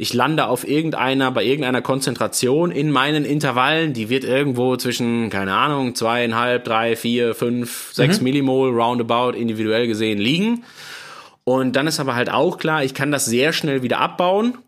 [0.00, 5.54] ich lande auf irgendeiner, bei irgendeiner Konzentration in meinen Intervallen, die wird irgendwo zwischen, keine
[5.54, 8.24] Ahnung, zweieinhalb, drei, vier, fünf, sechs mhm.
[8.24, 10.64] Millimol roundabout individuell gesehen liegen.
[11.48, 14.58] Und dann ist aber halt auch klar, ich kann das sehr schnell wieder abbauen.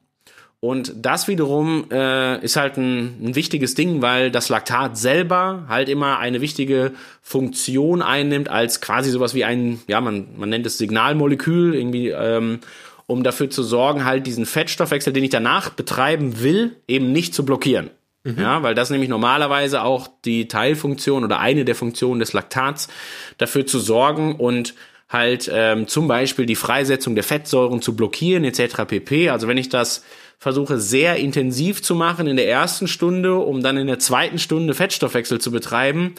[0.60, 5.90] Und das wiederum äh, ist halt ein, ein wichtiges Ding, weil das Laktat selber halt
[5.90, 10.78] immer eine wichtige Funktion einnimmt als quasi sowas wie ein, ja, man, man nennt es
[10.78, 12.60] Signalmolekül, irgendwie, ähm,
[13.06, 17.44] um dafür zu sorgen, halt diesen Fettstoffwechsel, den ich danach betreiben will, eben nicht zu
[17.44, 17.90] blockieren.
[18.24, 18.38] Mhm.
[18.38, 22.88] Ja, weil das nämlich normalerweise auch die Teilfunktion oder eine der Funktionen des Laktats
[23.36, 24.74] dafür zu sorgen und
[25.10, 28.84] halt ähm, zum Beispiel die Freisetzung der Fettsäuren zu blockieren etc.
[28.86, 29.28] pp.
[29.28, 30.04] Also wenn ich das
[30.38, 34.72] versuche sehr intensiv zu machen in der ersten Stunde, um dann in der zweiten Stunde
[34.72, 36.14] Fettstoffwechsel zu betreiben,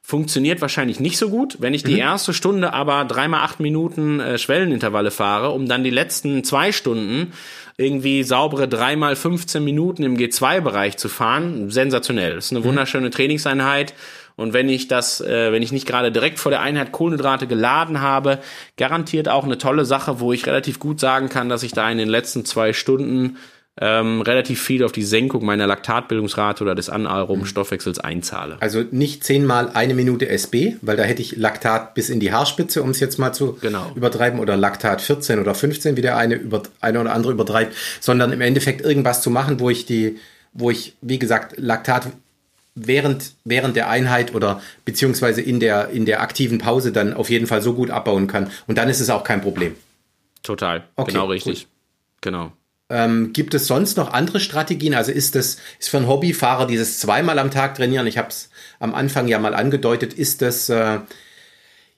[0.00, 1.56] funktioniert wahrscheinlich nicht so gut.
[1.58, 1.98] Wenn ich die mhm.
[1.98, 7.32] erste Stunde aber dreimal acht Minuten äh, Schwellenintervalle fahre, um dann die letzten zwei Stunden
[7.76, 12.36] irgendwie saubere dreimal 15 Minuten im G2-Bereich zu fahren, sensationell.
[12.36, 12.64] Das ist eine mhm.
[12.64, 13.92] wunderschöne Trainingseinheit
[14.36, 18.00] und wenn ich das, äh, wenn ich nicht gerade direkt vor der Einheit Kohlenhydrate geladen
[18.00, 18.38] habe,
[18.76, 21.98] garantiert auch eine tolle Sache, wo ich relativ gut sagen kann, dass ich da in
[21.98, 23.38] den letzten zwei Stunden
[23.78, 27.44] ähm, relativ viel auf die Senkung meiner Laktatbildungsrate oder des anaeroben.
[27.46, 28.56] Stoffwechsels einzahle.
[28.60, 32.82] Also nicht zehnmal eine Minute SB, weil da hätte ich Laktat bis in die Haarspitze,
[32.82, 33.92] um es jetzt mal zu genau.
[33.94, 38.32] übertreiben, oder Laktat 14 oder 15, wie der eine, über, eine oder andere übertreibt, sondern
[38.32, 40.16] im Endeffekt irgendwas zu machen, wo ich die,
[40.54, 42.08] wo ich, wie gesagt, Laktat
[42.76, 47.48] während, während der Einheit oder beziehungsweise in der, in der aktiven Pause dann auf jeden
[47.48, 48.50] Fall so gut abbauen kann.
[48.68, 49.74] Und dann ist es auch kein Problem.
[50.44, 50.84] Total.
[50.94, 51.62] Okay, genau richtig.
[51.64, 51.68] Gut.
[52.20, 52.52] Genau.
[52.88, 54.94] Ähm, gibt es sonst noch andere Strategien?
[54.94, 58.06] Also ist das ist für einen Hobbyfahrer dieses zweimal am Tag trainieren?
[58.06, 60.14] Ich habe es am Anfang ja mal angedeutet.
[60.14, 61.00] Ist das äh,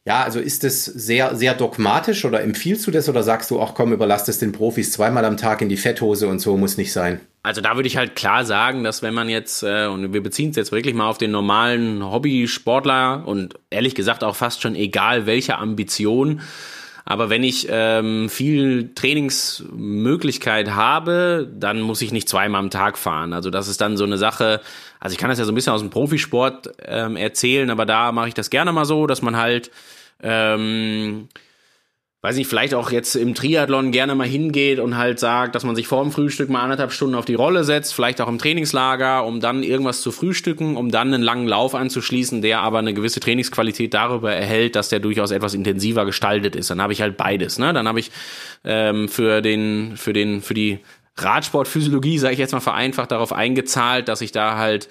[0.09, 3.75] ja, also ist das sehr, sehr dogmatisch oder empfiehlst du das oder sagst du, ach
[3.75, 6.95] komm, überlass das den Profis zweimal am Tag in die Fetthose und so muss nicht
[6.95, 7.21] sein?
[7.43, 10.49] Also da würde ich halt klar sagen, dass wenn man jetzt, äh, und wir beziehen
[10.49, 15.27] es jetzt wirklich mal auf den normalen Hobbysportler und ehrlich gesagt auch fast schon egal
[15.27, 16.41] welche Ambition,
[17.05, 23.35] aber wenn ich ähm, viel Trainingsmöglichkeit habe, dann muss ich nicht zweimal am Tag fahren.
[23.35, 24.63] Also das ist dann so eine Sache,
[25.01, 28.11] also ich kann das ja so ein bisschen aus dem Profisport ähm, erzählen, aber da
[28.13, 29.71] mache ich das gerne mal so, dass man halt
[30.23, 31.29] ähm,
[32.21, 35.77] weiß nicht, vielleicht auch jetzt im Triathlon gerne mal hingeht und halt sagt, dass man
[35.77, 39.25] sich vor dem Frühstück mal anderthalb Stunden auf die Rolle setzt, vielleicht auch im Trainingslager,
[39.25, 43.21] um dann irgendwas zu frühstücken, um dann einen langen Lauf anzuschließen, der aber eine gewisse
[43.21, 46.71] Trainingsqualität darüber erhält, dass der durchaus etwas intensiver gestaltet ist.
[46.71, 47.59] Dann habe ich halt beides.
[47.59, 47.73] Ne?
[47.73, 48.11] Dann habe ich
[48.65, 50.81] ähm, für den, für den, für die
[51.17, 54.89] Radsportphysiologie, sage ich jetzt mal vereinfacht, darauf eingezahlt, dass ich da halt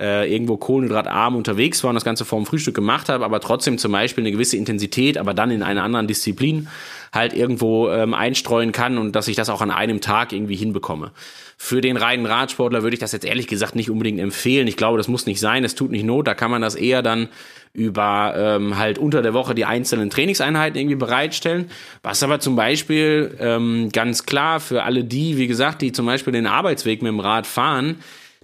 [0.00, 3.92] äh, irgendwo kohlenhydratarm unterwegs war und das Ganze vorm Frühstück gemacht habe, aber trotzdem zum
[3.92, 6.68] Beispiel eine gewisse Intensität, aber dann in einer anderen Disziplin
[7.12, 11.10] halt irgendwo ähm, einstreuen kann und dass ich das auch an einem Tag irgendwie hinbekomme.
[11.58, 14.66] Für den reinen Radsportler würde ich das jetzt ehrlich gesagt nicht unbedingt empfehlen.
[14.66, 17.02] Ich glaube, das muss nicht sein, es tut nicht Not, da kann man das eher
[17.02, 17.28] dann
[17.72, 21.70] über ähm, halt unter der Woche die einzelnen Trainingseinheiten irgendwie bereitstellen.
[22.02, 26.32] Was aber zum Beispiel ähm, ganz klar für alle die, wie gesagt, die zum Beispiel
[26.32, 27.96] den Arbeitsweg mit dem Rad fahren,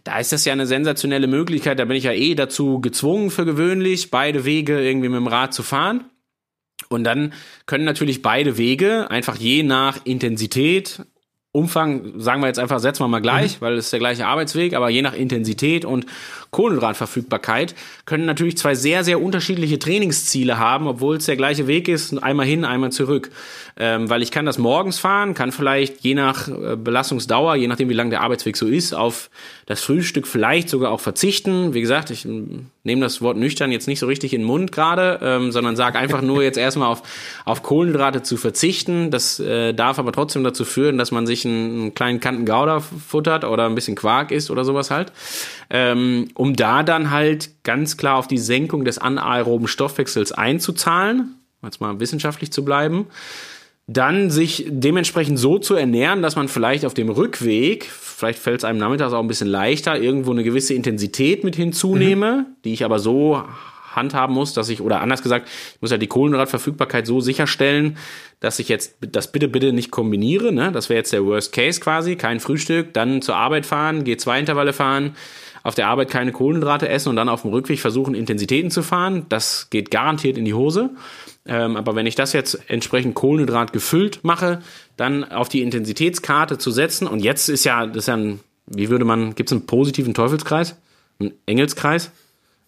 [0.06, 1.78] da ist das ja eine sensationelle Möglichkeit.
[1.78, 5.52] Da bin ich ja eh dazu gezwungen für gewöhnlich, beide Wege irgendwie mit dem Rad
[5.52, 6.04] zu fahren.
[6.88, 7.32] Und dann
[7.66, 11.02] können natürlich beide Wege einfach je nach Intensität,
[11.50, 13.64] Umfang, sagen wir jetzt einfach, setzen wir mal gleich, mhm.
[13.64, 16.04] weil es ist der gleiche Arbeitsweg, aber je nach Intensität und
[16.56, 17.74] Kohlenhydratverfügbarkeit,
[18.06, 22.46] können natürlich zwei sehr, sehr unterschiedliche Trainingsziele haben, obwohl es der gleiche Weg ist, einmal
[22.46, 23.30] hin, einmal zurück.
[23.78, 27.90] Ähm, weil ich kann das morgens fahren, kann vielleicht je nach äh, Belastungsdauer, je nachdem
[27.90, 29.28] wie lang der Arbeitsweg so ist, auf
[29.66, 31.74] das Frühstück vielleicht sogar auch verzichten.
[31.74, 35.18] Wie gesagt, ich nehme das Wort nüchtern jetzt nicht so richtig in den Mund gerade,
[35.22, 37.02] ähm, sondern sage einfach nur jetzt erstmal auf,
[37.44, 39.10] auf Kohlenhydrate zu verzichten.
[39.10, 42.80] Das äh, darf aber trotzdem dazu führen, dass man sich einen, einen kleinen Kanten Gouda
[42.80, 45.12] futtert oder ein bisschen Quark isst oder sowas halt.
[45.68, 51.80] Ähm, um da dann halt ganz klar auf die Senkung des anaeroben Stoffwechsels einzuzahlen, jetzt
[51.80, 53.06] mal wissenschaftlich zu bleiben
[53.86, 58.64] dann sich dementsprechend so zu ernähren, dass man vielleicht auf dem Rückweg, vielleicht fällt es
[58.64, 62.56] einem nachmittags auch ein bisschen leichter, irgendwo eine gewisse Intensität mit hinzunehme, mhm.
[62.64, 63.44] die ich aber so
[63.92, 67.96] handhaben muss, dass ich, oder anders gesagt, ich muss ja die Kohlenhydratverfügbarkeit so sicherstellen,
[68.40, 70.52] dass ich jetzt das bitte, bitte nicht kombiniere.
[70.52, 70.70] Ne?
[70.72, 72.16] Das wäre jetzt der Worst Case quasi.
[72.16, 75.16] Kein Frühstück, dann zur Arbeit fahren, G2-Intervalle fahren,
[75.66, 79.26] auf der Arbeit keine Kohlenhydrate essen und dann auf dem Rückweg versuchen, Intensitäten zu fahren.
[79.28, 80.90] Das geht garantiert in die Hose.
[81.44, 84.60] Ähm, aber wenn ich das jetzt entsprechend Kohlenhydrat gefüllt mache,
[84.96, 88.90] dann auf die Intensitätskarte zu setzen und jetzt ist ja, das ist ja ein, wie
[88.90, 90.76] würde man, gibt es einen positiven Teufelskreis?
[91.18, 92.12] Einen Engelskreis?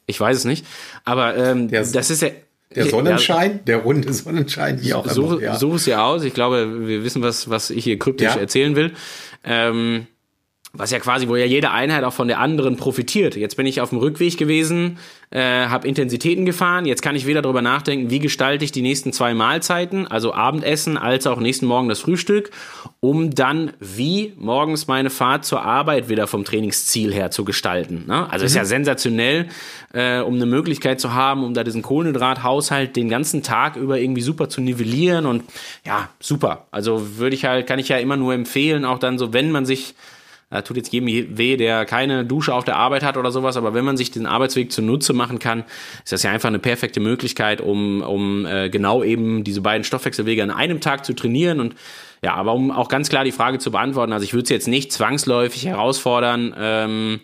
[0.07, 0.67] Ich weiß es nicht.
[1.05, 2.31] Aber ähm, der, das ist ja.
[2.75, 5.41] Der Sonnenschein, ja, der runde Sonnenschein, wie auch immer.
[5.41, 5.55] Ja.
[5.55, 6.25] Such es ja aus.
[6.25, 8.41] Ich glaube, wir wissen, was, was ich hier kryptisch ja.
[8.41, 8.93] erzählen will.
[9.45, 10.07] Ähm,
[10.75, 13.37] was ja quasi, wo ja jede Einheit auch von der anderen profitiert.
[13.37, 14.99] Jetzt bin ich auf dem Rückweg gewesen,
[15.31, 16.85] äh, habe Intensitäten gefahren.
[16.85, 20.99] Jetzt kann ich wieder darüber nachdenken, wie gestalte ich die nächsten zwei Mahlzeiten, also Abendessen
[20.99, 22.51] als auch nächsten Morgen das Frühstück,
[23.01, 28.05] um dann wie morgens meine Fahrt zur Arbeit wieder vom Trainingsziel her zu gestalten.
[28.07, 28.31] Ne?
[28.31, 28.47] Also mhm.
[28.47, 28.67] ist ja mhm.
[28.67, 29.49] sensationell,
[29.95, 34.23] äh, um eine Möglichkeit zu haben, um da diesen Kohlenhydrathaushalt den ganzen Tag über irgendwie
[34.23, 35.45] super zu nivellieren und
[35.87, 36.67] ja, super.
[36.73, 39.65] Also würde ich halt, kann ich ja immer nur empfehlen, auch dann so, wenn man
[39.65, 39.95] sich
[40.51, 43.75] äh, tut jetzt jedem weh, der keine Dusche auf der Arbeit hat oder sowas, aber
[43.75, 45.65] wenn man sich den Arbeitsweg zunutze machen kann,
[46.03, 50.43] ist das ja einfach eine perfekte Möglichkeit, um, um äh, genau eben diese beiden Stoffwechselwege
[50.43, 51.61] an einem Tag zu trainieren.
[51.61, 51.75] Und
[52.23, 54.69] ja, aber um auch ganz klar die Frage zu beantworten, also ich würde es jetzt
[54.69, 57.21] nicht zwangsläufig herausfordern, ähm,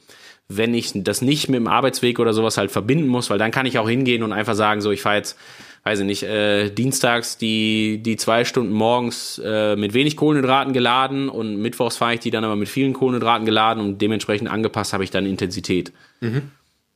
[0.49, 3.65] wenn ich das nicht mit dem Arbeitsweg oder sowas halt verbinden muss, weil dann kann
[3.65, 5.39] ich auch hingehen und einfach sagen, so ich fahre jetzt
[5.85, 11.29] weiß ich nicht, äh, dienstags die, die zwei Stunden morgens äh, mit wenig Kohlenhydraten geladen
[11.29, 15.05] und mittwochs fahre ich die dann aber mit vielen Kohlenhydraten geladen und dementsprechend angepasst habe
[15.05, 15.93] ich dann Intensität.
[16.21, 16.51] Mhm.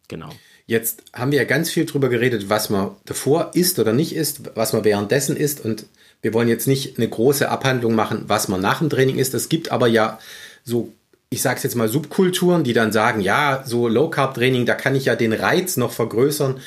[0.09, 0.31] Genau.
[0.67, 4.51] Jetzt haben wir ja ganz viel drüber geredet, was man davor isst oder nicht isst,
[4.55, 5.87] was man währenddessen isst und
[6.23, 9.35] wir wollen jetzt nicht eine große Abhandlung machen, was man nach dem Training isst.
[9.35, 10.19] Es gibt aber ja
[10.65, 10.93] so,
[11.31, 14.75] ich sage es jetzt mal, Subkulturen, die dann sagen, ja, so Low Carb Training, da
[14.75, 16.59] kann ich ja den Reiz noch vergrößern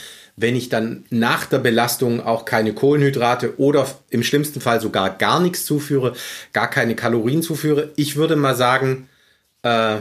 [0.42, 5.40] wenn ich dann nach der Belastung auch keine Kohlenhydrate oder im schlimmsten Fall sogar gar
[5.40, 6.14] nichts zuführe,
[6.54, 7.92] gar keine Kalorien zuführe.
[7.96, 9.08] Ich würde mal sagen,
[9.64, 9.98] äh,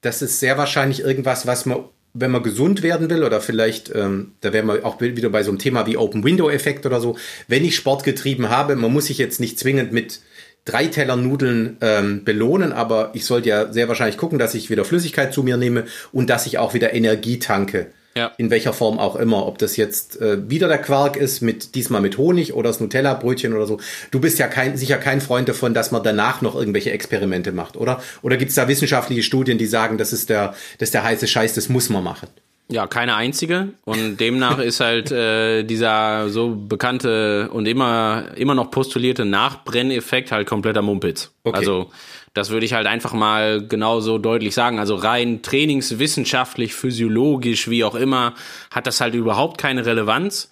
[0.00, 1.84] das ist sehr wahrscheinlich irgendwas, was man,
[2.14, 5.50] wenn man gesund werden will, oder vielleicht, ähm, da wären wir auch wieder bei so
[5.50, 7.16] einem Thema wie Open Window Effekt oder so,
[7.46, 10.20] wenn ich Sport getrieben habe, man muss sich jetzt nicht zwingend mit
[10.64, 14.84] drei Teller Nudeln ähm, belohnen, aber ich sollte ja sehr wahrscheinlich gucken, dass ich wieder
[14.84, 17.86] Flüssigkeit zu mir nehme und dass ich auch wieder Energie tanke.
[18.16, 18.32] Ja.
[18.38, 19.46] In welcher Form auch immer.
[19.46, 23.52] Ob das jetzt äh, wieder der Quark ist, mit diesmal mit Honig oder das Nutella-Brötchen
[23.52, 23.78] oder so.
[24.10, 27.76] Du bist ja kein, sicher kein Freund davon, dass man danach noch irgendwelche Experimente macht,
[27.76, 28.02] oder?
[28.22, 31.28] Oder gibt es da wissenschaftliche Studien, die sagen, das ist der, das ist der heiße
[31.28, 32.28] Scheiß, das muss man machen?
[32.70, 33.70] Ja, keine einzige.
[33.84, 40.46] Und demnach ist halt äh, dieser so bekannte und immer, immer noch postulierte Nachbrenneffekt halt
[40.46, 41.32] kompletter Mumpitz.
[41.42, 41.58] Okay.
[41.58, 41.90] Also
[42.32, 44.78] das würde ich halt einfach mal genauso deutlich sagen.
[44.78, 48.34] Also rein trainingswissenschaftlich, physiologisch, wie auch immer,
[48.70, 50.50] hat das halt überhaupt keine Relevanz.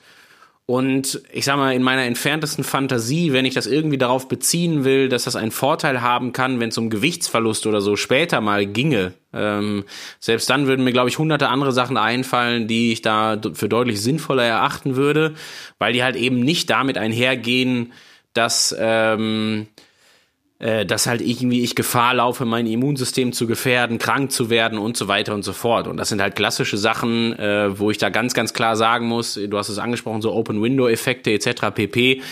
[0.70, 5.08] Und ich sag mal, in meiner entferntesten Fantasie, wenn ich das irgendwie darauf beziehen will,
[5.08, 9.14] dass das einen Vorteil haben kann, wenn es um Gewichtsverlust oder so später mal ginge,
[9.32, 9.84] ähm,
[10.20, 14.02] selbst dann würden mir, glaube ich, hunderte andere Sachen einfallen, die ich da für deutlich
[14.02, 15.32] sinnvoller erachten würde,
[15.78, 17.94] weil die halt eben nicht damit einhergehen,
[18.34, 19.68] dass ähm,
[20.60, 24.96] äh, dass halt irgendwie ich Gefahr laufe, mein Immunsystem zu gefährden, krank zu werden und
[24.96, 25.86] so weiter und so fort.
[25.86, 29.34] Und das sind halt klassische Sachen, äh, wo ich da ganz, ganz klar sagen muss,
[29.34, 31.70] du hast es angesprochen, so Open-Window-Effekte etc.
[31.72, 32.22] pp.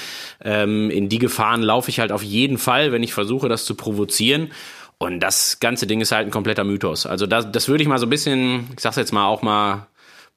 [0.44, 3.76] Ähm, in die Gefahren laufe ich halt auf jeden Fall, wenn ich versuche, das zu
[3.76, 4.50] provozieren.
[4.98, 7.06] Und das ganze Ding ist halt ein kompletter Mythos.
[7.06, 9.86] Also das, das würde ich mal so ein bisschen, ich sag's jetzt mal auch mal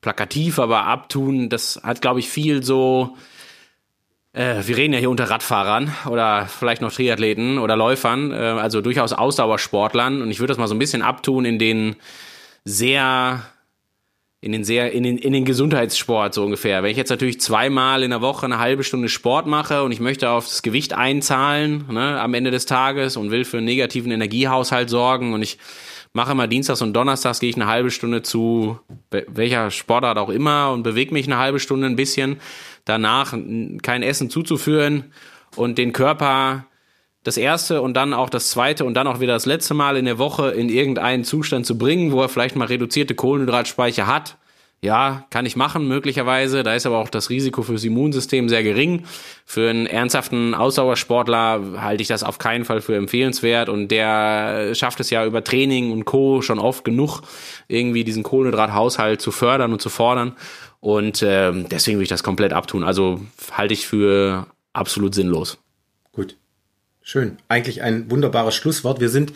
[0.01, 1.49] plakativ, aber abtun.
[1.49, 3.15] Das hat, glaube ich, viel so
[4.39, 8.79] äh, wir reden ja hier unter Radfahrern oder vielleicht noch Triathleten oder Läufern, äh, also
[8.79, 10.21] durchaus Ausdauersportlern.
[10.21, 11.97] Und ich würde das mal so ein bisschen abtun in den
[12.63, 13.41] sehr,
[14.39, 16.83] in den sehr, in den, in den Gesundheitssport so ungefähr.
[16.83, 19.99] Wenn ich jetzt natürlich zweimal in der Woche eine halbe Stunde Sport mache und ich
[19.99, 24.89] möchte aufs Gewicht einzahlen ne, am Ende des Tages und will für einen negativen Energiehaushalt
[24.89, 25.57] sorgen und ich
[26.13, 28.79] mache immer Dienstags und Donnerstags, gehe ich eine halbe Stunde zu
[29.09, 32.39] welcher Sportart auch immer und bewege mich eine halbe Stunde ein bisschen.
[32.85, 33.35] Danach
[33.83, 35.11] kein Essen zuzuführen
[35.55, 36.65] und den Körper
[37.23, 40.05] das erste und dann auch das zweite und dann auch wieder das letzte Mal in
[40.05, 44.38] der Woche in irgendeinen Zustand zu bringen, wo er vielleicht mal reduzierte Kohlenhydratspeicher hat.
[44.81, 46.63] Ja, kann ich machen, möglicherweise.
[46.63, 49.03] Da ist aber auch das Risiko fürs Immunsystem sehr gering.
[49.45, 53.67] Für einen ernsthaften Ausdauersportler halte ich das auf keinen Fall für empfehlenswert.
[53.67, 56.41] Und der schafft es ja über Training und Co.
[56.41, 57.21] schon oft genug,
[57.67, 60.37] irgendwie diesen Kohlenhydrathaushalt zu fördern und zu fordern.
[60.79, 62.85] Und äh, deswegen will ich das komplett abtun.
[62.85, 63.19] Also
[63.51, 65.57] halte ich für absolut sinnlos.
[66.13, 66.37] Gut.
[67.01, 67.37] Schön.
[67.49, 69.01] Eigentlich ein wunderbares Schlusswort.
[69.01, 69.33] Wir sind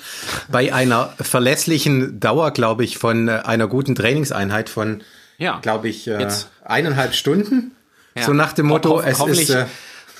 [0.49, 5.01] bei einer verlässlichen Dauer, glaube ich, von äh, einer guten Trainingseinheit von,
[5.37, 6.27] ja, glaube ich, äh,
[6.63, 7.75] eineinhalb Stunden.
[8.15, 8.23] Ja.
[8.23, 9.55] So nach dem Motto, Ho es hoffentlich, ist.
[9.55, 9.65] Äh,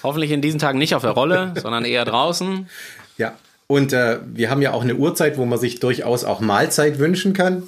[0.02, 2.68] hoffentlich in diesen Tagen nicht auf der Rolle, sondern eher draußen.
[3.18, 3.34] Ja.
[3.68, 7.34] Und äh, wir haben ja auch eine Uhrzeit, wo man sich durchaus auch Mahlzeit wünschen
[7.34, 7.64] kann.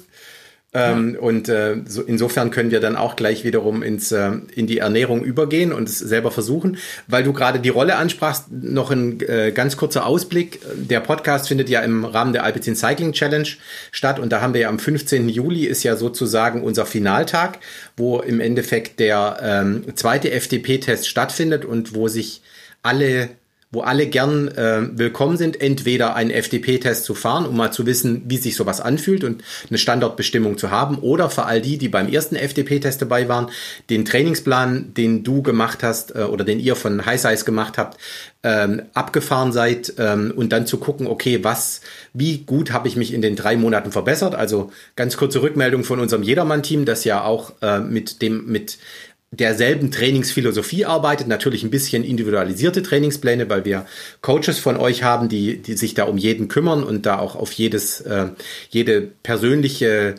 [0.76, 1.16] Ähm.
[1.18, 5.24] Und äh, so, insofern können wir dann auch gleich wiederum ins, äh, in die Ernährung
[5.24, 6.76] übergehen und es selber versuchen.
[7.06, 10.60] Weil du gerade die Rolle ansprachst, noch ein äh, ganz kurzer Ausblick.
[10.74, 13.48] Der Podcast findet ja im Rahmen der Alpecin Cycling Challenge
[13.90, 15.28] statt und da haben wir ja am 15.
[15.28, 17.58] Juli ist ja sozusagen unser Finaltag,
[17.96, 22.42] wo im Endeffekt der ähm, zweite FDP-Test stattfindet und wo sich
[22.82, 23.30] alle
[23.72, 28.22] wo alle gern äh, willkommen sind, entweder einen FDP-Test zu fahren, um mal zu wissen,
[28.26, 32.08] wie sich sowas anfühlt und eine Standortbestimmung zu haben, oder für all die, die beim
[32.08, 33.50] ersten FDP-Test dabei waren,
[33.90, 37.98] den Trainingsplan, den du gemacht hast äh, oder den ihr von High Size gemacht habt,
[38.44, 41.80] ähm, abgefahren seid ähm, und dann zu gucken, okay, was,
[42.12, 44.36] wie gut habe ich mich in den drei Monaten verbessert?
[44.36, 48.78] Also ganz kurze Rückmeldung von unserem Jedermann-Team, das ja auch äh, mit dem mit
[49.30, 53.86] derselben Trainingsphilosophie arbeitet, natürlich ein bisschen individualisierte Trainingspläne, weil wir
[54.20, 57.52] Coaches von euch haben, die, die sich da um jeden kümmern und da auch auf
[57.52, 58.28] jedes, äh,
[58.70, 60.14] jede persönliche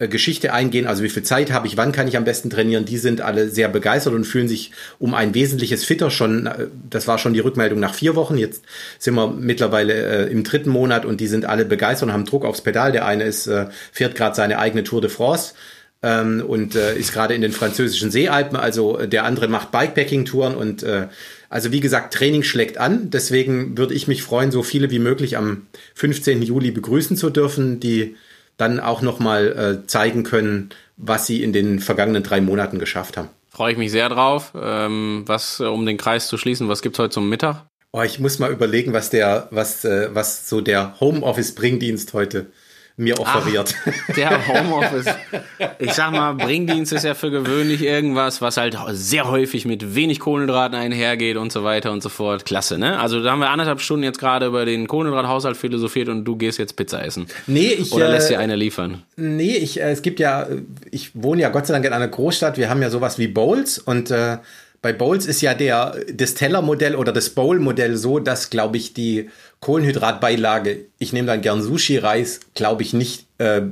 [0.00, 2.84] äh, Geschichte eingehen, also wie viel Zeit habe ich, wann kann ich am besten trainieren,
[2.84, 7.06] die sind alle sehr begeistert und fühlen sich um ein wesentliches fitter schon, äh, das
[7.06, 8.64] war schon die Rückmeldung nach vier Wochen, jetzt
[8.98, 12.44] sind wir mittlerweile äh, im dritten Monat und die sind alle begeistert und haben Druck
[12.44, 15.54] aufs Pedal, der eine ist, äh, fährt gerade seine eigene Tour de France,
[16.02, 18.56] ähm, und äh, ist gerade in den französischen Seealpen.
[18.56, 21.08] Also äh, der andere macht Bikepacking-Touren und äh,
[21.50, 23.10] also wie gesagt, Training schlägt an.
[23.10, 26.42] Deswegen würde ich mich freuen, so viele wie möglich am 15.
[26.42, 28.16] Juli begrüßen zu dürfen, die
[28.56, 33.28] dann auch nochmal äh, zeigen können, was sie in den vergangenen drei Monaten geschafft haben.
[33.48, 34.52] Freue ich mich sehr drauf.
[34.60, 37.64] Ähm, was, äh, um den Kreis zu schließen, was gibt's heute zum Mittag?
[37.92, 42.46] Oh, ich muss mal überlegen, was der, was, äh, was so der Homeoffice-Bringdienst heute
[42.98, 43.74] mir offeriert.
[43.86, 45.06] Ach, der Homeoffice.
[45.78, 50.18] Ich sag mal, Bringdienst ist ja für gewöhnlich irgendwas, was halt sehr häufig mit wenig
[50.18, 52.44] Kohlenhydraten einhergeht und so weiter und so fort.
[52.44, 52.98] Klasse, ne?
[52.98, 56.58] Also da haben wir anderthalb Stunden jetzt gerade über den Kohlenhydrathaushalt philosophiert und du gehst
[56.58, 57.28] jetzt Pizza essen.
[57.46, 57.92] Nee, ich.
[57.92, 59.02] Oder lässt dir eine liefern?
[59.16, 60.48] Nee, ich, äh, es gibt ja,
[60.90, 62.58] ich wohne ja Gott sei Dank in einer Großstadt.
[62.58, 64.38] Wir haben ja sowas wie Bowls und äh,
[64.80, 69.28] bei Bowls ist ja der, das Teller-Modell oder das Bowl-Modell so, dass, glaube ich, die
[69.60, 73.62] Kohlenhydratbeilage, ich nehme dann gern Sushi-Reis, glaube ich nicht äh,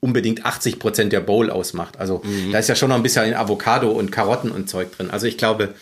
[0.00, 1.98] unbedingt 80 Prozent der Bowl ausmacht.
[1.98, 2.52] Also mhm.
[2.52, 5.10] da ist ja schon noch ein bisschen Avocado und Karotten und Zeug drin.
[5.10, 5.74] Also ich glaube,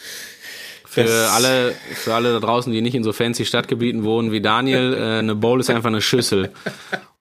[0.85, 4.95] für alle, für alle da draußen, die nicht in so fancy Stadtgebieten wohnen wie Daniel,
[4.95, 6.51] äh, eine Bowl ist einfach eine Schüssel.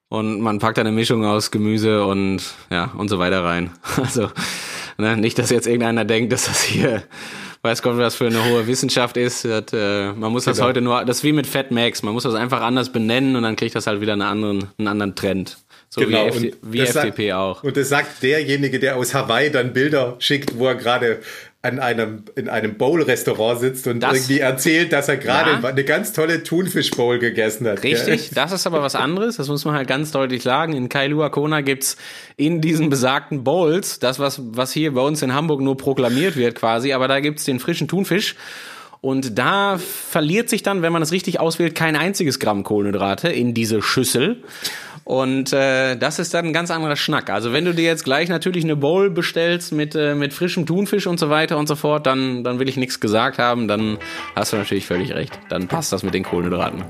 [0.08, 3.70] Und man packt eine Mischung aus Gemüse und ja und so weiter rein.
[3.96, 4.30] Also
[4.98, 7.02] ne, nicht, dass jetzt irgendeiner denkt, dass das hier
[7.62, 9.44] weiß Gott, was für eine hohe Wissenschaft ist.
[9.44, 10.68] Das, äh, man muss das genau.
[10.68, 13.44] heute nur, das ist wie mit Fat Max, man muss das einfach anders benennen und
[13.44, 15.58] dann kriegt das halt wieder einen anderen, einen anderen Trend.
[15.88, 16.24] So genau.
[16.34, 17.64] wie, F wie FDP sagt, auch.
[17.64, 21.20] Und das sagt derjenige, der aus Hawaii dann Bilder schickt, wo er gerade
[21.64, 25.68] an einem, in einem Bowl-Restaurant sitzt und das, irgendwie erzählt, dass er gerade ja.
[25.68, 27.84] eine ganz tolle Thunfisch-Bowl gegessen hat.
[27.84, 28.34] Richtig, ja.
[28.34, 30.72] das ist aber was anderes, das muss man halt ganz deutlich sagen.
[30.72, 31.96] In Kailua Kona gibt's
[32.36, 36.56] in diesen besagten Bowls, das was, was hier bei uns in Hamburg nur proklamiert wird
[36.56, 38.34] quasi, aber da gibt's den frischen Thunfisch
[39.00, 43.52] und da verliert sich dann, wenn man es richtig auswählt, kein einziges Gramm Kohlenhydrate in
[43.52, 44.44] diese Schüssel.
[45.04, 47.30] Und äh, das ist dann ein ganz anderer Schnack.
[47.30, 51.06] Also wenn du dir jetzt gleich natürlich eine Bowl bestellst mit, äh, mit frischem Thunfisch
[51.06, 53.98] und so weiter und so fort, dann, dann will ich nichts gesagt haben, dann
[54.36, 55.38] hast du natürlich völlig recht.
[55.48, 56.84] Dann passt das mit den Kohlenhydraten.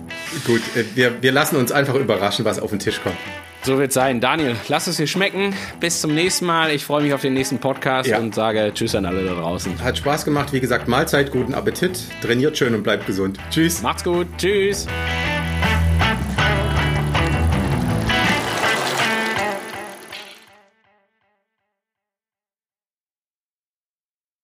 [0.47, 3.16] Gut, äh, wir, wir lassen uns einfach überraschen, was auf den Tisch kommt.
[3.64, 4.20] So wird sein.
[4.20, 5.55] Daniel, lass es dir schmecken.
[5.78, 6.72] Bis zum nächsten Mal.
[6.72, 8.18] Ich freue mich auf den nächsten Podcast ja.
[8.18, 9.80] und sage Tschüss an alle da draußen.
[9.82, 10.52] Hat Spaß gemacht.
[10.52, 12.01] Wie gesagt, Mahlzeit, guten Appetit.
[12.22, 13.39] Trainiert schön und bleibt gesund.
[13.51, 13.80] Tschüss.
[13.80, 14.26] Macht's gut.
[14.36, 14.89] Tschüss.